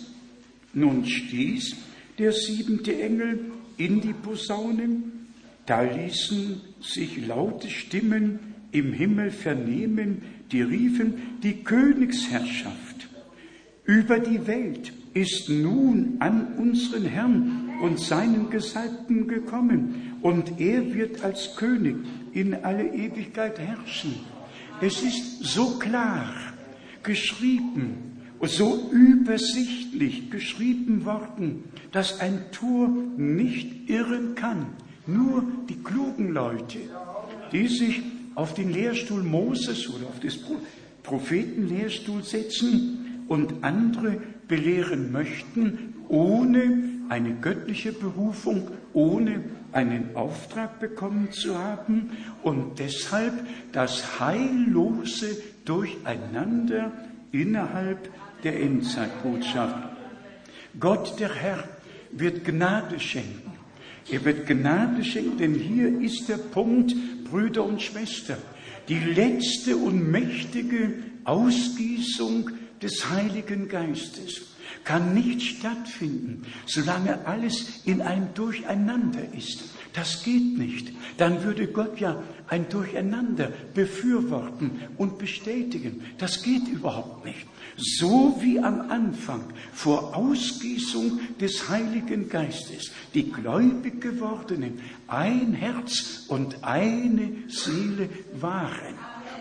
Nun 0.75 1.07
stieß 1.07 1.77
der 2.19 2.33
siebente 2.33 3.01
Engel 3.01 3.53
in 3.79 4.01
die 4.01 4.13
Posaune 4.13 5.16
da 5.67 5.83
ließen 5.83 6.61
sich 6.81 7.27
laute 7.27 7.69
Stimmen 7.69 8.39
im 8.73 8.93
Himmel 8.93 9.31
vernehmen, 9.31 10.23
die 10.53 10.63
riefen, 10.63 11.39
die 11.43 11.65
Königsherrschaft 11.65 13.09
über 13.87 14.19
die 14.19 14.47
Welt 14.49 14.93
ist 15.15 15.49
nun 15.49 16.17
an 16.19 16.55
unseren 16.59 17.05
Herrn 17.05 17.71
und 17.81 18.01
seinen 18.01 18.51
Gesalbten 18.51 19.29
gekommen, 19.29 20.19
und 20.23 20.61
er 20.61 20.93
wird 20.93 21.23
als 21.23 21.55
König 21.57 21.97
in 22.33 22.55
alle 22.55 22.93
Ewigkeit 22.93 23.59
herrschen. 23.59 24.17
Es 24.81 25.03
ist 25.03 25.45
so 25.45 25.79
klar 25.79 26.35
geschrieben, 27.03 28.19
so 28.43 28.91
übersichtlich 28.91 30.31
geschrieben 30.31 31.05
worden, 31.05 31.65
dass 31.93 32.21
ein 32.21 32.51
Tor 32.51 32.89
nicht 33.17 33.89
irren 33.89 34.35
kann. 34.35 34.67
Nur 35.07 35.45
die 35.69 35.83
klugen 35.83 36.33
Leute, 36.33 36.79
die 37.53 37.69
sich 37.69 38.03
auf 38.35 38.55
den 38.55 38.73
Lehrstuhl 38.73 39.23
Moses 39.23 39.89
oder 39.89 40.07
auf 40.07 40.21
das 40.21 40.39
Prophetenlehrstuhl 41.03 42.25
setzen 42.25 43.25
und 43.29 43.63
andere 43.63 44.19
belehren 44.49 45.13
möchten, 45.13 45.95
ohne 46.09 46.83
eine 47.09 47.35
göttliche 47.35 47.93
Berufung, 47.93 48.69
ohne 48.93 49.45
einen 49.73 50.17
Auftrag 50.17 50.81
bekommen 50.81 51.31
zu 51.33 51.57
haben 51.57 52.11
und 52.43 52.79
deshalb 52.79 53.33
das 53.73 54.21
heillose 54.21 55.37
Durcheinander 55.65 56.93
innerhalb 57.33 58.11
der 58.43 58.61
Endzeitbotschaft. 58.61 59.89
Gott, 60.79 61.19
der 61.21 61.35
Herr, 61.35 61.65
wird 62.13 62.45
Gnade 62.45 62.99
schenken 63.01 63.46
Er 64.09 64.25
wird 64.25 64.47
Gnade 64.47 65.03
schenken, 65.03 65.39
denn 65.39 65.55
hier 65.55 66.01
ist 66.01 66.29
der 66.29 66.37
Punkt, 66.37 66.95
Brüder 67.25 67.65
und 67.65 67.83
Schwestern. 67.83 68.39
Die 68.89 68.99
letzte 68.99 69.77
und 69.77 70.11
mächtige 70.11 70.95
Ausgießung 71.25 72.51
des 72.81 73.11
Heiligen 73.11 73.69
Geistes 73.69 74.43
kann 74.85 75.15
nicht 75.15 75.43
stattfinden, 75.43 76.43
solange 76.67 77.27
alles 77.27 77.83
in 77.85 78.01
einem 78.01 78.33
Durcheinander 78.35 79.23
ist. 79.37 79.65
Das 79.97 80.23
geht 80.23 80.59
nicht. 80.59 80.93
Dann 81.17 81.43
würde 81.43 81.69
Gott 81.69 81.99
ja 81.99 82.23
ein 82.49 82.69
Durcheinander 82.69 83.51
befürworten 83.73 84.73
und 84.99 85.17
bestätigen. 85.17 86.05
Das 86.19 86.43
geht 86.43 86.69
überhaupt 86.69 87.25
nicht. 87.25 87.47
So 87.79 88.39
wie 88.41 88.61
am 88.61 88.91
Anfang 88.91 89.43
vor 89.73 90.15
Ausgießung 90.15 91.21
des 91.41 91.71
Heiligen 91.71 92.29
Geistes 92.29 92.93
die 93.15 93.33
gläubig 93.33 94.03
gewordenen 94.03 94.81
ein 95.09 95.55
Herz 95.55 96.25
und 96.29 96.63
eine 96.63 97.31
Seele 97.49 98.11
waren 98.39 98.95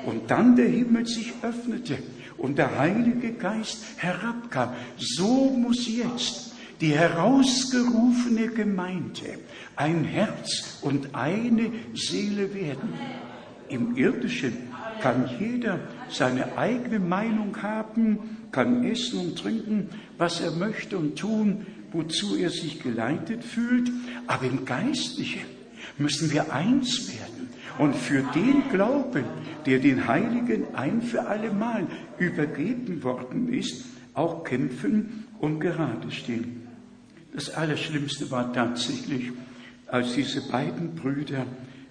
und 0.05 0.31
dann 0.31 0.55
der 0.55 0.69
Himmel 0.69 1.05
sich 1.05 1.33
öffnete 1.41 1.97
und 2.37 2.57
der 2.57 2.77
Heilige 2.79 3.33
Geist 3.33 3.83
herabkam. 3.97 4.73
So 4.97 5.49
muss 5.49 5.85
jetzt 5.87 6.53
die 6.81 6.93
herausgerufene 6.93 8.47
Gemeinde 8.49 9.39
ein 9.75 10.03
Herz 10.03 10.79
und 10.81 11.13
eine 11.13 11.71
Seele 11.93 12.53
werden. 12.53 12.93
Im 13.69 13.95
irdischen 13.97 14.53
kann 15.01 15.29
jeder 15.39 15.79
seine 16.09 16.57
eigene 16.57 16.99
Meinung 16.99 17.61
haben, 17.61 18.47
kann 18.51 18.83
essen 18.85 19.19
und 19.19 19.37
trinken, 19.37 19.89
was 20.17 20.39
er 20.39 20.51
möchte 20.51 20.97
und 20.97 21.17
tun, 21.17 21.65
wozu 21.91 22.35
er 22.37 22.49
sich 22.49 22.81
geleitet 22.81 23.43
fühlt. 23.43 23.89
Aber 24.27 24.45
im 24.45 24.65
Geistlichen 24.65 25.41
müssen 25.97 26.31
wir 26.31 26.53
eins 26.53 27.11
werden 27.13 27.49
und 27.77 27.95
für 27.95 28.23
den 28.33 28.69
Glauben, 28.69 29.25
der 29.65 29.79
den 29.79 30.07
Heiligen 30.07 30.75
ein 30.75 31.01
für 31.01 31.25
allemal 31.25 31.87
übergeben 32.17 33.03
worden 33.03 33.51
ist, 33.51 33.85
auch 34.13 34.43
kämpfen 34.43 35.25
und 35.39 35.59
gerade 35.59 36.11
stehen. 36.11 36.61
Das 37.33 37.49
Allerschlimmste 37.49 38.31
war 38.31 38.53
tatsächlich, 38.53 39.31
als 39.95 40.13
diese 40.13 40.41
beiden 40.41 40.93
Brüder 40.93 41.45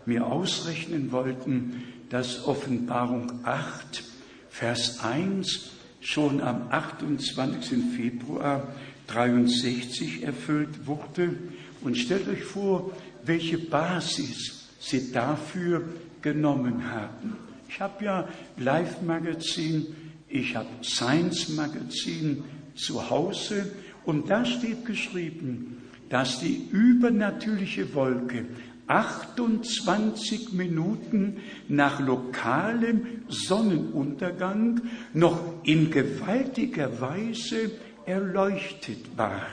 mir 0.04 0.26
ausrechnen 0.26 1.10
wollten, 1.10 1.82
dass 2.10 2.46
Offenbarung 2.46 3.40
8, 3.44 4.04
Vers 4.50 5.00
1 5.02 5.70
schon 6.02 6.42
am 6.42 6.68
28. 6.68 7.78
Februar 7.96 8.68
63 9.06 10.22
erfüllt 10.22 10.86
wurde. 10.86 11.34
Und 11.80 11.96
stellt 11.96 12.28
euch 12.28 12.44
vor, 12.44 12.92
welche 13.24 13.56
Basis 13.56 14.68
sie 14.80 15.10
dafür 15.10 15.82
genommen 16.20 16.90
haben. 16.90 17.38
Ich 17.70 17.80
habe 17.80 18.04
ja 18.04 18.28
Live 18.58 19.00
Magazin, 19.00 19.86
ich 20.28 20.54
habe 20.54 20.68
Science 20.82 21.48
Magazin 21.48 22.44
zu 22.74 23.08
Hause 23.08 23.72
und 24.04 24.28
da 24.28 24.44
steht 24.44 24.84
geschrieben, 24.84 25.78
dass 26.14 26.38
die 26.38 26.68
übernatürliche 26.70 27.92
Wolke 27.92 28.44
28 28.86 30.52
Minuten 30.52 31.38
nach 31.66 31.98
lokalem 31.98 33.24
Sonnenuntergang 33.26 34.82
noch 35.12 35.64
in 35.64 35.90
gewaltiger 35.90 37.00
Weise 37.00 37.72
erleuchtet 38.06 39.16
war. 39.16 39.44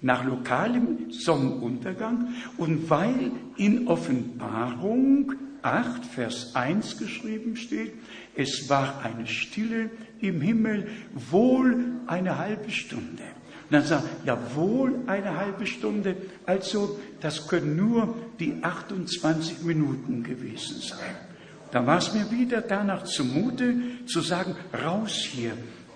Nach 0.00 0.24
lokalem 0.24 1.10
Sonnenuntergang 1.10 2.34
und 2.56 2.88
weil 2.88 3.32
in 3.56 3.88
Offenbarung 3.88 5.32
8, 5.62 6.06
Vers 6.06 6.54
1 6.54 6.98
geschrieben 6.98 7.56
steht, 7.56 7.94
es 8.36 8.68
war 8.68 9.02
eine 9.02 9.26
Stille 9.26 9.90
im 10.20 10.40
Himmel, 10.40 10.86
wohl 11.32 11.84
eine 12.06 12.38
halbe 12.38 12.70
Stunde. 12.70 13.29
Und 13.70 13.76
dann 13.76 13.84
sagt 13.84 14.04
er, 14.24 14.34
ja 14.34 14.56
wohl 14.56 14.96
eine 15.06 15.36
halbe 15.36 15.64
Stunde, 15.64 16.16
also 16.44 16.98
das 17.20 17.46
können 17.46 17.76
nur 17.76 18.16
die 18.40 18.58
28 18.62 19.62
Minuten 19.62 20.24
gewesen 20.24 20.80
sein. 20.80 21.14
Da 21.70 21.86
war 21.86 21.98
es 21.98 22.12
mir 22.12 22.28
wieder 22.32 22.62
danach 22.62 23.04
zumute 23.04 23.76
zu 24.06 24.22
sagen, 24.22 24.56
raus 24.84 25.12
hier, 25.12 25.52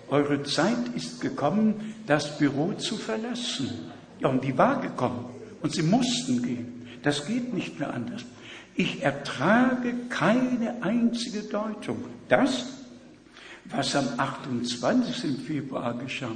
eure 0.07 0.41
Zeit 0.43 0.87
ist 0.95 1.19
gekommen, 1.19 1.95
das 2.07 2.37
Büro 2.37 2.71
zu 2.73 2.95
verlassen. 2.95 3.69
Ja, 4.19 4.29
und 4.29 4.45
die 4.45 4.57
war 4.57 4.79
gekommen 4.79 5.25
und 5.61 5.73
sie 5.73 5.83
mussten 5.83 6.41
gehen. 6.41 6.87
Das 7.03 7.25
geht 7.25 7.53
nicht 7.53 7.77
mehr 7.77 7.93
anders. 7.93 8.23
Ich 8.75 9.03
ertrage 9.03 9.95
keine 10.07 10.81
einzige 10.81 11.41
Deutung. 11.41 12.05
Das, 12.29 12.67
was 13.65 13.97
am 13.97 14.07
28. 14.15 15.45
Februar 15.45 15.93
geschah, 15.97 16.31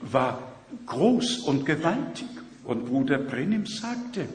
war 0.00 0.49
groß 0.86 1.40
und 1.40 1.66
gewaltig. 1.66 2.28
Und 2.64 2.86
Bruder 2.86 3.18
Brennim 3.18 3.66
sagte, 3.66 4.26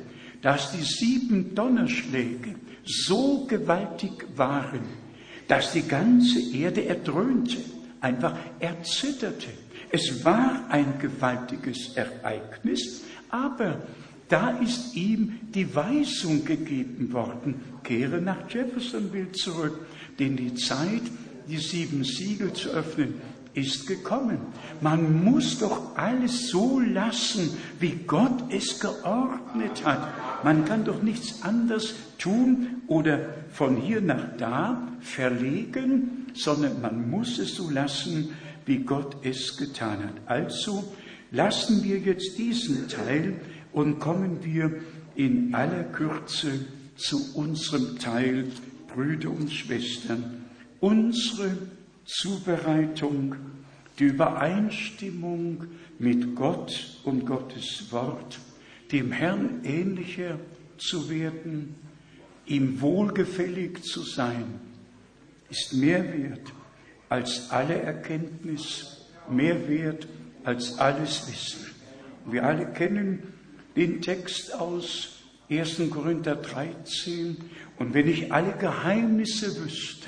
dass 0.41 0.71
die 0.71 0.83
sieben 0.83 1.55
Donnerschläge 1.55 2.55
so 2.85 3.45
gewaltig 3.45 4.11
waren, 4.35 4.81
dass 5.47 5.73
die 5.73 5.87
ganze 5.87 6.39
Erde 6.55 6.85
erdröhnte, 6.85 7.57
einfach 8.01 8.37
erzitterte. 8.59 9.47
Es 9.91 10.23
war 10.23 10.65
ein 10.69 10.99
gewaltiges 10.99 11.95
Ereignis, 11.95 13.03
aber 13.29 13.81
da 14.27 14.57
ist 14.57 14.95
ihm 14.95 15.39
die 15.53 15.73
Weisung 15.75 16.43
gegeben 16.45 17.13
worden, 17.13 17.61
kehre 17.83 18.21
nach 18.21 18.49
Jeffersonville 18.49 19.31
zurück, 19.31 19.79
denn 20.19 20.35
die 20.35 20.55
Zeit, 20.55 21.03
die 21.47 21.57
sieben 21.57 22.03
Siegel 22.03 22.53
zu 22.53 22.69
öffnen, 22.69 23.15
ist 23.55 23.87
gekommen. 23.87 24.37
Man 24.81 25.23
muss 25.23 25.59
doch 25.59 25.95
alles 25.97 26.49
so 26.49 26.79
lassen, 26.79 27.57
wie 27.79 27.97
Gott 28.05 28.51
es 28.51 28.79
geordnet 28.79 29.83
hat. 29.85 30.43
Man 30.43 30.65
kann 30.65 30.83
doch 30.83 31.01
nichts 31.01 31.41
anderes 31.43 31.95
tun 32.17 32.81
oder 32.87 33.19
von 33.51 33.77
hier 33.77 34.01
nach 34.01 34.37
da 34.37 34.87
verlegen, 35.01 36.27
sondern 36.33 36.81
man 36.81 37.09
muss 37.09 37.39
es 37.39 37.55
so 37.55 37.69
lassen, 37.69 38.29
wie 38.65 38.79
Gott 38.79 39.17
es 39.23 39.57
getan 39.57 40.03
hat. 40.03 40.15
Also 40.25 40.83
lassen 41.31 41.83
wir 41.83 41.97
jetzt 41.99 42.37
diesen 42.37 42.87
Teil 42.87 43.39
und 43.71 43.99
kommen 43.99 44.43
wir 44.43 44.71
in 45.15 45.53
aller 45.53 45.83
Kürze 45.83 46.51
zu 46.97 47.33
unserem 47.35 47.97
Teil, 47.99 48.47
Brüder 48.93 49.29
und 49.29 49.51
Schwestern. 49.51 50.45
Unsere 50.79 51.57
Zubereitung, 52.05 53.35
die 53.99 54.05
Übereinstimmung 54.05 55.65
mit 55.99 56.35
Gott 56.35 56.99
und 57.03 57.25
Gottes 57.25 57.91
Wort, 57.91 58.39
dem 58.91 59.11
Herrn 59.11 59.61
ähnlicher 59.63 60.39
zu 60.77 61.09
werden, 61.09 61.75
ihm 62.45 62.79
wohlgefällig 62.81 63.83
zu 63.83 64.03
sein, 64.03 64.59
ist 65.49 65.73
mehr 65.73 66.03
wert 66.13 66.53
als 67.09 67.49
alle 67.49 67.81
Erkenntnis, 67.81 69.07
mehr 69.29 69.67
wert 69.67 70.07
als 70.43 70.77
alles 70.77 71.27
Wissen. 71.27 71.65
Wir 72.25 72.43
alle 72.43 72.67
kennen 72.67 73.23
den 73.75 74.01
Text 74.01 74.53
aus 74.53 75.23
1. 75.49 75.81
Korinther 75.91 76.35
13. 76.35 77.37
Und 77.77 77.93
wenn 77.93 78.07
ich 78.07 78.31
alle 78.31 78.53
Geheimnisse 78.53 79.63
wüsste, 79.63 80.04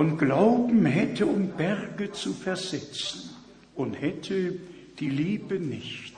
und 0.00 0.16
Glauben 0.16 0.86
hätte, 0.86 1.26
um 1.26 1.48
Berge 1.58 2.10
zu 2.10 2.32
versetzen 2.32 3.36
und 3.74 4.00
hätte 4.00 4.54
die 4.98 5.10
Liebe 5.10 5.60
nicht, 5.60 6.14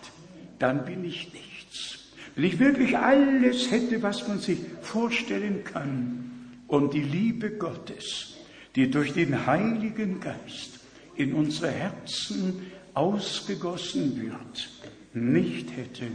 dann 0.60 0.84
bin 0.84 1.04
ich 1.04 1.32
nichts. 1.32 1.98
Wenn 2.36 2.44
ich 2.44 2.60
wirklich 2.60 2.96
alles 2.96 3.72
hätte, 3.72 4.00
was 4.00 4.28
man 4.28 4.38
sich 4.38 4.60
vorstellen 4.82 5.64
kann 5.64 6.52
und 6.68 6.94
die 6.94 7.02
Liebe 7.02 7.50
Gottes, 7.50 8.36
die 8.76 8.88
durch 8.88 9.14
den 9.14 9.46
Heiligen 9.46 10.20
Geist 10.20 10.78
in 11.16 11.34
unsere 11.34 11.72
Herzen 11.72 12.70
ausgegossen 12.94 14.22
wird, 14.22 14.70
nicht 15.12 15.76
hätte, 15.76 16.06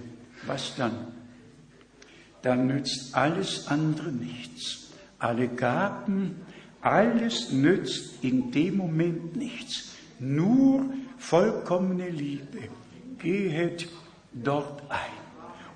was 0.46 0.74
dann? 0.78 1.08
Dann 2.44 2.68
nützt 2.68 3.14
alles 3.14 3.68
andere 3.68 4.14
nichts. 4.14 4.86
Alle 5.20 5.50
Gaben, 5.50 6.47
alles 6.82 7.52
nützt 7.52 8.24
in 8.24 8.52
dem 8.52 8.78
Moment 8.78 9.36
nichts. 9.36 9.96
Nur 10.20 10.86
vollkommene 11.18 12.10
Liebe 12.10 12.70
gehet 13.20 13.88
dort 14.34 14.84
ein. 14.90 15.18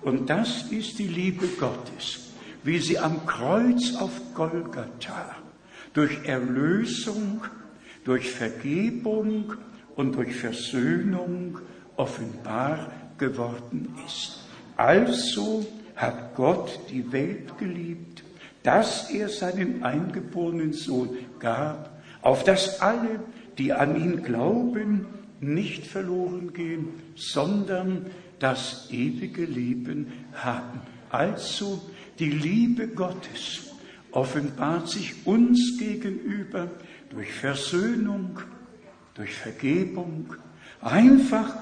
Und 0.02 0.30
das 0.30 0.72
ist 0.72 0.98
die 1.00 1.08
Liebe 1.08 1.48
Gottes, 1.60 2.32
wie 2.64 2.80
sie 2.80 2.98
am 2.98 3.26
Kreuz 3.26 3.96
auf 3.96 4.12
Golgatha 4.34 5.36
durch 5.94 6.26
Erlösung, 6.26 7.42
durch 8.04 8.32
Vergebung 8.32 9.54
und 9.96 10.16
durch 10.16 10.36
Versöhnung 10.36 11.60
offenbar 11.98 12.92
geworden 13.18 13.96
ist. 14.06 14.40
Also 14.78 15.66
hat 15.96 16.36
Gott 16.36 16.80
die 16.90 17.12
Welt 17.12 17.58
geliebt, 17.60 18.11
dass 18.64 19.10
er 19.10 19.30
seinen 19.30 19.84
eingeborenen 19.84 20.74
Sohn 20.74 21.10
gab, 21.40 22.02
auf 22.22 22.44
dass 22.44 22.82
alle, 22.82 23.20
die 23.58 23.74
an 23.74 23.96
ihn 23.96 24.24
glauben, 24.24 25.06
nicht 25.40 25.88
verloren 25.88 26.54
gehen, 26.54 26.90
sondern 27.16 28.06
das 28.40 28.88
ewige 28.92 29.46
Leben 29.46 30.14
haben. 30.34 30.82
Also 31.10 31.82
die 32.20 32.30
Liebe 32.30 32.88
Gottes 32.88 33.72
offenbart 34.12 34.90
sich 34.90 35.26
uns 35.26 35.78
gegenüber 35.80 36.70
durch 37.10 37.32
Versöhnung, 37.32 38.40
durch 39.16 39.34
Vergebung, 39.34 40.36
einfach 40.82 41.56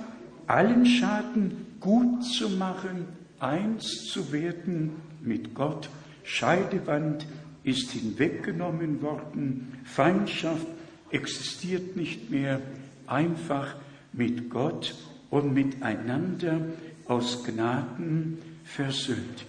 allen 0.48 0.86
Schaden 0.86 1.68
gut 1.80 2.24
zu 2.24 2.50
machen, 2.50 3.06
eins 3.40 4.06
zu 4.12 4.32
werden 4.32 4.96
mit 5.22 5.54
Gott. 5.54 5.90
Scheidewand 6.30 7.26
ist 7.64 7.90
hinweggenommen 7.90 9.02
worden, 9.02 9.74
Feindschaft 9.84 10.68
existiert 11.10 11.96
nicht 11.96 12.30
mehr, 12.30 12.62
einfach 13.08 13.76
mit 14.14 14.48
Gott 14.52 14.94
und 15.32 15.56
miteinander 15.56 16.62
aus 17.08 17.44
Gnaden 17.44 18.38
versöhnt. 18.64 19.46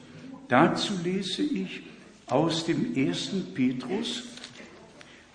Dazu 0.49 0.95
lese 1.05 1.43
ich 1.43 1.83
aus 2.29 2.65
dem 2.65 2.97
ersten 2.97 3.53
Petrus, 3.53 4.23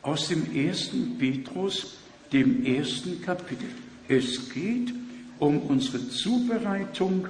aus 0.01 0.29
dem 0.29 0.51
ersten 0.51 1.19
Petrus, 1.19 1.97
dem 2.33 2.65
ersten 2.65 3.21
Kapitel. 3.21 3.67
Es 4.07 4.49
geht 4.49 4.91
um 5.37 5.59
unsere 5.59 6.09
Zubereitung, 6.09 7.27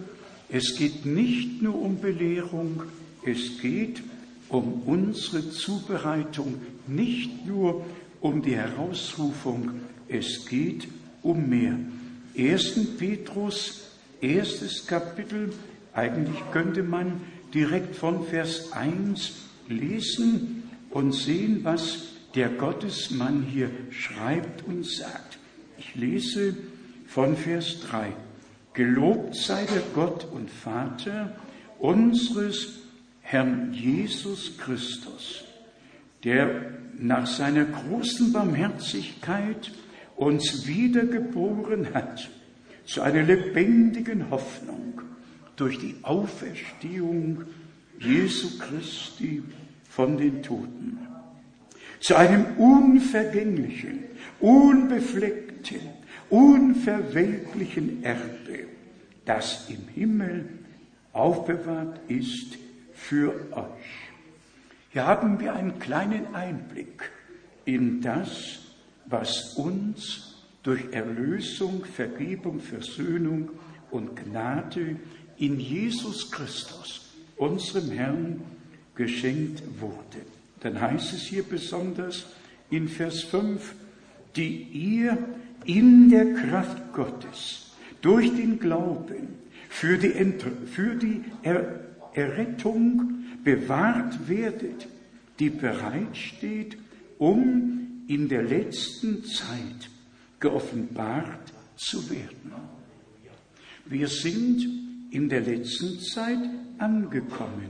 es 0.47 0.77
geht 0.77 1.05
nicht 1.05 1.61
nur 1.61 1.81
um 1.81 1.99
Belehrung, 1.99 2.83
es 3.25 3.59
geht 3.59 4.01
um 4.49 4.83
unsere 4.85 5.49
Zubereitung, 5.49 6.61
nicht 6.87 7.45
nur 7.45 7.83
um 8.21 8.41
die 8.41 8.55
Herausrufung, 8.55 9.71
es 10.07 10.45
geht 10.45 10.87
um 11.23 11.49
mehr. 11.49 11.77
1. 12.37 12.97
Petrus, 12.97 13.87
erstes 14.21 14.85
Kapitel, 14.85 15.51
eigentlich 15.93 16.37
könnte 16.51 16.83
man 16.83 17.21
direkt 17.53 17.95
von 17.95 18.25
Vers 18.25 18.71
1 18.73 19.33
lesen 19.67 20.63
und 20.91 21.13
sehen, 21.13 21.61
was 21.63 22.03
der 22.35 22.49
Gottesmann 22.49 23.43
hier 23.43 23.69
schreibt 23.91 24.67
und 24.67 24.85
sagt. 24.85 25.39
Ich 25.77 25.95
lese 25.95 26.55
von 27.07 27.35
Vers 27.35 27.79
3. 27.89 28.11
Gelobt 28.73 29.35
sei 29.35 29.65
der 29.65 29.83
Gott 29.93 30.27
und 30.31 30.49
Vater 30.49 31.33
unseres 31.79 32.84
Herrn 33.27 33.73
Jesus 33.73 34.55
Christus, 34.59 35.45
der 36.23 36.73
nach 36.99 37.25
seiner 37.25 37.65
großen 37.65 38.31
Barmherzigkeit 38.31 39.71
uns 40.15 40.67
wiedergeboren 40.67 41.91
hat 41.95 42.29
zu 42.85 43.01
einer 43.01 43.23
lebendigen 43.23 44.29
Hoffnung 44.29 45.01
durch 45.55 45.79
die 45.79 45.95
Auferstehung 46.03 47.45
Jesu 47.99 48.59
Christi 48.59 49.41
von 49.89 50.17
den 50.19 50.43
Toten, 50.43 50.99
zu 52.01 52.15
einem 52.15 52.45
unvergänglichen, 52.57 54.03
unbefleckten, 54.39 55.79
unverwelklichen 56.29 58.03
Erbe, 58.03 58.67
das 59.25 59.67
im 59.67 59.87
Himmel 59.95 60.45
aufbewahrt 61.11 61.99
ist 62.07 62.59
für 63.09 63.33
euch. 63.51 64.09
Hier 64.91 65.05
haben 65.05 65.39
wir 65.39 65.53
einen 65.53 65.77
kleinen 65.77 66.33
Einblick 66.33 67.11
in 67.65 68.01
das, 68.01 68.61
was 69.05 69.53
uns 69.55 70.35
durch 70.63 70.91
Erlösung, 70.91 71.85
Vergebung, 71.85 72.59
Versöhnung 72.59 73.49
und 73.91 74.15
Gnade 74.15 74.95
in 75.37 75.59
Jesus 75.59 76.31
Christus, 76.31 77.13
unserem 77.37 77.91
Herrn, 77.91 78.41
geschenkt 78.95 79.61
wurde. 79.79 80.25
Dann 80.61 80.79
heißt 80.79 81.13
es 81.13 81.23
hier 81.23 81.43
besonders 81.43 82.25
in 82.71 82.87
Vers 82.87 83.21
5, 83.23 83.75
die 84.35 84.63
ihr 84.63 85.17
in 85.65 86.09
der 86.09 86.33
Kraft 86.33 86.93
Gottes 86.93 87.71
durch 88.01 88.33
den 88.35 88.59
Glauben 88.59 89.35
für 89.69 89.97
die, 89.97 90.13
für 90.67 90.95
die 90.95 91.23
er 91.43 91.85
Errettung 92.15 93.25
bewahrt 93.43 94.27
werdet, 94.27 94.87
die 95.39 95.49
bereitsteht, 95.49 96.77
um 97.17 98.03
in 98.07 98.29
der 98.29 98.43
letzten 98.43 99.23
Zeit 99.23 99.89
geoffenbart 100.39 101.53
zu 101.75 102.09
werden. 102.09 102.53
Wir 103.85 104.07
sind 104.07 104.65
in 105.11 105.29
der 105.29 105.41
letzten 105.41 105.99
Zeit 105.99 106.39
angekommen 106.77 107.69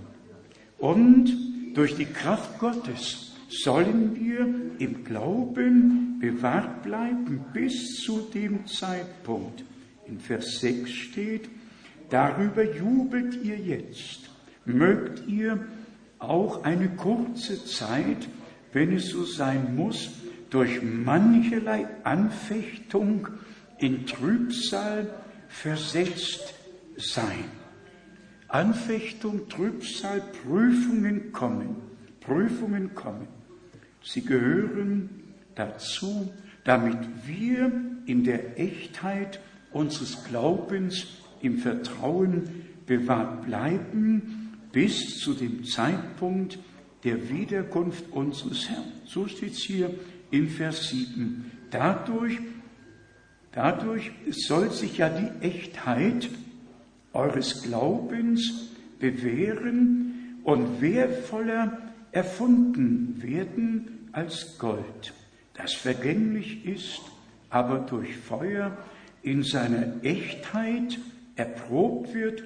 und 0.78 1.32
durch 1.74 1.96
die 1.96 2.06
Kraft 2.06 2.60
Gottes 2.60 3.34
sollen 3.50 4.16
wir 4.16 4.48
im 4.80 5.04
Glauben 5.04 6.18
bewahrt 6.20 6.84
bleiben 6.84 7.46
bis 7.54 8.02
zu 8.02 8.22
dem 8.34 8.66
Zeitpunkt. 8.66 9.64
In 10.08 10.20
Vers 10.20 10.60
6 10.60 10.90
steht, 10.90 11.50
darüber 12.10 12.64
jubelt 12.64 13.44
ihr 13.44 13.58
jetzt, 13.58 14.25
mögt 14.66 15.28
ihr 15.28 15.60
auch 16.20 16.64
eine 16.64 16.90
kurze 16.90 17.64
Zeit, 17.66 18.28
wenn 18.74 18.94
es 18.94 19.10
so 19.10 19.24
sein 19.24 19.76
muss, 19.76 20.10
durch 20.50 20.82
mancherlei 20.82 21.88
Anfechtung 22.04 23.28
in 23.78 24.06
Trübsal 24.06 25.08
versetzt 25.48 26.54
sein. 26.98 27.46
Anfechtung, 28.48 29.50
Trübsal, 29.50 30.22
Prüfungen 30.44 31.32
kommen, 31.32 31.76
Prüfungen 32.22 32.96
kommen. 32.96 33.28
Sie 34.04 34.22
gehören 34.22 35.10
dazu, 35.56 36.32
damit 36.64 36.98
wir 37.26 37.72
in 38.06 38.24
der 38.24 38.60
Echtheit 38.60 39.40
unseres 39.72 40.24
Glaubens 40.26 41.08
im 41.42 41.58
Vertrauen 41.58 42.44
bewahrt 42.86 43.46
bleiben 43.46 44.35
bis 44.76 45.20
zu 45.20 45.34
dem 45.34 45.64
Zeitpunkt 45.64 46.60
der 47.06 47.30
Wiederkunft 47.30 48.12
unseres 48.12 48.68
Herrn. 48.70 48.92
So 49.06 49.26
steht 49.26 49.54
es 49.54 49.60
hier 49.60 49.90
in 50.32 50.50
Vers 50.50 50.90
7. 50.90 51.50
Dadurch, 51.72 52.40
dadurch 53.54 54.12
soll 54.32 54.72
sich 54.72 54.98
ja 54.98 55.08
die 55.08 55.48
Echtheit 55.48 56.30
eures 57.14 57.64
Glaubens 57.64 58.72
bewähren 59.00 60.42
und 60.44 60.82
wertvoller 60.82 61.94
erfunden 62.12 63.24
werden 63.24 64.10
als 64.12 64.58
Gold, 64.58 65.14
das 65.54 65.74
vergänglich 65.74 66.66
ist, 66.66 67.00
aber 67.50 67.80
durch 67.80 68.18
Feuer 68.18 68.78
in 69.24 69.42
seiner 69.42 70.04
Echtheit 70.04 71.00
erprobt 71.38 72.14
wird 72.14 72.44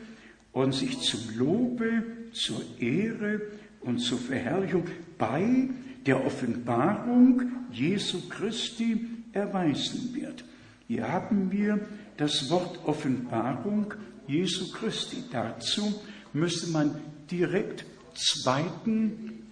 und 0.52 0.74
sich 0.74 1.00
zum 1.00 1.22
Lobe, 1.36 2.04
zur 2.34 2.62
Ehre 2.80 3.42
und 3.82 4.00
zur 4.00 4.20
Verherrlichung 4.20 4.86
bei 5.18 5.70
der 6.06 6.26
Offenbarung 6.26 7.44
Jesu 7.72 8.28
Christi 8.30 9.08
erweisen 9.34 10.14
wird. 10.14 10.44
Hier 10.88 11.08
haben 11.12 11.52
wir 11.52 11.80
das 12.18 12.50
Wort 12.50 12.80
Offenbarung 12.86 13.94
Jesu 14.28 14.72
Christi. 14.72 15.24
Dazu 15.32 16.02
müsste 16.34 16.72
man 16.72 16.96
direkt 17.30 17.86
2. 18.16 18.64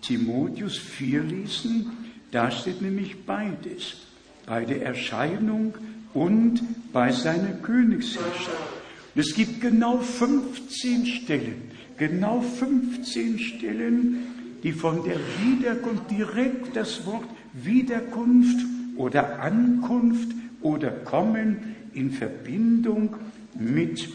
Timotheus 0.02 0.78
4 0.78 1.24
lesen. 1.24 1.92
Da 2.32 2.52
steht 2.52 2.82
nämlich 2.82 3.26
beides. 3.26 3.98
Bei 4.46 4.66
der 4.66 4.82
Erscheinung 4.82 5.74
und 6.14 6.62
bei 6.94 7.12
seiner 7.12 7.54
Königsherrschaft. 7.54 8.74
Und 9.14 9.22
es 9.22 9.34
gibt 9.34 9.62
genau 9.62 9.98
15 9.98 11.06
Stellen, 11.06 11.72
genau 11.98 12.42
15 12.42 13.40
Stellen, 13.40 14.18
die 14.64 14.72
von 14.72 15.04
der 15.04 15.18
Wiederkunft 15.42 16.10
direkt 16.12 16.76
das 16.76 17.06
Wort 17.06 17.28
Wiederkunft 17.54 18.66
oder 18.96 19.40
Ankunft 19.40 20.30
oder 20.62 20.92
Kommen 20.92 21.76
in 21.94 22.12
Verbindung 22.12 23.16
mit 23.58 24.10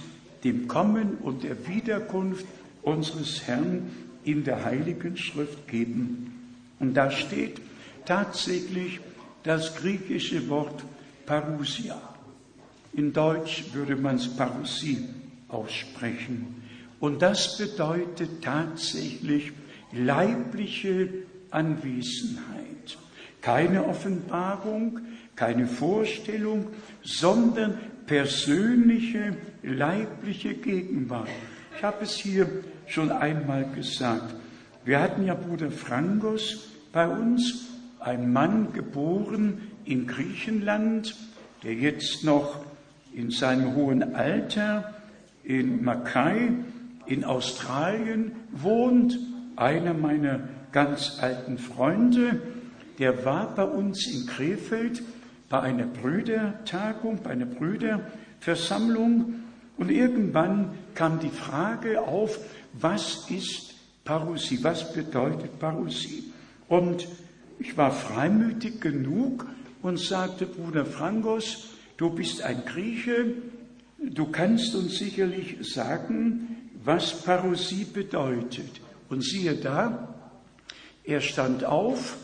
dem 0.44 0.68
Kommen 0.68 1.18
und 1.22 1.42
der 1.44 1.68
Wiederkunft 1.68 2.46
unseres 2.82 3.46
Herrn 3.46 3.90
in 4.24 4.44
der 4.44 4.64
Heiligen 4.64 5.16
Schrift 5.16 5.68
geben. 5.68 6.32
Und 6.78 6.94
da 6.94 7.10
steht 7.10 7.60
tatsächlich 8.04 9.00
das 9.42 9.76
griechische 9.76 10.48
Wort 10.48 10.84
Parousia. 11.26 12.00
In 12.92 13.12
Deutsch 13.12 13.64
würde 13.72 13.96
man 13.96 14.16
es 14.16 14.28
Parousie 14.28 15.04
aussprechen. 15.48 16.61
Und 17.03 17.20
das 17.20 17.59
bedeutet 17.59 18.45
tatsächlich 18.45 19.51
leibliche 19.91 21.09
Anwesenheit. 21.51 22.97
Keine 23.41 23.89
Offenbarung, 23.89 25.01
keine 25.35 25.66
Vorstellung, 25.66 26.69
sondern 27.03 27.77
persönliche, 28.07 29.37
leibliche 29.65 30.55
Gegenwart. 30.55 31.27
Ich 31.77 31.83
habe 31.83 32.05
es 32.05 32.15
hier 32.15 32.47
schon 32.87 33.11
einmal 33.11 33.66
gesagt. 33.74 34.37
Wir 34.85 35.01
hatten 35.01 35.27
ja 35.27 35.35
Bruder 35.35 35.73
Frangos 35.73 36.69
bei 36.93 37.09
uns, 37.09 37.66
ein 37.99 38.33
Mann 38.33 38.73
geboren 38.73 39.73
in 39.85 40.07
Griechenland, 40.07 41.16
der 41.65 41.74
jetzt 41.74 42.23
noch 42.23 42.65
in 43.12 43.33
seinem 43.33 43.74
hohen 43.74 44.15
Alter 44.15 44.95
in 45.43 45.83
Mackay 45.83 46.53
in 47.07 47.24
Australien 47.24 48.33
wohnt, 48.51 49.19
einer 49.57 49.95
meiner 49.95 50.49
ganz 50.73 51.19
alten 51.20 51.59
Freunde, 51.59 52.41
der 52.99 53.24
war 53.24 53.55
bei 53.55 53.65
uns 53.65 54.07
in 54.07 54.27
Krefeld 54.27 55.03
bei 55.49 55.61
einer 55.61 55.87
Brüdertagung, 55.87 57.20
bei 57.23 57.31
einer 57.31 57.47
Brüderversammlung 57.47 59.35
und 59.77 59.91
irgendwann 59.91 60.74
kam 60.95 61.20
die 61.20 61.29
Frage 61.29 62.03
auf, 62.03 62.39
was 62.73 63.29
ist 63.31 63.74
Parousie, 64.05 64.62
was 64.62 64.93
bedeutet 64.93 65.59
Parousie? 65.59 66.33
Und 66.69 67.07
ich 67.59 67.77
war 67.77 67.91
freimütig 67.91 68.81
genug 68.81 69.47
und 69.83 69.99
sagte, 69.99 70.47
Bruder 70.47 70.87
Frangos, 70.87 71.70
du 71.97 72.11
bist 72.11 72.43
ein 72.43 72.65
Grieche, 72.65 73.35
du 73.99 74.27
kannst 74.27 74.74
uns 74.74 74.99
sicherlich 74.99 75.59
sagen, 75.61 76.61
was 76.84 77.22
Parousie 77.22 77.84
bedeutet. 77.84 78.80
Und 79.09 79.22
siehe 79.24 79.54
da, 79.54 80.09
er 81.04 81.20
stand 81.20 81.64
auf, 81.64 82.16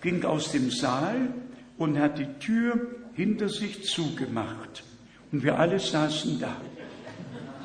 ging 0.00 0.24
aus 0.24 0.52
dem 0.52 0.70
Saal 0.70 1.32
und 1.78 1.98
hat 1.98 2.18
die 2.18 2.32
Tür 2.38 2.78
hinter 3.14 3.48
sich 3.48 3.84
zugemacht. 3.84 4.84
Und 5.32 5.42
wir 5.42 5.58
alle 5.58 5.80
saßen 5.80 6.38
da. 6.38 6.56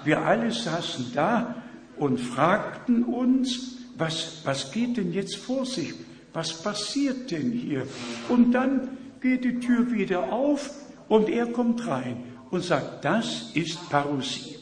Wir 0.04 0.22
alle 0.22 0.52
saßen 0.52 1.12
da 1.14 1.56
und 1.98 2.20
fragten 2.20 3.04
uns, 3.04 3.78
was, 3.98 4.42
was 4.46 4.72
geht 4.72 4.98
denn 4.98 5.14
jetzt 5.14 5.36
vor 5.36 5.66
sich? 5.66 5.94
Was 6.34 6.64
passiert 6.64 7.30
denn 7.30 7.52
hier? 7.52 7.86
Und 8.30 8.54
dann 8.54 8.98
geht 9.22 9.44
die 9.44 9.60
Tür 9.60 9.92
wieder 9.92 10.32
auf 10.32 10.72
und 11.08 11.30
er 11.30 11.48
kommt 11.48 11.86
rein 11.86 12.24
und 12.50 12.64
sagt, 12.64 13.06
das 13.06 13.52
ist 13.54 13.90
Parousie. 13.90 14.61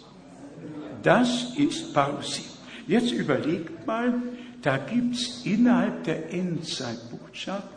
Das 1.03 1.53
ist 1.57 1.93
Parousie. 1.93 2.43
Jetzt 2.87 3.11
überlegt 3.11 3.85
mal, 3.85 4.13
da 4.61 4.77
gibt's 4.77 5.41
innerhalb 5.45 6.03
der 6.03 6.33
Endzeitbotschaft 6.33 7.69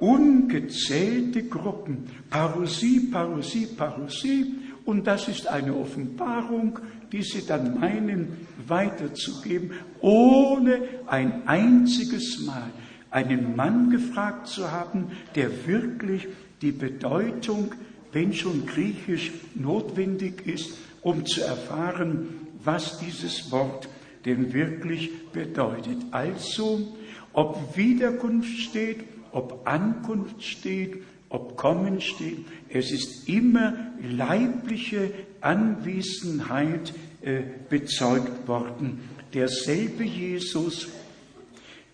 ungezählte 0.00 1.44
Gruppen. 1.44 2.06
Parousie, 2.28 3.08
Parousie, 3.10 3.66
Parousie. 3.66 4.54
Und 4.84 5.06
das 5.06 5.28
ist 5.28 5.46
eine 5.46 5.74
Offenbarung, 5.74 6.78
die 7.12 7.22
sie 7.22 7.46
dann 7.46 7.78
meinen 7.78 8.46
weiterzugeben, 8.66 9.70
ohne 10.00 10.80
ein 11.06 11.46
einziges 11.46 12.40
Mal 12.44 12.70
einen 13.10 13.54
Mann 13.54 13.90
gefragt 13.90 14.48
zu 14.48 14.70
haben, 14.70 15.12
der 15.36 15.66
wirklich 15.66 16.26
die 16.60 16.72
Bedeutung, 16.72 17.72
wenn 18.12 18.32
schon 18.32 18.66
griechisch 18.66 19.32
notwendig 19.54 20.46
ist, 20.46 20.76
um 21.02 21.24
zu 21.24 21.42
erfahren, 21.42 22.43
was 22.64 22.98
dieses 22.98 23.50
Wort 23.50 23.88
denn 24.24 24.52
wirklich 24.52 25.10
bedeutet. 25.32 25.98
Also, 26.10 26.96
ob 27.32 27.76
Wiederkunft 27.76 28.58
steht, 28.58 29.04
ob 29.32 29.66
Ankunft 29.66 30.42
steht, 30.42 31.02
ob 31.28 31.56
Kommen 31.56 32.00
steht, 32.00 32.44
es 32.68 32.92
ist 32.92 33.28
immer 33.28 33.74
leibliche 34.00 35.10
Anwesenheit 35.40 36.94
äh, 37.22 37.42
bezeugt 37.68 38.46
worden. 38.46 39.00
Derselbe 39.34 40.04
Jesus, 40.04 40.88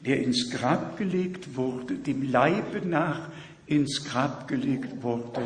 der 0.00 0.22
ins 0.22 0.50
Grab 0.50 0.98
gelegt 0.98 1.56
wurde, 1.56 1.94
dem 1.94 2.30
Leibe 2.30 2.86
nach 2.86 3.30
ins 3.66 4.04
Grab 4.04 4.46
gelegt 4.46 5.02
wurde, 5.02 5.42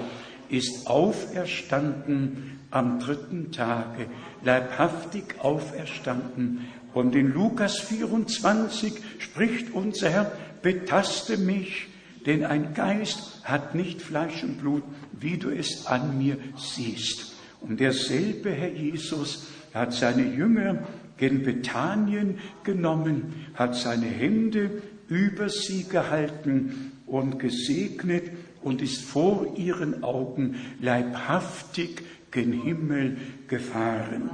ist 0.49 0.87
auferstanden 0.87 2.59
am 2.71 2.99
dritten 2.99 3.53
Tage, 3.53 4.07
leibhaftig 4.43 5.37
auferstanden. 5.41 6.67
Und 6.93 7.15
in 7.15 7.33
Lukas 7.33 7.79
24 7.79 8.95
spricht 9.19 9.73
unser 9.73 10.11
Herr, 10.11 10.33
betaste 10.63 11.37
mich, 11.37 11.89
denn 12.27 12.45
ein 12.45 12.75
Geist 12.75 13.41
hat 13.45 13.75
nicht 13.75 14.01
Fleisch 14.01 14.43
und 14.43 14.59
Blut, 14.59 14.83
wie 15.13 15.37
du 15.37 15.51
es 15.51 15.87
an 15.87 16.19
mir 16.19 16.39
siehst. 16.57 17.35
Und 17.61 17.81
derselbe 17.81 18.51
Herr 18.51 18.73
Jesus 18.73 19.47
hat 19.73 19.93
seine 19.93 20.25
Jünger 20.25 20.79
gen 21.17 21.43
Bethanien 21.43 22.39
genommen, 22.65 23.47
hat 23.55 23.77
seine 23.77 24.07
Hände 24.07 24.83
über 25.09 25.49
sie 25.49 25.85
gehalten 25.85 26.93
und 27.07 27.39
gesegnet 27.39 28.31
und 28.65 28.83
ist 28.83 29.03
vor 29.03 29.55
ihren 29.57 30.03
Augen 30.03 30.57
leibhaftig 30.81 32.03
gen 32.31 32.53
Himmel 32.53 33.19
gefahren. 33.47 34.31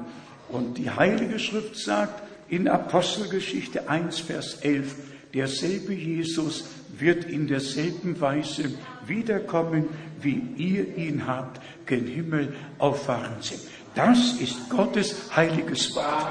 Und 0.49 0.79
die 0.79 0.91
Heilige 0.91 1.39
Schrift 1.39 1.77
sagt 1.77 2.23
in 2.49 2.67
Apostelgeschichte 2.69 3.89
1, 3.89 4.21
Vers 4.21 4.55
11, 4.63 4.95
derselbe 5.35 5.93
Jesus 5.93 6.65
wird 6.99 7.25
in 7.25 7.47
derselben 7.47 8.21
Weise 8.21 8.71
wiederkommen, 9.07 9.89
wie 10.21 10.43
ihr 10.57 10.97
ihn 10.97 11.27
habt, 11.27 11.61
gen 11.87 12.07
Himmel 12.07 12.55
auffahren 12.79 13.37
sind. 13.41 13.61
Das 13.95 14.35
ist 14.41 14.71
Gottes 14.71 15.35
heiliges 15.35 15.95
Wort. 15.95 16.29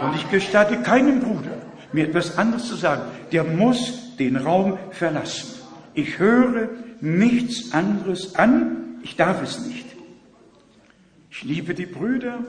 Und 0.00 0.16
ich 0.16 0.28
gestatte 0.30 0.76
keinem 0.82 1.20
Bruder, 1.20 1.56
mir 1.92 2.08
etwas 2.08 2.36
anderes 2.36 2.66
zu 2.66 2.74
sagen. 2.74 3.02
Der 3.32 3.44
muss 3.44 4.16
den 4.18 4.36
Raum 4.36 4.78
verlassen. 4.90 5.54
Ich 5.94 6.18
höre 6.18 6.68
nichts 7.00 7.72
anderes 7.72 8.34
an. 8.34 8.98
Ich 9.02 9.16
darf 9.16 9.42
es 9.42 9.64
nicht. 9.66 9.86
Ich 11.30 11.42
liebe 11.42 11.74
die 11.74 11.86
Brüder, 11.86 12.44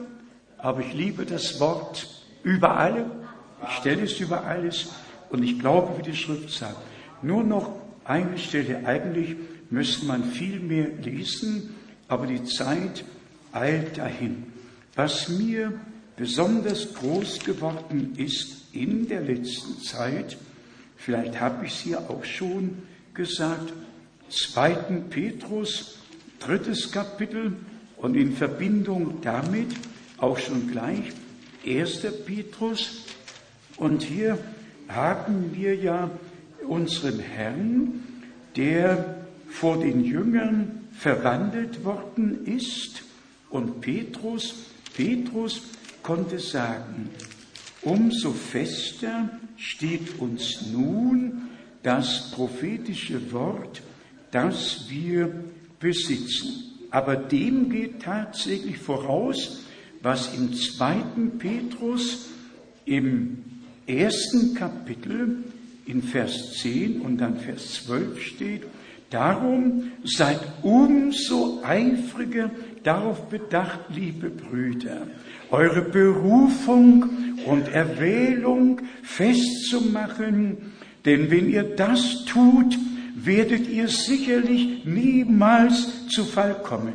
aber 0.56 0.80
ich 0.80 0.94
liebe 0.94 1.24
das 1.24 1.60
Wort 1.60 2.08
über 2.42 2.76
alle. 2.76 3.10
Ich 3.68 3.74
stelle 3.76 4.02
es 4.02 4.18
über 4.20 4.44
alles 4.44 4.90
und 5.30 5.42
ich 5.42 5.58
glaube, 5.58 5.98
wie 5.98 6.10
die 6.10 6.16
Schrift 6.16 6.50
sagt. 6.50 6.78
Nur 7.22 7.44
noch 7.44 7.72
eine 8.04 8.38
Stelle. 8.38 8.86
Eigentlich 8.86 9.36
müsste 9.70 10.06
man 10.06 10.24
viel 10.24 10.60
mehr 10.60 10.88
lesen, 11.02 11.74
aber 12.08 12.26
die 12.26 12.44
Zeit 12.44 13.04
eilt 13.52 13.98
dahin. 13.98 14.46
Was 14.94 15.28
mir 15.28 15.72
besonders 16.16 16.94
groß 16.94 17.40
geworden 17.40 18.14
ist 18.16 18.74
in 18.74 19.08
der 19.08 19.20
letzten 19.20 19.80
Zeit, 19.82 20.36
vielleicht 20.96 21.40
habe 21.40 21.66
ich 21.66 21.72
es 21.72 21.80
hier 21.80 22.10
auch 22.10 22.24
schon 22.24 22.82
gesagt, 23.14 23.72
2. 24.30 24.74
Petrus, 25.10 25.98
drittes 26.40 26.90
Kapitel 26.92 27.52
und 27.96 28.16
in 28.16 28.34
Verbindung 28.34 29.20
damit 29.22 29.68
auch 30.18 30.38
schon 30.38 30.70
gleich 30.70 31.12
1. 31.66 32.06
Petrus. 32.26 33.04
Und 33.76 34.02
hier 34.02 34.38
haben 34.88 35.54
wir 35.54 35.74
ja 35.74 36.10
unseren 36.66 37.20
Herrn, 37.20 38.04
der 38.56 39.16
vor 39.48 39.78
den 39.78 40.04
Jüngern 40.04 40.88
verwandelt 40.92 41.84
worden 41.84 42.46
ist. 42.46 43.02
Und 43.50 43.80
Petrus 43.80 44.54
Petrus 44.98 45.62
konnte 46.02 46.40
sagen, 46.40 47.10
umso 47.82 48.32
fester 48.32 49.30
steht 49.56 50.18
uns 50.18 50.66
nun 50.72 51.50
das 51.84 52.32
prophetische 52.32 53.30
Wort, 53.30 53.80
das 54.30 54.86
wir 54.88 55.32
besitzen. 55.80 56.64
Aber 56.90 57.16
dem 57.16 57.70
geht 57.70 58.02
tatsächlich 58.02 58.78
voraus, 58.78 59.64
was 60.02 60.34
im 60.34 60.54
zweiten 60.54 61.38
Petrus 61.38 62.28
im 62.84 63.44
ersten 63.86 64.54
Kapitel 64.54 65.44
in 65.86 66.02
Vers 66.02 66.54
10 66.60 67.00
und 67.00 67.18
dann 67.18 67.38
Vers 67.38 67.84
12 67.84 68.22
steht, 68.22 68.62
Darum 69.10 69.92
seid 70.04 70.38
umso 70.62 71.62
eifriger 71.64 72.50
darauf 72.82 73.28
bedacht, 73.30 73.80
liebe 73.88 74.28
Brüder, 74.28 75.06
eure 75.50 75.80
Berufung 75.80 77.38
und 77.46 77.68
Erwählung 77.68 78.82
festzumachen, 79.02 80.58
denn 81.06 81.30
wenn 81.30 81.48
ihr 81.48 81.62
das 81.62 82.24
tut, 82.26 82.76
werdet 83.24 83.68
ihr 83.68 83.88
sicherlich 83.88 84.84
niemals 84.84 86.08
zu 86.08 86.24
Fall 86.24 86.54
kommen. 86.62 86.94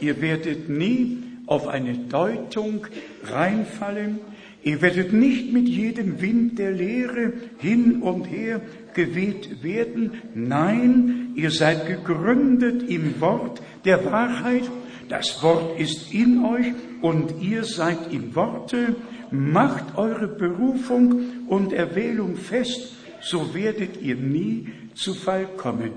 Ihr 0.00 0.20
werdet 0.20 0.68
nie 0.68 1.18
auf 1.46 1.68
eine 1.68 1.94
Deutung 1.94 2.86
reinfallen. 3.24 4.18
Ihr 4.62 4.82
werdet 4.82 5.12
nicht 5.12 5.52
mit 5.52 5.68
jedem 5.68 6.20
Wind 6.20 6.58
der 6.58 6.72
Lehre 6.72 7.32
hin 7.58 8.02
und 8.02 8.24
her 8.24 8.60
geweht 8.94 9.62
werden. 9.62 10.12
Nein, 10.34 11.32
ihr 11.36 11.50
seid 11.50 11.86
gegründet 11.86 12.88
im 12.88 13.20
Wort 13.20 13.62
der 13.84 14.04
Wahrheit. 14.04 14.64
Das 15.08 15.40
Wort 15.42 15.78
ist 15.78 16.12
in 16.12 16.44
euch 16.44 16.72
und 17.00 17.40
ihr 17.40 17.62
seid 17.62 18.12
im 18.12 18.34
Worte. 18.34 18.96
Macht 19.30 19.96
eure 19.96 20.26
Berufung 20.26 21.46
und 21.46 21.72
Erwählung 21.72 22.36
fest, 22.36 22.95
so 23.28 23.54
werdet 23.54 24.00
ihr 24.00 24.16
nie 24.16 24.68
zu 24.94 25.14
Fall 25.14 25.46
kommen. 25.56 25.92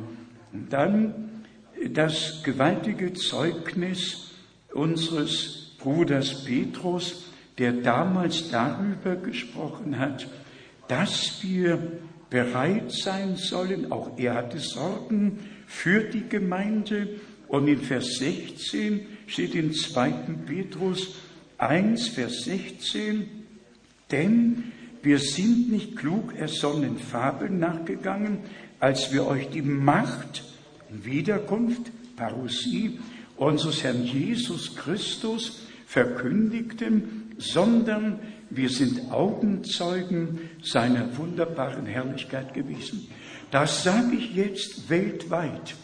Und 0.51 0.73
dann 0.73 1.43
das 1.93 2.41
gewaltige 2.43 3.13
Zeugnis 3.13 4.31
unseres 4.73 5.75
Bruders 5.77 6.43
Petrus, 6.43 7.25
der 7.57 7.73
damals 7.73 8.49
darüber 8.49 9.15
gesprochen 9.15 9.99
hat, 9.99 10.27
dass 10.87 11.43
wir 11.43 11.99
bereit 12.29 12.91
sein 12.91 13.35
sollen, 13.35 13.91
auch 13.91 14.17
er 14.17 14.35
hatte 14.35 14.59
Sorgen 14.59 15.39
für 15.67 16.03
die 16.03 16.27
Gemeinde. 16.27 17.07
Und 17.47 17.67
in 17.67 17.79
Vers 17.79 18.17
16 18.17 19.05
steht 19.27 19.55
in 19.55 19.73
2. 19.73 20.11
Petrus 20.45 21.15
1, 21.57 22.09
Vers 22.09 22.43
16, 22.43 23.27
denn 24.11 24.71
wir 25.01 25.19
sind 25.19 25.71
nicht 25.71 25.95
klug 25.95 26.35
ersonnen 26.35 26.97
Fabeln 26.97 27.59
nachgegangen, 27.59 28.39
als 28.79 29.11
wir 29.13 29.27
euch 29.27 29.49
die 29.49 29.61
Macht 29.61 30.43
Wiederkunft, 30.89 31.91
Parousie, 32.15 32.99
unseres 33.37 33.83
Herrn 33.83 34.03
Jesus 34.03 34.75
Christus 34.75 35.63
verkündigten, 35.85 37.33
sondern 37.37 38.19
wir 38.49 38.69
sind 38.69 39.11
Augenzeugen 39.11 40.49
seiner 40.61 41.17
wunderbaren 41.17 41.85
Herrlichkeit 41.85 42.53
gewesen. 42.53 43.07
Das 43.51 43.83
sage 43.83 44.15
ich 44.17 44.35
jetzt 44.35 44.89
weltweit. 44.89 45.75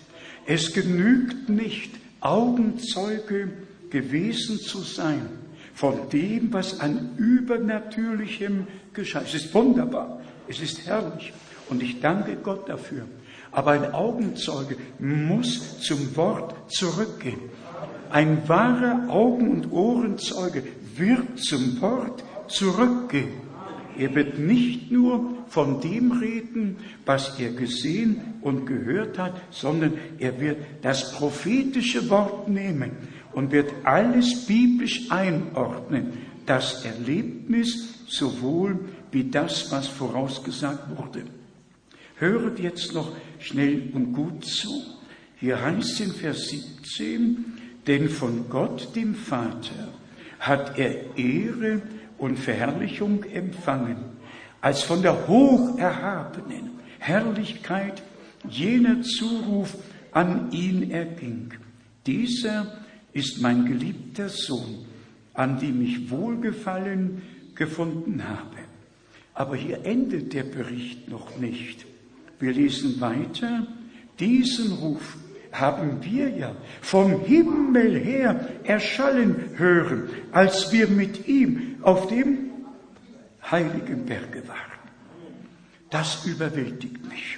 Es 0.46 0.74
genügt 0.74 1.50
nicht, 1.50 1.92
Augenzeuge 2.20 3.52
gewesen 3.90 4.60
zu 4.60 4.80
sein 4.80 5.45
von 5.76 6.10
dem, 6.10 6.53
was 6.53 6.80
an 6.80 7.10
Übernatürlichem 7.18 8.65
geschah. 8.93 9.22
Es 9.23 9.34
ist 9.34 9.53
wunderbar, 9.53 10.22
es 10.47 10.61
ist 10.61 10.88
herrlich 10.88 11.34
und 11.69 11.84
ich 11.84 11.99
danke 11.99 12.38
Gott 12.38 12.68
dafür. 12.69 13.03
Aber 13.52 13.72
ein 13.72 13.93
Augenzeuge 13.93 14.77
muss 14.99 15.81
zum 15.81 16.15
Wort 16.15 16.56
zurückgehen. 16.72 17.39
Ein 18.10 18.47
wahrer 18.47 19.10
Augen- 19.10 19.49
und 19.49 19.72
Ohrenzeuge 19.72 20.64
wird 20.95 21.39
zum 21.39 21.81
Wort 21.81 22.23
zurückgehen. 22.47 23.45
Er 23.97 24.14
wird 24.15 24.39
nicht 24.39 24.91
nur 24.91 25.35
von 25.47 25.81
dem 25.81 26.11
reden, 26.11 26.77
was 27.06 27.38
er 27.39 27.52
gesehen 27.52 28.35
und 28.41 28.65
gehört 28.65 29.18
hat, 29.18 29.34
sondern 29.52 29.93
er 30.19 30.39
wird 30.39 30.57
das 30.81 31.14
prophetische 31.14 32.10
Wort 32.10 32.47
nehmen 32.47 32.91
und 33.36 33.52
wird 33.52 33.74
alles 33.84 34.45
biblisch 34.45 35.12
einordnen. 35.12 36.14
Das 36.45 36.86
Erlebnis 36.86 38.06
sowohl 38.07 38.80
wie 39.12 39.26
das, 39.26 39.72
was 39.72 39.88
vorausgesagt 39.88 40.98
wurde. 40.98 41.24
Höret 42.18 42.60
jetzt 42.60 42.94
noch 42.94 43.12
schnell 43.40 43.90
und 43.94 44.14
gut 44.14 44.45
zu. 44.45 44.70
Hier 45.38 45.62
heißt 45.62 45.99
in 45.99 46.12
Vers 46.12 46.48
17, 46.48 47.45
denn 47.86 48.10
von 48.10 48.49
Gott, 48.49 48.95
dem 48.95 49.14
Vater, 49.14 49.90
hat 50.40 50.80
er 50.80 51.18
Ehre 51.18 51.82
und 52.18 52.40
Verherrlichung 52.40 53.24
empfangen, 53.26 53.98
als 54.62 54.84
von 54.84 55.02
der 55.02 55.28
hocherhabenen 55.28 56.72
Herrlichkeit 56.99 58.02
jener 58.48 59.02
Zuruf 59.02 59.76
an 60.12 60.52
ihn 60.52 60.90
erging. 60.90 61.53
Dieser 62.06 62.85
ist 63.16 63.42
mein 63.42 63.66
geliebter 63.66 64.28
Sohn, 64.28 64.86
an 65.34 65.58
dem 65.58 65.82
ich 65.82 66.12
Wohlgefallen 66.12 67.22
gefunden 67.56 68.22
habe. 68.28 68.58
Aber 69.34 69.56
hier 69.56 69.86
endet 69.86 70.34
der 70.34 70.44
Bericht 70.44 71.10
noch 71.10 71.38
nicht. 71.38 71.86
Wir 72.40 72.52
lesen 72.52 73.00
weiter, 73.00 73.68
diesen 74.20 74.74
Ruf 74.74 75.18
haben 75.54 76.04
wir 76.04 76.30
ja 76.30 76.54
vom 76.82 77.22
Himmel 77.22 77.98
her 77.98 78.50
erschallen 78.66 79.52
hören, 79.56 80.10
als 80.34 80.74
wir 80.74 80.90
mit 80.90 81.28
ihm 81.30 81.78
auf 81.84 82.08
dem 82.08 82.52
heiligen 83.50 84.06
Berge 84.06 84.46
waren. 84.46 84.60
Das 85.90 86.26
überwältigt 86.26 87.08
mich. 87.08 87.38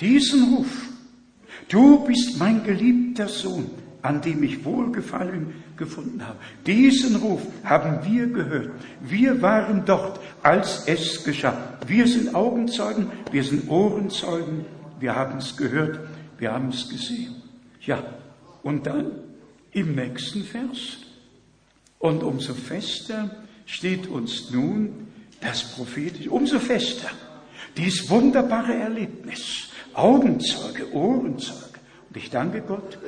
Diesen 0.00 0.54
Ruf, 0.54 0.88
du 1.68 2.04
bist 2.04 2.40
mein 2.40 2.64
geliebter 2.64 3.28
Sohn, 3.28 3.70
an 4.02 4.20
dem 4.20 4.42
ich 4.42 4.64
Wohlgefallen 4.64 5.62
gefunden 5.76 6.26
habe. 6.26 6.38
Diesen 6.66 7.16
Ruf 7.16 7.42
haben 7.64 8.04
wir 8.04 8.26
gehört. 8.26 8.70
Wir 9.00 9.40
waren 9.40 9.84
dort, 9.84 10.20
als 10.42 10.86
es 10.86 11.22
geschah. 11.24 11.78
Wir 11.86 12.06
sind 12.06 12.34
Augenzeugen, 12.34 13.10
wir 13.30 13.44
sind 13.44 13.68
Ohrenzeugen, 13.70 14.64
wir 14.98 15.14
haben 15.14 15.38
es 15.38 15.56
gehört, 15.56 16.00
wir 16.38 16.52
haben 16.52 16.68
es 16.70 16.88
gesehen. 16.88 17.36
Ja, 17.80 18.02
und 18.62 18.86
dann 18.86 19.12
im 19.72 19.94
nächsten 19.94 20.42
Vers. 20.42 20.98
Und 21.98 22.24
umso 22.24 22.54
fester 22.54 23.30
steht 23.66 24.08
uns 24.08 24.50
nun 24.50 25.08
das 25.40 25.62
prophetische, 25.62 26.30
umso 26.30 26.58
fester 26.58 27.08
dieses 27.76 28.10
wunderbare 28.10 28.74
Erlebnis. 28.74 29.68
Augenzeuge, 29.94 30.92
Ohrenzeuge. 30.92 31.78
Und 32.08 32.16
ich 32.16 32.30
danke 32.30 32.60
Gott 32.62 32.98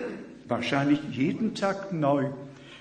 wahrscheinlich 0.49 1.01
jeden 1.11 1.55
Tag 1.55 1.93
neu 1.93 2.27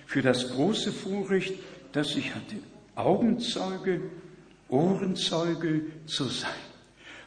für 0.06 0.22
das 0.22 0.50
große 0.52 0.92
Vorrecht, 0.92 1.54
das 1.92 2.16
ich 2.16 2.34
hatte, 2.34 2.56
Augenzeuge, 2.96 4.02
Ohrenzeuge 4.70 5.82
zu 6.06 6.26
sein. 6.26 6.52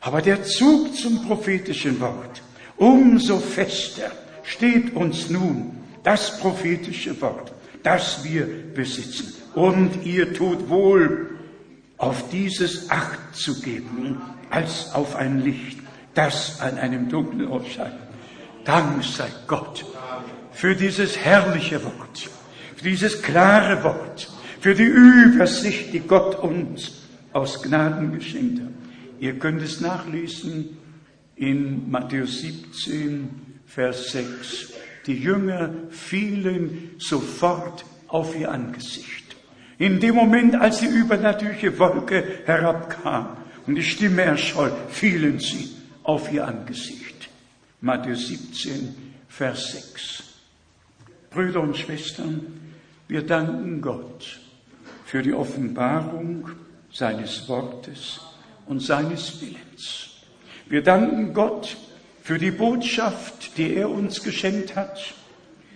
Aber 0.01 0.23
der 0.23 0.45
Zug 0.45 0.95
zum 0.95 1.25
prophetischen 1.27 1.99
Wort, 2.01 2.43
umso 2.77 3.39
fester 3.39 4.13
steht 4.43 4.95
uns 4.95 5.31
nun 5.31 5.73
das 6.03 6.39
prophetische 6.39 7.21
Wort, 7.21 7.53
das 7.83 8.23
wir 8.23 8.47
besitzen. 8.75 9.35
Und 9.55 10.05
ihr 10.05 10.33
tut 10.33 10.69
wohl, 10.69 11.31
auf 11.99 12.29
dieses 12.31 12.91
Acht 12.91 13.35
zu 13.35 13.61
geben, 13.61 14.21
als 14.51 14.93
auf 14.93 15.17
ein 15.17 15.41
Licht, 15.43 15.79
das 16.15 16.61
an 16.61 16.79
einem 16.79 17.09
dunklen 17.09 17.49
Ort 17.49 17.67
scheint. 17.69 17.95
Dank 18.65 19.03
sei 19.05 19.29
Gott 19.47 19.85
für 20.57 20.75
dieses 20.75 21.19
herrliche 21.19 21.85
Wort, 21.85 22.31
für 22.77 22.85
dieses 22.85 23.21
klare 23.21 23.85
Wort, 23.85 24.27
für 24.59 24.75
die 24.75 24.85
Übersicht, 24.85 25.93
die 25.93 26.01
Gott 26.01 26.35
uns 26.37 27.03
aus 27.35 27.63
Gnaden 27.63 28.15
geschenkt 28.15 28.63
hat. 28.63 28.71
Ihr 29.21 29.39
könnt 29.39 29.61
es 29.61 29.83
nachlesen 29.83 30.79
in 31.37 31.91
Matthäus 31.91 32.41
17, 32.41 33.29
Vers 33.67 34.13
6. 34.13 34.73
Die 35.07 35.19
Jünger 35.19 35.75
fielen 35.91 36.93
sofort 36.97 37.85
auf 38.09 38.35
ihr 38.35 38.51
Angesicht. 38.51 39.37
In 39.77 40.01
dem 40.01 40.15
Moment, 40.15 40.55
als 40.55 40.81
die 40.81 40.87
übernatürliche 40.87 41.79
Wolke 41.79 42.25
herabkam 42.47 43.37
und 43.67 43.75
die 43.75 43.83
Stimme 43.83 44.23
erscholl, 44.23 44.73
fielen 44.89 45.39
sie 45.39 45.69
auf 46.03 46.33
ihr 46.33 46.49
Angesicht. 46.49 47.29
Matthäus 47.83 48.29
17, 48.29 48.95
Vers 49.29 49.73
6. 49.73 50.26
Brüder 51.37 51.61
und 51.61 51.77
Schwestern, 51.77 52.41
wir 53.09 53.21
danken 53.21 53.83
Gott 53.83 54.41
für 55.05 55.21
die 55.21 55.35
Offenbarung 55.35 56.49
seines 56.91 57.47
Wortes 57.47 58.23
und 58.65 58.81
seines 58.81 59.39
Willens. 59.43 60.17
Wir 60.67 60.83
danken 60.83 61.35
Gott 61.35 61.77
für 62.23 62.39
die 62.39 62.53
Botschaft, 62.53 63.59
die 63.59 63.75
er 63.75 63.91
uns 63.91 64.23
geschenkt 64.23 64.77
hat. 64.77 64.99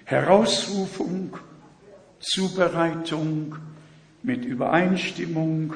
Herausrufung, 0.07 1.37
Zubereitung 2.21 3.57
mit 4.23 4.47
Übereinstimmung 4.47 5.75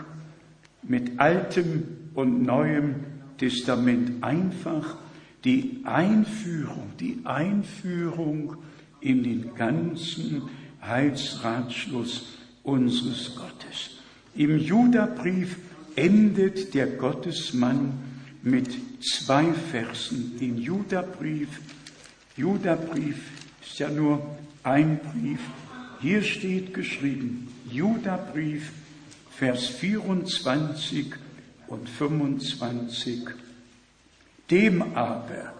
mit 0.82 1.20
altem 1.20 2.11
und 2.15 2.43
neuem 2.43 3.05
Testament 3.36 4.24
einfach 4.24 4.97
die 5.44 5.82
Einführung, 5.85 6.93
die 6.98 7.20
Einführung 7.24 8.56
in 9.05 9.22
den 9.22 9.55
ganzen 9.55 10.43
Heilsratschluss 10.82 12.24
unseres 12.62 13.36
Gottes. 13.36 13.90
Im 14.35 14.59
Judabrief 14.59 15.56
endet 15.94 16.74
der 16.74 16.86
Gottesmann 16.86 17.93
mit 18.43 18.70
zwei 19.02 19.52
Versen. 19.52 20.39
Den 20.40 20.59
Judabrief, 20.59 21.48
Judabrief 22.36 23.18
ist 23.62 23.78
ja 23.78 23.90
nur 23.90 24.26
ein 24.62 24.98
Brief, 24.98 25.40
Hier 26.01 26.22
steht 26.22 26.74
geschrieben, 26.74 27.48
Judabrief, 27.70 28.72
Vers 29.31 29.66
24 29.68 31.14
und 31.66 31.89
25. 31.89 33.22
Dem 34.51 34.82
aber, 34.94 35.55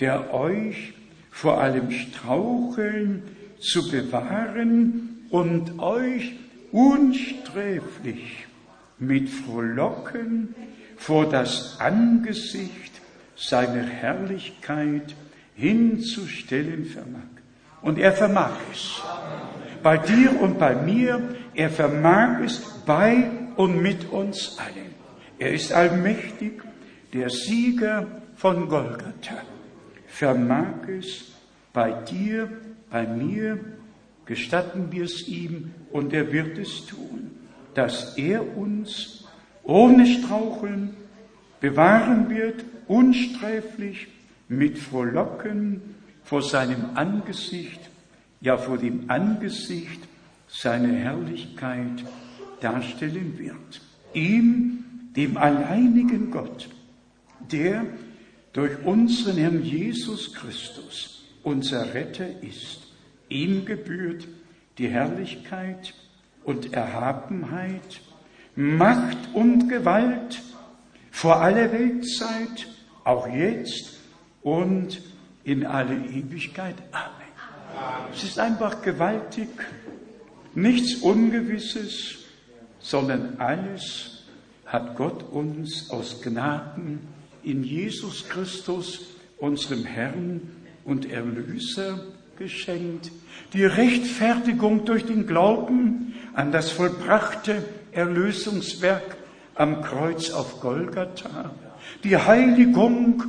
der 0.00 0.32
euch 0.34 0.95
vor 1.36 1.60
allem 1.60 1.90
Straucheln 1.90 3.22
zu 3.60 3.90
bewahren 3.90 5.26
und 5.28 5.78
euch 5.78 6.32
unsträflich 6.72 8.46
mit 8.98 9.28
Frohlocken 9.28 10.54
vor 10.96 11.28
das 11.28 11.78
Angesicht 11.78 13.02
seiner 13.36 13.82
Herrlichkeit 13.82 15.14
hinzustellen 15.54 16.86
vermag. 16.86 17.28
Und 17.82 17.98
er 17.98 18.12
vermag 18.12 18.52
es. 18.72 19.02
Bei 19.82 19.98
dir 19.98 20.40
und 20.40 20.58
bei 20.58 20.74
mir, 20.74 21.20
er 21.52 21.68
vermag 21.68 22.40
es 22.46 22.60
bei 22.86 23.30
und 23.56 23.82
mit 23.82 24.08
uns 24.10 24.56
allen. 24.58 24.94
Er 25.38 25.52
ist 25.52 25.70
allmächtig, 25.70 26.62
der 27.12 27.28
Sieger 27.28 28.06
von 28.36 28.70
Golgatha. 28.70 29.42
Vermag 30.18 30.88
es 30.88 31.26
bei 31.74 31.92
dir, 31.92 32.48
bei 32.88 33.06
mir, 33.06 33.58
gestatten 34.24 34.90
wir 34.90 35.04
es 35.04 35.28
ihm 35.28 35.74
und 35.92 36.14
er 36.14 36.32
wird 36.32 36.56
es 36.56 36.86
tun, 36.86 37.32
dass 37.74 38.16
er 38.16 38.56
uns 38.56 39.26
ohne 39.62 40.06
Straucheln 40.06 40.96
bewahren 41.60 42.30
wird, 42.30 42.64
unsträflich, 42.88 44.08
mit 44.48 44.78
Frohlocken 44.78 45.82
vor 46.24 46.40
seinem 46.40 46.94
Angesicht, 46.94 47.80
ja 48.40 48.56
vor 48.56 48.78
dem 48.78 49.10
Angesicht 49.10 50.00
seiner 50.48 50.94
Herrlichkeit 50.94 52.04
darstellen 52.62 53.34
wird. 53.36 53.82
Ihm, 54.14 54.82
dem 55.14 55.36
alleinigen 55.36 56.30
Gott, 56.30 56.70
der 57.52 57.84
durch 58.56 58.82
unseren 58.86 59.36
Herrn 59.36 59.62
Jesus 59.62 60.32
Christus 60.32 61.24
unser 61.42 61.92
Retter 61.92 62.42
ist. 62.42 62.78
Ihm 63.28 63.66
gebührt 63.66 64.26
die 64.78 64.88
Herrlichkeit 64.88 65.92
und 66.42 66.72
Erhabenheit, 66.72 68.00
Macht 68.54 69.18
und 69.34 69.68
Gewalt 69.68 70.40
vor 71.10 71.36
aller 71.36 71.70
Weltzeit, 71.70 72.66
auch 73.04 73.28
jetzt 73.28 73.98
und 74.42 75.02
in 75.44 75.66
alle 75.66 75.94
Ewigkeit. 75.94 76.76
Amen. 76.92 78.10
Es 78.14 78.24
ist 78.24 78.38
einfach 78.38 78.80
gewaltig, 78.80 79.50
nichts 80.54 80.94
Ungewisses, 81.02 82.24
sondern 82.78 83.38
alles 83.38 84.22
hat 84.64 84.96
Gott 84.96 85.24
uns 85.30 85.90
aus 85.90 86.22
Gnaden 86.22 87.15
in 87.46 87.62
Jesus 87.62 88.28
Christus, 88.28 89.06
unserem 89.38 89.84
Herrn 89.84 90.40
und 90.84 91.08
Erlöser, 91.08 92.00
geschenkt. 92.36 93.12
Die 93.52 93.64
Rechtfertigung 93.64 94.84
durch 94.84 95.06
den 95.06 95.26
Glauben 95.26 96.14
an 96.34 96.50
das 96.50 96.72
vollbrachte 96.72 97.64
Erlösungswerk 97.92 99.16
am 99.54 99.80
Kreuz 99.80 100.30
auf 100.30 100.60
Golgatha. 100.60 101.54
Die 102.02 102.16
Heiligung 102.16 103.22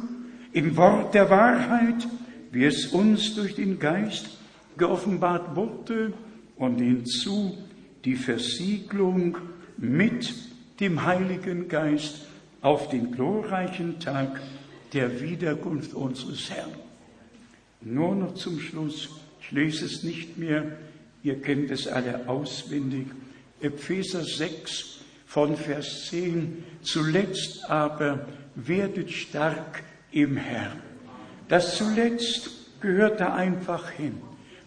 im 0.52 0.76
Wort 0.76 1.14
der 1.14 1.30
Wahrheit, 1.30 2.08
wie 2.52 2.66
es 2.66 2.88
uns 2.88 3.36
durch 3.36 3.54
den 3.54 3.78
Geist 3.78 4.30
geoffenbart 4.78 5.56
wurde 5.56 6.12
und 6.56 6.80
hinzu 6.80 7.56
die 8.04 8.16
Versiegelung 8.16 9.38
mit 9.78 10.34
dem 10.80 11.06
Heiligen 11.06 11.68
Geist 11.68 12.27
auf 12.68 12.90
den 12.90 13.14
glorreichen 13.14 13.98
Tag 14.02 14.42
der 14.92 15.22
Wiederkunft 15.22 15.94
unseres 15.94 16.52
Herrn. 16.52 16.74
Nur 17.80 18.14
noch 18.14 18.34
zum 18.34 18.60
Schluss, 18.60 19.10
ich 19.40 19.52
lese 19.52 19.86
es 19.86 20.04
nicht 20.04 20.38
mehr, 20.38 20.74
ihr 21.24 21.42
kennt 21.42 21.72
es 21.72 21.88
alle 21.88 22.28
auswendig, 22.28 23.08
Epheser 23.62 24.22
6 24.22 25.00
von 25.26 25.56
Vers 25.56 26.08
10, 26.10 26.62
zuletzt 26.82 27.70
aber 27.70 28.28
werdet 28.56 29.12
stark 29.12 29.84
im 30.12 30.36
Herrn. 30.36 30.82
Das 31.48 31.78
zuletzt 31.78 32.82
gehört 32.82 33.22
da 33.22 33.34
einfach 33.34 33.92
hin, 33.92 34.18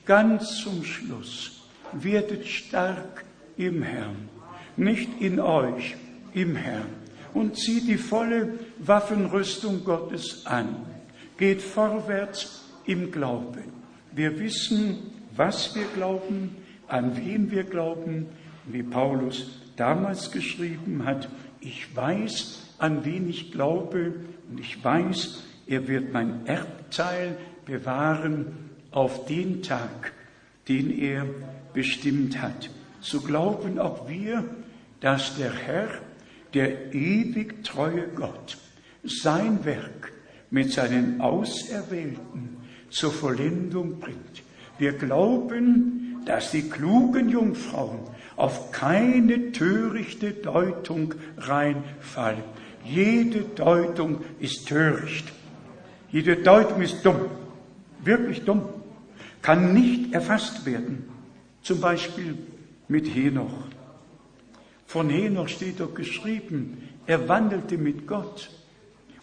ganz 0.07 0.57
zum 0.63 0.85
Schluss. 0.85 1.69
Werdet 1.93 2.47
stark 2.47 3.27
im 3.59 3.83
Herrn, 3.83 4.31
nicht 4.79 5.21
in 5.21 5.39
euch, 5.39 5.97
im 6.33 6.57
Herrn 6.57 7.00
und 7.35 7.57
zieht 7.57 7.89
die 7.89 7.99
volle 7.99 8.59
Waffenrüstung 8.79 9.85
Gottes 9.85 10.47
an. 10.47 10.77
Geht 11.37 11.63
vorwärts 11.63 12.65
im 12.87 13.11
Glauben. 13.11 13.65
Wir 14.13 14.39
wissen, 14.39 14.99
was 15.37 15.75
wir 15.75 15.85
glauben, 15.95 16.57
an 16.89 17.17
wen 17.17 17.51
wir 17.51 17.65
glauben, 17.65 18.27
wie 18.67 18.83
Paulus 18.83 19.61
damals 19.77 20.31
geschrieben 20.31 21.05
hat. 21.05 21.29
Ich 21.61 21.95
weiß, 21.95 22.75
an 22.79 23.05
wen 23.05 23.29
ich 23.29 23.53
glaube 23.53 24.15
und 24.51 24.61
ich 24.61 24.83
weiß, 24.83 25.45
er 25.67 25.87
wird 25.87 26.13
mein 26.13 26.47
Erbteil 26.47 27.37
bewahren 27.65 28.71
auf 28.91 29.27
den 29.27 29.63
Tag, 29.63 30.13
den 30.69 30.91
er 30.91 31.27
bestimmt 31.73 32.43
hat. 32.43 32.71
So 33.01 33.21
glauben 33.21 33.79
auch 33.79 34.09
wir, 34.09 34.45
dass 35.01 35.37
der 35.37 35.53
Herr 35.53 35.89
der 36.55 36.95
ewig 36.95 37.65
treue 37.65 38.09
Gott 38.09 38.59
sein 39.03 39.65
Werk 39.65 40.13
mit 40.51 40.73
seinen 40.73 41.21
Auserwählten 41.21 42.57
zur 42.91 43.13
Vollendung 43.13 44.01
bringt. 44.01 44.43
Wir 44.79 44.93
glauben, 44.93 46.23
dass 46.27 46.51
die 46.51 46.69
klugen 46.69 47.29
Jungfrauen 47.29 48.01
auf 48.37 48.73
keine 48.73 49.53
törichte 49.53 50.33
Deutung 50.33 51.15
reinfallen. 51.37 52.43
Jede 52.85 53.43
Deutung 53.43 54.21
ist 54.39 54.69
töricht. 54.69 55.27
Jede 56.11 56.37
Deutung 56.37 56.81
ist 56.81 57.05
dumm. 57.05 57.27
Wirklich 58.03 58.43
dumm. 58.45 58.63
Kann 59.43 59.75
nicht 59.75 60.13
erfasst 60.13 60.65
werden. 60.67 61.05
Zum 61.63 61.81
Beispiel 61.81 62.37
mit 62.89 63.15
Henoch. 63.15 63.65
Von 64.91 65.09
Henoch 65.09 65.47
steht 65.47 65.79
doch 65.79 65.95
geschrieben, 65.95 66.89
er 67.07 67.29
wandelte 67.29 67.79
mit 67.79 68.09
Gott. 68.09 68.51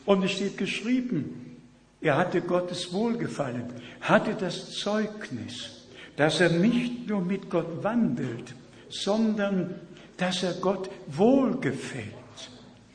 Und 0.06 0.24
es 0.24 0.32
steht 0.32 0.58
geschrieben, 0.58 1.58
er 2.00 2.16
hatte 2.16 2.40
Gottes 2.40 2.94
Wohlgefallen, 2.94 3.66
hatte 4.00 4.34
das 4.34 4.72
Zeugnis, 4.76 5.90
dass 6.16 6.40
er 6.40 6.52
nicht 6.52 7.10
nur 7.10 7.20
mit 7.20 7.50
Gott 7.50 7.84
wandelt, 7.84 8.56
sondern 8.88 9.76
dass 10.16 10.42
er 10.42 10.54
Gott 10.54 10.90
wohlgefällt. 11.08 12.14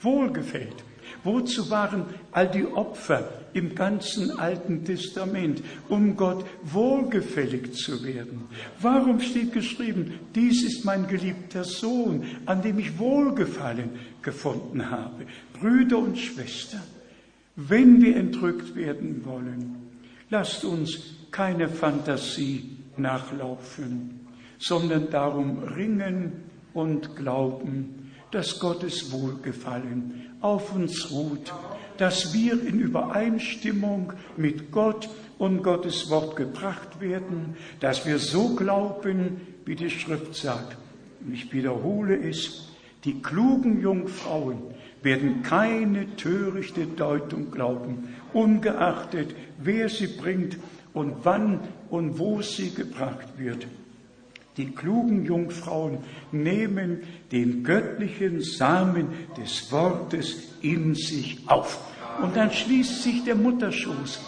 Wohlgefällt. 0.00 0.82
Wozu 1.24 1.68
waren 1.68 2.06
all 2.30 2.48
die 2.48 2.64
Opfer 2.64 3.41
im 3.54 3.74
ganzen 3.74 4.38
Alten 4.38 4.84
Testament, 4.84 5.62
um 5.88 6.16
Gott 6.16 6.44
wohlgefällig 6.62 7.74
zu 7.74 8.04
werden? 8.04 8.42
Warum 8.80 9.20
steht 9.20 9.52
geschrieben, 9.52 10.20
dies 10.34 10.64
ist 10.64 10.84
mein 10.84 11.06
geliebter 11.06 11.64
Sohn, 11.64 12.24
an 12.46 12.62
dem 12.62 12.78
ich 12.78 12.98
Wohlgefallen 12.98 13.90
gefunden 14.22 14.90
habe? 14.90 15.26
Brüder 15.60 15.98
und 15.98 16.18
Schwestern, 16.18 16.82
wenn 17.56 18.00
wir 18.00 18.16
entrückt 18.16 18.74
werden 18.74 19.22
wollen, 19.24 19.76
lasst 20.30 20.64
uns 20.64 21.16
keine 21.30 21.68
Fantasie 21.68 22.76
nachlaufen, 22.96 24.20
sondern 24.58 25.10
darum 25.10 25.58
ringen 25.58 26.32
und 26.74 27.16
glauben, 27.16 28.10
dass 28.30 28.58
Gottes 28.58 29.12
Wohlgefallen 29.12 30.30
auf 30.40 30.74
uns 30.74 31.10
ruht, 31.10 31.52
dass 32.02 32.34
wir 32.34 32.54
in 32.54 32.80
Übereinstimmung 32.80 34.12
mit 34.36 34.72
Gott 34.72 35.08
und 35.38 35.62
Gottes 35.62 36.10
Wort 36.10 36.34
gebracht 36.34 37.00
werden, 37.00 37.54
dass 37.78 38.04
wir 38.04 38.18
so 38.18 38.56
glauben, 38.56 39.40
wie 39.64 39.76
die 39.76 39.88
Schrift 39.88 40.34
sagt. 40.34 40.76
Und 41.24 41.32
ich 41.32 41.52
wiederhole 41.52 42.16
es, 42.16 42.70
die 43.04 43.22
klugen 43.22 43.80
Jungfrauen 43.80 44.58
werden 45.04 45.44
keine 45.44 46.16
törichte 46.16 46.86
Deutung 46.86 47.52
glauben, 47.52 48.16
ungeachtet, 48.32 49.36
wer 49.58 49.88
sie 49.88 50.08
bringt 50.08 50.58
und 50.92 51.18
wann 51.22 51.60
und 51.88 52.18
wo 52.18 52.42
sie 52.42 52.74
gebracht 52.74 53.28
wird. 53.38 53.68
Die 54.56 54.72
klugen 54.72 55.24
Jungfrauen 55.24 55.98
nehmen 56.32 57.02
den 57.30 57.62
göttlichen 57.62 58.40
Samen 58.40 59.06
des 59.36 59.70
Wortes 59.70 60.48
in 60.62 60.96
sich 60.96 61.38
auf. 61.46 61.91
Und 62.20 62.36
dann 62.36 62.50
schließt 62.50 63.02
sich 63.02 63.24
der 63.24 63.34
Mutterschoß, 63.34 64.20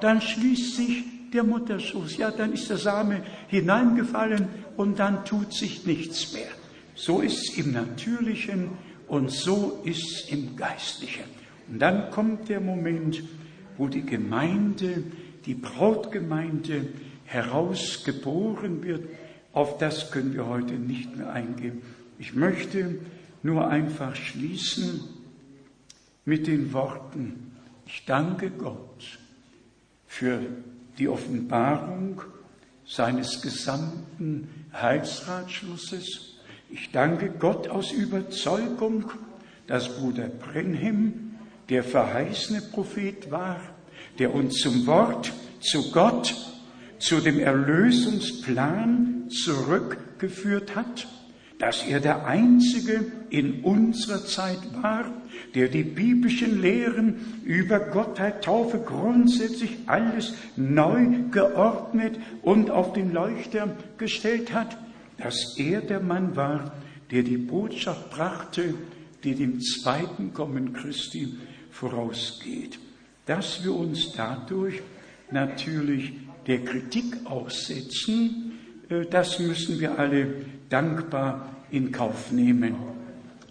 dann 0.00 0.20
schließt 0.20 0.76
sich 0.76 1.04
der 1.32 1.44
Mutterschoß. 1.44 2.16
Ja, 2.18 2.30
dann 2.30 2.52
ist 2.52 2.70
der 2.70 2.76
Same 2.76 3.22
hineingefallen 3.48 4.48
und 4.76 4.98
dann 4.98 5.24
tut 5.24 5.52
sich 5.52 5.86
nichts 5.86 6.32
mehr. 6.32 6.48
So 6.94 7.20
ist 7.20 7.50
es 7.50 7.58
im 7.58 7.72
Natürlichen 7.72 8.70
und 9.08 9.30
so 9.30 9.80
ist 9.84 10.02
es 10.02 10.28
im 10.30 10.56
Geistlichen. 10.56 11.24
Und 11.70 11.80
dann 11.80 12.10
kommt 12.10 12.48
der 12.48 12.60
Moment, 12.60 13.22
wo 13.78 13.88
die 13.88 14.04
Gemeinde, 14.04 15.02
die 15.46 15.54
Brautgemeinde 15.54 16.88
herausgeboren 17.24 18.82
wird. 18.82 19.08
Auf 19.52 19.78
das 19.78 20.10
können 20.10 20.34
wir 20.34 20.46
heute 20.46 20.74
nicht 20.74 21.16
mehr 21.16 21.32
eingehen. 21.32 21.82
Ich 22.18 22.34
möchte 22.34 22.98
nur 23.42 23.68
einfach 23.68 24.14
schließen 24.14 25.21
mit 26.24 26.46
den 26.46 26.72
Worten, 26.72 27.52
ich 27.86 28.04
danke 28.04 28.50
Gott 28.50 29.18
für 30.06 30.40
die 30.98 31.08
Offenbarung 31.08 32.22
seines 32.84 33.42
gesamten 33.42 34.48
Heilsratschlusses. 34.72 36.36
Ich 36.70 36.90
danke 36.90 37.30
Gott 37.30 37.68
aus 37.68 37.92
Überzeugung, 37.92 39.10
dass 39.66 39.96
Bruder 39.96 40.28
Brenhem 40.28 41.38
der 41.68 41.84
verheißene 41.84 42.62
Prophet 42.72 43.30
war, 43.30 43.60
der 44.18 44.34
uns 44.34 44.58
zum 44.58 44.86
Wort, 44.86 45.32
zu 45.60 45.90
Gott, 45.92 46.34
zu 46.98 47.20
dem 47.20 47.38
Erlösungsplan 47.38 49.28
zurückgeführt 49.28 50.76
hat, 50.76 51.06
dass 51.62 51.86
er 51.86 52.00
der 52.00 52.26
Einzige 52.26 53.04
in 53.30 53.62
unserer 53.62 54.24
Zeit 54.24 54.58
war, 54.82 55.04
der 55.54 55.68
die 55.68 55.84
biblischen 55.84 56.60
Lehren 56.60 57.40
über 57.44 57.78
Gottheit, 57.78 58.42
Taufe, 58.42 58.80
grundsätzlich 58.80 59.76
alles 59.86 60.34
neu 60.56 61.06
geordnet 61.30 62.18
und 62.42 62.72
auf 62.72 62.94
den 62.94 63.12
Leuchter 63.12 63.76
gestellt 63.96 64.52
hat, 64.52 64.76
dass 65.18 65.56
er 65.56 65.82
der 65.82 66.00
Mann 66.00 66.34
war, 66.34 66.72
der 67.12 67.22
die 67.22 67.36
Botschaft 67.36 68.10
brachte, 68.10 68.74
die 69.22 69.36
dem 69.36 69.60
zweiten 69.60 70.34
Kommen 70.34 70.72
Christi 70.72 71.38
vorausgeht. 71.70 72.80
Dass 73.24 73.62
wir 73.62 73.72
uns 73.72 74.14
dadurch 74.16 74.82
natürlich 75.30 76.12
der 76.48 76.64
Kritik 76.64 77.24
aussetzen, 77.24 78.58
äh, 78.88 79.06
das 79.06 79.38
müssen 79.38 79.78
wir 79.78 79.96
alle 79.96 80.44
dankbar 80.72 81.48
in 81.70 81.92
Kauf 81.92 82.32
nehmen. 82.32 82.76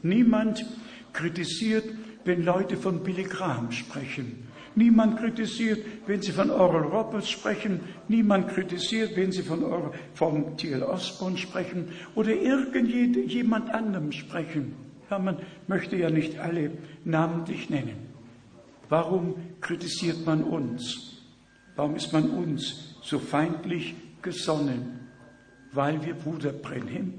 Niemand 0.04 0.66
kritisiert, 1.14 1.86
wenn 2.26 2.44
Leute 2.44 2.78
von 2.78 3.04
Billy 3.04 3.24
Graham 3.24 3.72
sprechen. 3.72 4.48
Niemand 4.76 5.20
kritisiert, 5.20 5.86
wenn 6.08 6.22
sie 6.22 6.32
von 6.32 6.50
Oral 6.50 6.84
Roberts 6.84 7.30
sprechen. 7.30 7.82
Niemand 8.08 8.48
kritisiert, 8.50 9.18
wenn 9.18 9.32
sie 9.32 9.44
von, 9.44 9.64
Oral, 9.64 9.92
von 10.14 10.56
T.L. 10.58 10.84
Osborne 10.84 11.38
sprechen 11.38 11.90
oder 12.16 12.34
irgendjemand 12.34 13.70
anderem 13.70 14.12
sprechen. 14.14 14.74
Ja, 15.10 15.20
man 15.20 15.38
möchte 15.68 15.98
ja 15.98 16.10
nicht 16.10 16.40
alle 16.40 16.72
namentlich 17.04 17.70
nennen. 17.70 18.12
Warum 18.88 19.36
kritisiert 19.60 20.26
man 20.26 20.44
uns? 20.44 21.22
Warum 21.76 21.96
ist 21.96 22.14
man 22.14 22.30
uns 22.30 22.96
so 23.02 23.20
feindlich 23.20 23.94
gesonnen? 24.22 25.01
Weil 25.74 26.06
wir 26.06 26.14
Bruder 26.16 26.52
Brenhem 26.52 27.14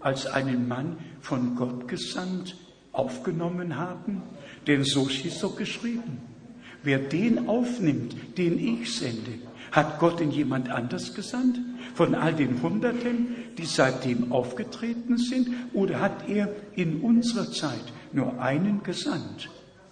als 0.00 0.26
einen 0.26 0.68
Mann 0.68 0.96
von 1.20 1.56
Gott 1.56 1.88
gesandt 1.88 2.56
aufgenommen 2.92 3.76
haben? 3.76 4.22
Denn 4.66 4.84
so 4.84 5.08
ist 5.08 5.42
doch 5.42 5.56
geschrieben. 5.56 6.18
Wer 6.82 6.98
den 6.98 7.48
aufnimmt, 7.48 8.14
den 8.38 8.58
ich 8.58 8.94
sende, 8.94 9.32
hat 9.72 9.98
Gott 9.98 10.20
in 10.20 10.30
jemand 10.30 10.70
anders 10.70 11.14
gesandt? 11.14 11.58
Von 11.94 12.14
all 12.14 12.34
den 12.34 12.62
Hunderten, 12.62 13.28
die 13.56 13.64
seitdem 13.64 14.32
aufgetreten 14.32 15.18
sind? 15.18 15.48
Oder 15.72 16.00
hat 16.00 16.28
er 16.28 16.48
in 16.74 17.00
unserer 17.00 17.50
Zeit 17.50 17.92
nur 18.12 18.40
einen 18.40 18.82
gesandt? 18.82 19.50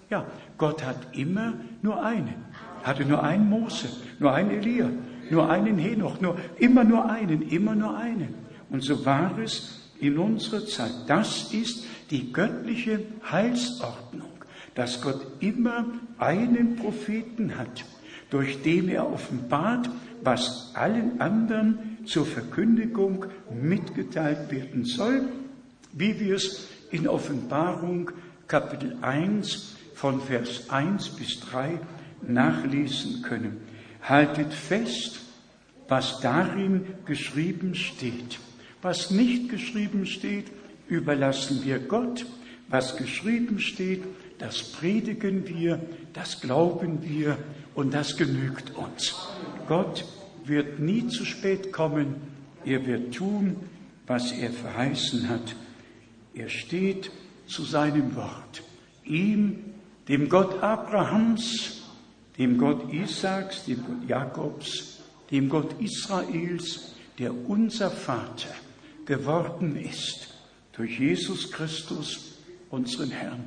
Ja, 0.09 0.27
Gott 0.57 0.85
hat 0.85 1.17
immer 1.17 1.55
nur 1.83 2.05
einen. 2.05 2.47
Hatte 2.85 3.05
nur 3.05 3.23
einen 3.23 3.51
Mose, 3.51 3.89
nur 4.21 4.33
einen 4.33 4.51
Elia, 4.51 4.89
nur 5.31 5.51
einen 5.51 5.79
Henoch, 5.79 6.21
nur, 6.21 6.37
immer 6.59 6.85
nur 6.85 7.11
einen, 7.11 7.43
immer 7.43 7.75
nur 7.75 7.97
einen. 7.97 8.35
Und 8.71 8.83
so 8.83 9.05
war 9.05 9.39
es 9.39 9.91
in 10.01 10.19
unserer 10.19 10.65
Zeit. 10.67 10.93
Das 11.07 11.53
ist 11.53 11.85
die 12.11 12.33
göttliche 12.33 13.01
Heilsordnung, 13.31 14.33
dass 14.75 15.01
Gott 15.01 15.27
immer 15.41 15.87
einen 16.19 16.77
Propheten 16.77 17.57
hat, 17.57 17.85
durch 18.31 18.63
den 18.63 18.89
er 18.89 19.11
offenbart, 19.11 19.89
was 20.23 20.73
allen 20.75 21.21
anderen 21.21 21.99
zur 22.05 22.27
Verkündigung 22.27 23.27
mitgeteilt 23.51 24.51
werden 24.51 24.85
soll, 24.85 25.29
wie 25.93 26.19
wir 26.21 26.37
es 26.37 26.69
in 26.91 27.09
Offenbarung 27.09 28.11
Kapitel 28.47 28.97
1 29.01 29.77
von 29.95 30.21
Vers 30.21 30.71
1 30.71 31.09
bis 31.11 31.41
3 31.41 31.81
nachlesen 32.27 33.23
können. 33.23 33.61
Haltet 34.09 34.53
fest, 34.53 35.21
was 35.89 36.21
darin 36.21 36.87
geschrieben 37.07 37.75
steht. 37.75 38.39
Was 38.81 39.11
nicht 39.11 39.49
geschrieben 39.51 40.07
steht, 40.07 40.47
überlassen 40.89 41.65
wir 41.65 41.81
Gott. 41.81 42.25
Was 42.69 42.97
geschrieben 42.97 43.59
steht, 43.59 44.05
das 44.39 44.63
predigen 44.63 45.49
wir, 45.49 45.81
das 46.13 46.41
glauben 46.41 47.03
wir 47.03 47.39
und 47.75 47.95
das 47.95 48.17
genügt 48.17 48.77
uns. 48.77 49.15
Gott 49.67 50.05
wird 50.45 50.79
nie 50.79 51.09
zu 51.09 51.25
spät 51.25 51.73
kommen. 51.73 52.17
Er 52.65 52.87
wird 52.87 53.15
tun, 53.15 53.57
was 54.07 54.33
er 54.33 54.51
verheißen 54.51 55.29
hat. 55.29 55.57
Er 56.35 56.49
steht 56.49 57.11
zu 57.47 57.65
seinem 57.65 58.15
Wort. 58.15 58.63
Ihm, 59.05 59.65
dem 60.09 60.29
Gott 60.29 60.63
Abrahams, 60.63 61.76
dem 62.39 62.59
Gott 62.59 62.93
Isaaks, 62.93 63.65
dem 63.65 63.85
Gott 63.85 64.09
Jakobs, 64.09 64.99
dem 65.31 65.49
Gott 65.49 65.81
Israels, 65.81 66.93
der 67.19 67.33
unser 67.49 67.91
Vater 67.91 68.55
geworden 69.05 69.77
ist 69.77 70.35
durch 70.73 70.99
Jesus 70.99 71.51
Christus, 71.51 72.39
unseren 72.71 73.11
Herrn. 73.11 73.45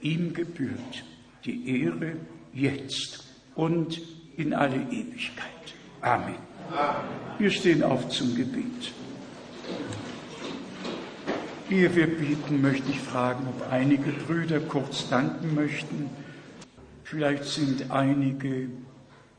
Ihm 0.00 0.34
gebührt 0.34 1.04
die 1.44 1.82
Ehre 1.82 2.16
jetzt 2.52 3.24
und 3.54 4.00
in 4.36 4.54
alle 4.54 4.76
Ewigkeit. 4.76 5.46
Amen. 6.00 6.34
Wir 7.38 7.50
stehen 7.50 7.82
auf 7.82 8.08
zum 8.08 8.34
Gebet. 8.34 8.92
Ehe 11.70 11.94
wir 11.94 12.06
beten, 12.06 12.60
möchte 12.60 12.90
ich 12.90 12.98
fragen, 12.98 13.46
ob 13.48 13.72
einige 13.72 14.10
Brüder 14.10 14.60
kurz 14.60 15.08
danken 15.08 15.54
möchten. 15.54 16.10
Vielleicht 17.12 17.44
sind 17.44 17.90
einige 17.90 18.70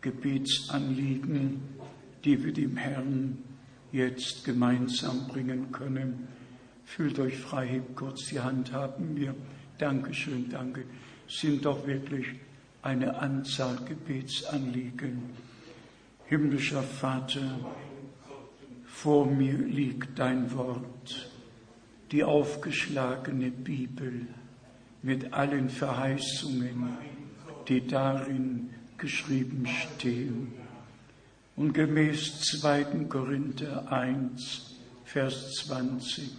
Gebetsanliegen, 0.02 1.60
die 2.24 2.44
wir 2.44 2.54
dem 2.54 2.78
Herrn 2.78 3.40
jetzt 3.92 4.46
gemeinsam 4.46 5.28
bringen 5.28 5.72
können. 5.72 6.28
Fühlt 6.86 7.18
euch 7.18 7.36
frei, 7.36 7.66
hebt 7.66 7.96
kurz 7.96 8.28
die 8.28 8.40
Hand, 8.40 8.72
haben 8.74 9.16
wir. 9.16 9.34
Dankeschön, 9.80 10.52
danke. 10.52 10.84
Sind 11.28 11.66
doch 11.66 11.88
wirklich 11.88 12.28
eine 12.84 13.18
Anzahl 13.18 13.76
Gebetsanliegen. 13.88 15.32
Himmlischer 16.28 16.84
Vater, 16.84 17.60
vor 18.86 19.26
mir 19.26 19.58
liegt 19.58 20.20
dein 20.20 20.54
Wort, 20.54 21.32
die 22.12 22.24
aufgeschlagene 22.24 23.50
Bibel 23.50 24.28
mit 25.02 25.34
allen 25.34 25.72
Verheißungen, 25.72 27.13
die 27.68 27.86
darin 27.86 28.70
geschrieben 28.98 29.66
stehen. 29.68 30.54
Und 31.56 31.74
gemäß 31.74 32.42
2. 32.42 33.06
Korinther 33.10 33.92
1, 33.92 34.76
Vers 35.06 35.54
20 35.66 36.30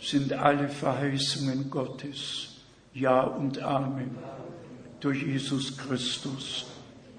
sind 0.00 0.32
alle 0.32 0.68
Verheißungen 0.68 1.70
Gottes 1.70 2.56
Ja 2.94 3.20
und 3.22 3.60
Amen 3.60 4.10
durch 5.00 5.22
Jesus 5.22 5.76
Christus, 5.76 6.66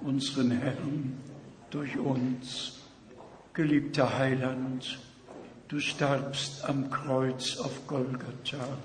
unseren 0.01 0.51
Herrn, 0.51 1.17
durch 1.69 1.97
uns. 1.97 2.79
Geliebter 3.53 4.17
Heiland, 4.17 4.99
du 5.67 5.79
starbst 5.79 6.65
am 6.65 6.89
Kreuz 6.89 7.57
auf 7.57 7.87
Golgatha. 7.87 8.77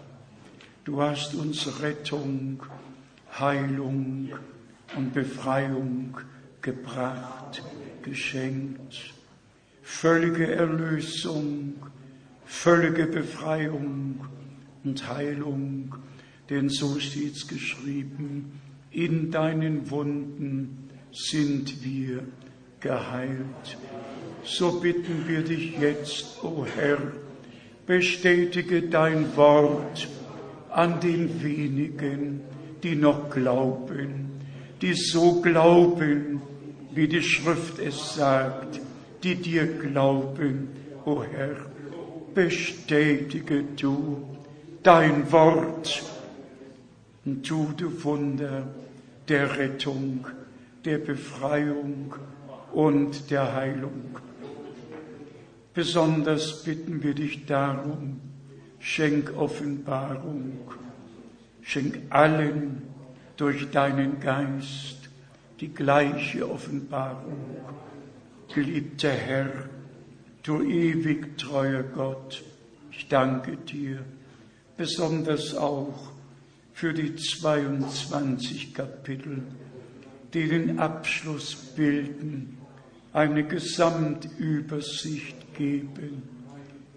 Du 0.85 1.01
hast 1.01 1.35
uns 1.35 1.81
Rettung, 1.81 2.63
Heilung 3.39 4.31
und 4.97 5.13
Befreiung 5.13 6.17
gebracht 6.61 7.63
geschenkt. 8.03 9.15
Völlige 9.83 10.47
Erlösung, 10.53 11.75
völlige 12.45 13.07
Befreiung 13.07 14.27
und 14.85 15.09
Heilung, 15.09 15.97
denn 16.49 16.69
so 16.69 16.99
steht's 17.01 17.49
geschrieben, 17.49 18.61
in 18.91 19.31
deinen 19.31 19.91
Wunden 19.91 20.91
sind 21.13 21.85
wir 21.85 22.23
geheilt. 22.81 23.79
So 24.45 24.81
bitten 24.81 25.27
wir 25.27 25.43
dich 25.43 25.79
jetzt, 25.79 26.43
o 26.45 26.49
oh 26.49 26.67
Herr, 26.77 26.99
bestätige 27.87 28.83
dein 28.83 29.37
Wort 29.37 30.09
an 30.71 31.01
den 31.01 31.43
wenigen, 31.43 32.43
die 32.85 32.95
noch 32.95 33.31
glauben, 33.31 34.31
die 34.83 34.93
so 34.93 35.41
glauben, 35.41 36.43
wie 36.93 37.09
die 37.09 37.23
Schrift 37.23 37.79
es 37.79 38.15
sagt, 38.15 38.81
die 39.23 39.37
dir 39.37 39.67
glauben, 39.67 40.69
o 41.05 41.13
oh 41.13 41.25
Herr. 41.25 41.57
Bestätige 42.35 43.65
du 43.77 44.23
dein 44.83 45.31
Wort 45.33 46.03
und 47.25 47.47
tu 47.47 47.69
du 47.77 48.05
Wunder 48.05 48.69
der 49.29 49.57
Rettung, 49.57 50.27
der 50.85 50.99
Befreiung 50.99 52.15
und 52.73 53.31
der 53.31 53.55
Heilung. 53.55 54.19
Besonders 55.73 56.65
bitten 56.65 57.03
wir 57.03 57.15
dich 57.15 57.47
darum, 57.47 58.21
schenk 58.79 59.33
Offenbarung, 59.37 60.59
schenk 61.65 62.01
allen 62.11 62.83
durch 63.37 63.71
deinen 63.71 64.21
Geist 64.21 65.09
die 65.61 65.75
gleiche 65.75 66.49
Offenbarung. 66.49 67.57
Geliebter 68.55 69.11
Herr, 69.11 69.51
du 70.43 70.63
ewig 70.63 71.37
treuer 71.39 71.83
Gott, 71.83 72.45
ich 72.93 73.09
danke 73.09 73.57
dir 73.57 74.05
besonders 74.77 75.57
auch 75.57 76.13
für 76.73 76.93
die 76.93 77.17
22 77.17 78.75
Kapitel, 78.75 79.43
die 80.33 80.49
den 80.49 80.79
Abschluss 80.79 81.55
bilden, 81.55 82.59
eine 83.13 83.45
Gesamtübersicht 83.45 85.55
geben. 85.55 86.23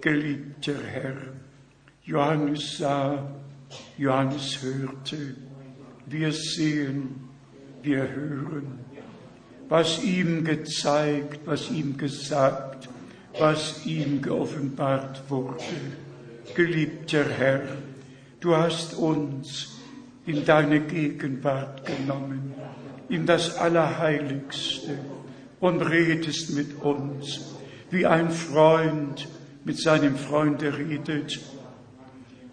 Geliebter 0.01 0.83
Herr, 0.83 1.15
Johannes 2.03 2.79
sah, 2.79 3.31
Johannes 3.97 4.61
hörte, 4.61 5.35
wir 6.05 6.31
sehen, 6.31 7.29
wir 7.81 8.09
hören, 8.09 8.79
was 9.69 10.01
ihm 10.03 10.43
gezeigt, 10.43 11.41
was 11.45 11.69
ihm 11.71 11.97
gesagt, 11.97 12.89
was 13.37 13.85
ihm 13.85 14.21
geoffenbart 14.21 15.29
wurde. 15.29 15.63
Geliebter 16.55 17.25
Herr, 17.25 17.63
du 18.39 18.55
hast 18.55 18.93
uns 18.93 19.73
in 20.25 20.45
deine 20.45 20.81
Gegenwart 20.81 21.85
genommen, 21.85 22.53
in 23.09 23.25
das 23.25 23.57
Allerheiligste 23.57 24.97
und 25.59 25.81
redest 25.81 26.53
mit 26.55 26.81
uns 26.81 27.55
wie 27.89 28.05
ein 28.05 28.31
Freund 28.31 29.27
mit 29.63 29.79
seinem 29.79 30.15
Freunde 30.15 30.77
redet. 30.77 31.39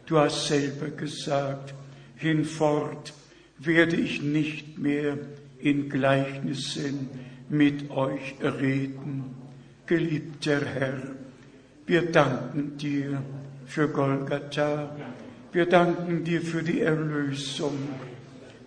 Du 0.06 0.18
hast 0.18 0.48
selber 0.48 0.89
gesagt, 0.89 1.74
hinfort 2.16 3.12
werde 3.59 3.97
ich 3.97 4.22
nicht 4.22 4.78
mehr 4.78 5.16
in 5.59 5.89
Gleichnissen 5.89 7.09
mit 7.48 7.90
euch 7.90 8.35
reden. 8.43 9.35
Geliebter 9.86 10.64
Herr, 10.64 11.01
wir 11.86 12.10
danken 12.10 12.76
dir 12.76 13.22
für 13.66 13.89
Golgatha, 13.89 14.94
wir 15.52 15.66
danken 15.66 16.24
dir 16.24 16.43
für 16.43 16.62
die 16.62 16.81
Erlösung 16.81 17.78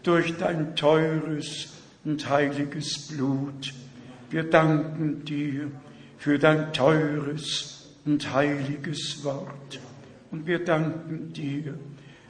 durch 0.03 0.37
dein 0.37 0.75
teures 0.75 1.73
und 2.05 2.29
heiliges 2.29 3.09
Blut. 3.09 3.73
Wir 4.29 4.43
danken 4.43 5.25
dir 5.25 5.71
für 6.17 6.39
dein 6.39 6.71
teures 6.73 7.89
und 8.05 8.33
heiliges 8.33 9.23
Wort. 9.23 9.79
Und 10.31 10.45
wir 10.45 10.63
danken 10.63 11.31
dir, 11.33 11.75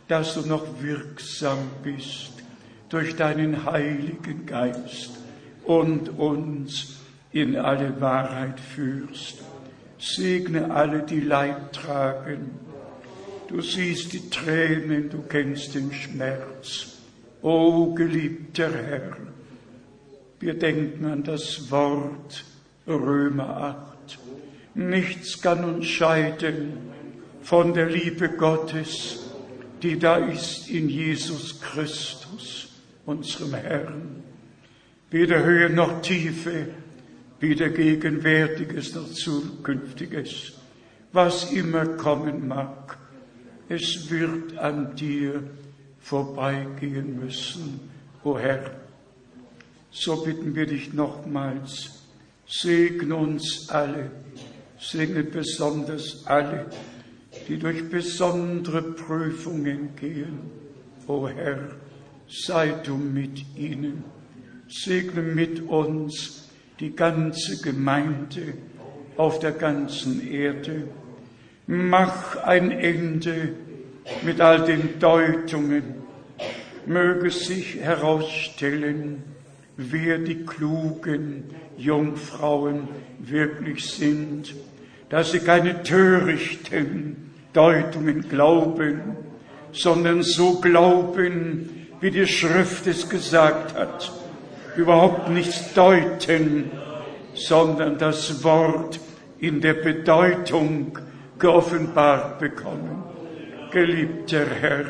dass 0.07 0.35
du 0.35 0.41
noch 0.41 0.81
wirksam 0.81 1.57
bist 1.83 2.33
durch 2.89 3.15
deinen 3.15 3.65
Heiligen 3.65 4.45
Geist 4.45 5.11
und 5.65 6.09
uns 6.17 6.97
in 7.31 7.57
alle 7.57 7.99
Wahrheit 7.99 8.59
führst. 8.59 9.43
Segne 9.99 10.71
alle, 10.71 11.03
die 11.03 11.19
Leid 11.19 11.73
tragen. 11.73 12.51
Du 13.47 13.61
siehst 13.61 14.13
die 14.13 14.29
Tränen, 14.29 15.09
du 15.09 15.23
kennst 15.23 15.75
den 15.75 15.91
Schmerz. 15.91 16.97
O 17.41 17.93
geliebter 17.93 18.71
Herr, 18.71 19.17
wir 20.39 20.53
denken 20.53 21.05
an 21.05 21.23
das 21.23 21.71
Wort, 21.71 22.45
Römer 22.87 23.79
8. 24.07 24.19
Nichts 24.75 25.41
kann 25.41 25.63
uns 25.63 25.87
scheiden 25.87 26.86
von 27.47 27.73
der 27.73 27.85
Liebe 27.85 28.27
Gottes, 28.27 29.19
die 29.81 29.97
da 29.97 30.17
ist 30.17 30.69
in 30.69 30.89
Jesus 30.89 31.61
Christus, 31.61 32.67
unserem 33.05 33.53
Herrn. 33.53 34.21
Weder 35.11 35.45
Höhe 35.45 35.69
noch 35.69 36.01
Tiefe, 36.01 36.67
weder 37.39 37.69
Gegenwärtiges 37.69 38.95
noch 38.95 39.09
Zukünftiges, 39.13 40.55
was 41.13 41.53
immer 41.53 41.85
kommen 41.85 42.49
mag, 42.49 42.97
es 43.69 44.11
wird 44.11 44.57
an 44.57 44.93
dir 44.97 45.41
vorbeigehen 46.01 47.17
müssen, 47.17 47.79
o 48.25 48.37
Herr. 48.37 48.71
So 49.89 50.17
bitten 50.17 50.53
wir 50.53 50.65
dich 50.65 50.91
nochmals, 50.91 51.93
Segne 52.45 53.15
uns 53.15 53.69
alle, 53.69 54.11
segne 54.77 55.23
besonders 55.23 56.25
alle, 56.25 56.65
die 57.47 57.57
durch 57.57 57.89
besondere 57.89 58.81
Prüfungen 58.81 59.95
gehen. 59.95 60.39
O 61.07 61.27
Herr, 61.27 61.59
sei 62.27 62.73
du 62.83 62.95
mit 62.95 63.45
ihnen. 63.55 64.03
Segne 64.67 65.21
mit 65.21 65.61
uns 65.61 66.49
die 66.79 66.93
ganze 66.95 67.61
Gemeinde 67.61 68.53
auf 69.15 69.39
der 69.39 69.53
ganzen 69.53 70.29
Erde. 70.29 70.89
Mach 71.67 72.35
ein 72.43 72.71
Ende 72.71 73.53
mit 74.23 74.41
all 74.41 74.65
den 74.65 74.99
Deutungen. 74.99 75.95
Möge 76.85 77.31
sich 77.31 77.77
herausstellen, 77.77 79.23
wer 79.77 80.17
die 80.17 80.45
klugen 80.45 81.45
Jungfrauen 81.77 82.87
wirklich 83.19 83.85
sind, 83.85 84.53
dass 85.09 85.31
sie 85.31 85.39
keine 85.39 85.83
törichten 85.83 87.26
Deutungen 87.57 88.29
glauben, 88.29 89.17
sondern 89.71 90.21
so 90.21 90.59
glauben, 90.61 91.87
wie 91.99 92.11
die 92.11 92.27
Schrift 92.27 92.85
es 92.85 93.09
gesagt 93.09 93.75
hat, 93.75 94.11
überhaupt 94.75 95.29
nichts 95.29 95.73
deuten, 95.73 96.69
sondern 97.33 97.97
das 97.97 98.43
Wort 98.43 98.99
in 99.39 99.59
der 99.59 99.73
Bedeutung 99.73 100.99
geoffenbart 101.39 102.37
bekommen. 102.37 103.03
Geliebter 103.71 104.45
Herr, 104.61 104.85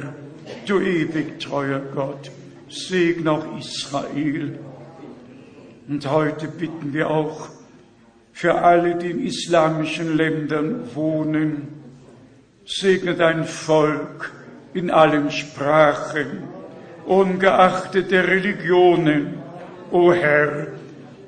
du 0.65 0.81
ewig 0.81 1.39
treuer 1.39 1.81
Gott, 1.95 2.31
segne 2.67 3.31
auch 3.31 3.57
Israel 3.57 4.59
und 5.87 6.11
heute 6.11 6.49
bitten 6.49 6.91
wir 6.91 7.09
auch 7.09 7.47
für 8.33 8.55
alle, 8.55 8.95
die 8.95 9.11
in 9.11 9.25
islamischen 9.25 10.17
Ländern 10.17 10.81
wohnen, 10.93 11.76
segne 12.67 13.15
dein 13.15 13.45
Volk 13.45 14.31
in 14.73 14.91
allen 14.91 15.31
Sprachen, 15.31 16.43
ungeachtet 17.05 18.11
der 18.11 18.27
Religionen, 18.27 19.39
o 19.89 20.11
Herr, 20.11 20.67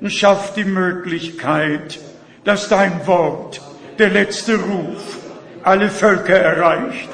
und 0.00 0.12
schaff 0.12 0.52
die 0.54 0.64
Möglichkeit, 0.64 1.98
dass 2.44 2.68
dein 2.68 3.06
Wort, 3.06 3.60
der 3.98 4.10
letzte 4.10 4.56
Ruf, 4.56 5.18
alle 5.62 5.88
Völker 5.88 6.36
erreicht, 6.36 7.08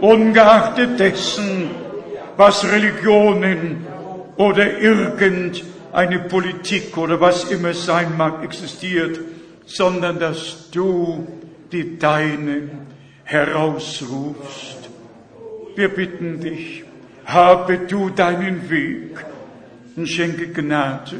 ungeachtet 0.00 0.98
dessen, 0.98 1.70
was 2.36 2.64
Religionen 2.64 3.86
oder 4.36 4.78
irgend 4.78 5.64
eine 5.92 6.20
Politik 6.20 6.96
oder 6.96 7.20
was 7.20 7.50
immer 7.50 7.74
sein 7.74 8.16
mag 8.16 8.42
existiert, 8.44 9.20
sondern 9.66 10.18
dass 10.18 10.70
du 10.70 11.26
die 11.70 11.98
Deinen 11.98 12.91
herausrufst. 13.24 14.88
Wir 15.74 15.88
bitten 15.88 16.40
dich, 16.40 16.84
habe 17.24 17.78
du 17.78 18.10
deinen 18.10 18.68
Weg 18.68 19.24
und 19.96 20.08
schenke 20.08 20.48
Gnade, 20.48 21.16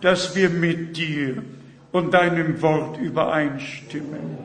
dass 0.00 0.34
wir 0.34 0.50
mit 0.50 0.96
dir 0.96 1.42
und 1.92 2.12
deinem 2.12 2.60
Wort 2.62 2.98
übereinstimmen, 2.98 4.38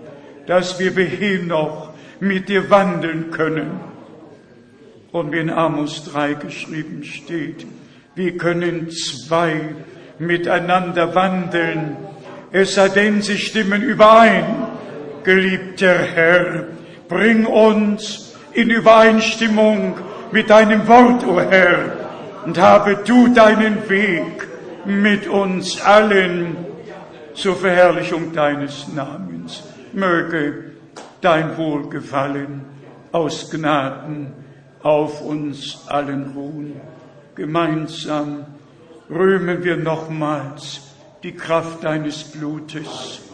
dass 0.46 0.80
wir 0.80 0.94
behin 0.94 1.48
noch 1.48 1.94
mit 2.20 2.50
dir 2.50 2.70
wandeln 2.70 3.32
können. 3.32 3.80
Und 5.12 5.32
wie 5.32 5.40
in 5.40 5.50
Amos 5.50 6.04
3 6.12 6.36
geschrieben 6.36 7.04
steht, 7.04 7.66
wie 8.16 8.38
können 8.38 8.90
zwei 8.92 9.62
miteinander 10.20 11.16
wandeln, 11.16 11.96
es 12.52 12.76
sei 12.76 12.90
denn, 12.90 13.22
sie 13.22 13.38
stimmen 13.38 13.82
überein. 13.82 14.67
Geliebter 15.28 15.94
Herr, 16.16 16.68
bring 17.10 17.46
uns 17.46 18.34
in 18.54 18.70
Übereinstimmung 18.70 19.96
mit 20.32 20.50
deinem 20.50 20.88
Wort, 20.88 21.28
o 21.28 21.32
oh 21.32 21.42
Herr, 21.42 21.92
und 22.46 22.58
habe 22.58 23.04
du 23.06 23.28
deinen 23.28 23.90
Weg 23.90 24.48
mit 24.86 25.28
uns 25.28 25.82
allen 25.82 26.56
zur 27.34 27.58
Verherrlichung 27.58 28.32
deines 28.32 28.88
Namens. 28.88 29.64
Möge 29.92 30.72
dein 31.20 31.58
Wohlgefallen 31.58 32.62
aus 33.12 33.52
Gnaden 33.52 34.32
auf 34.82 35.22
uns 35.22 35.90
allen 35.90 36.32
ruhen. 36.38 36.80
Gemeinsam 37.36 38.46
rühmen 39.10 39.62
wir 39.62 39.76
nochmals 39.76 40.84
die 41.22 41.34
Kraft 41.34 41.84
deines 41.84 42.24
Blutes, 42.24 43.27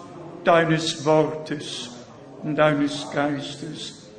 deines 0.44 1.06
Wortes 1.06 1.90
und 2.42 2.56
deines 2.56 3.10
Geistes. 3.12 4.10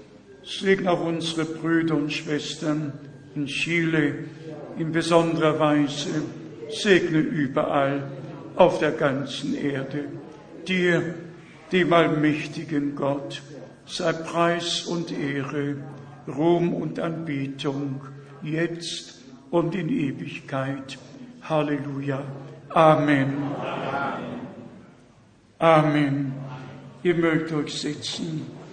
Segne 0.43 0.91
auch 0.91 1.05
unsere 1.05 1.45
Brüder 1.45 1.95
und 1.95 2.13
Schwestern 2.13 2.93
in 3.35 3.47
Chile 3.47 4.15
in 4.79 4.93
besonderer 4.93 5.59
Weise. 5.59 6.23
Segne 6.69 7.19
überall 7.19 8.11
auf 8.57 8.79
der 8.79 8.93
ganzen 8.93 9.55
Erde. 9.55 10.05
Dir, 10.67 11.15
dem 11.73 11.93
allmächtigen 11.93 12.95
Gott, 12.95 13.43
sei 13.87 14.13
Preis 14.13 14.83
und 14.83 15.13
Ehre, 15.13 15.77
Ruhm 16.29 16.73
und 16.73 16.99
Anbetung, 17.01 18.01
jetzt 18.43 19.21
und 19.51 19.75
in 19.75 19.89
Ewigkeit. 19.89 20.99
Halleluja. 21.43 22.23
Amen. 22.71 23.35
Amen. 23.61 24.44
Ihr 27.03 27.15
mögt 27.15 27.53
euch 27.53 27.73
setzen. 27.73 28.64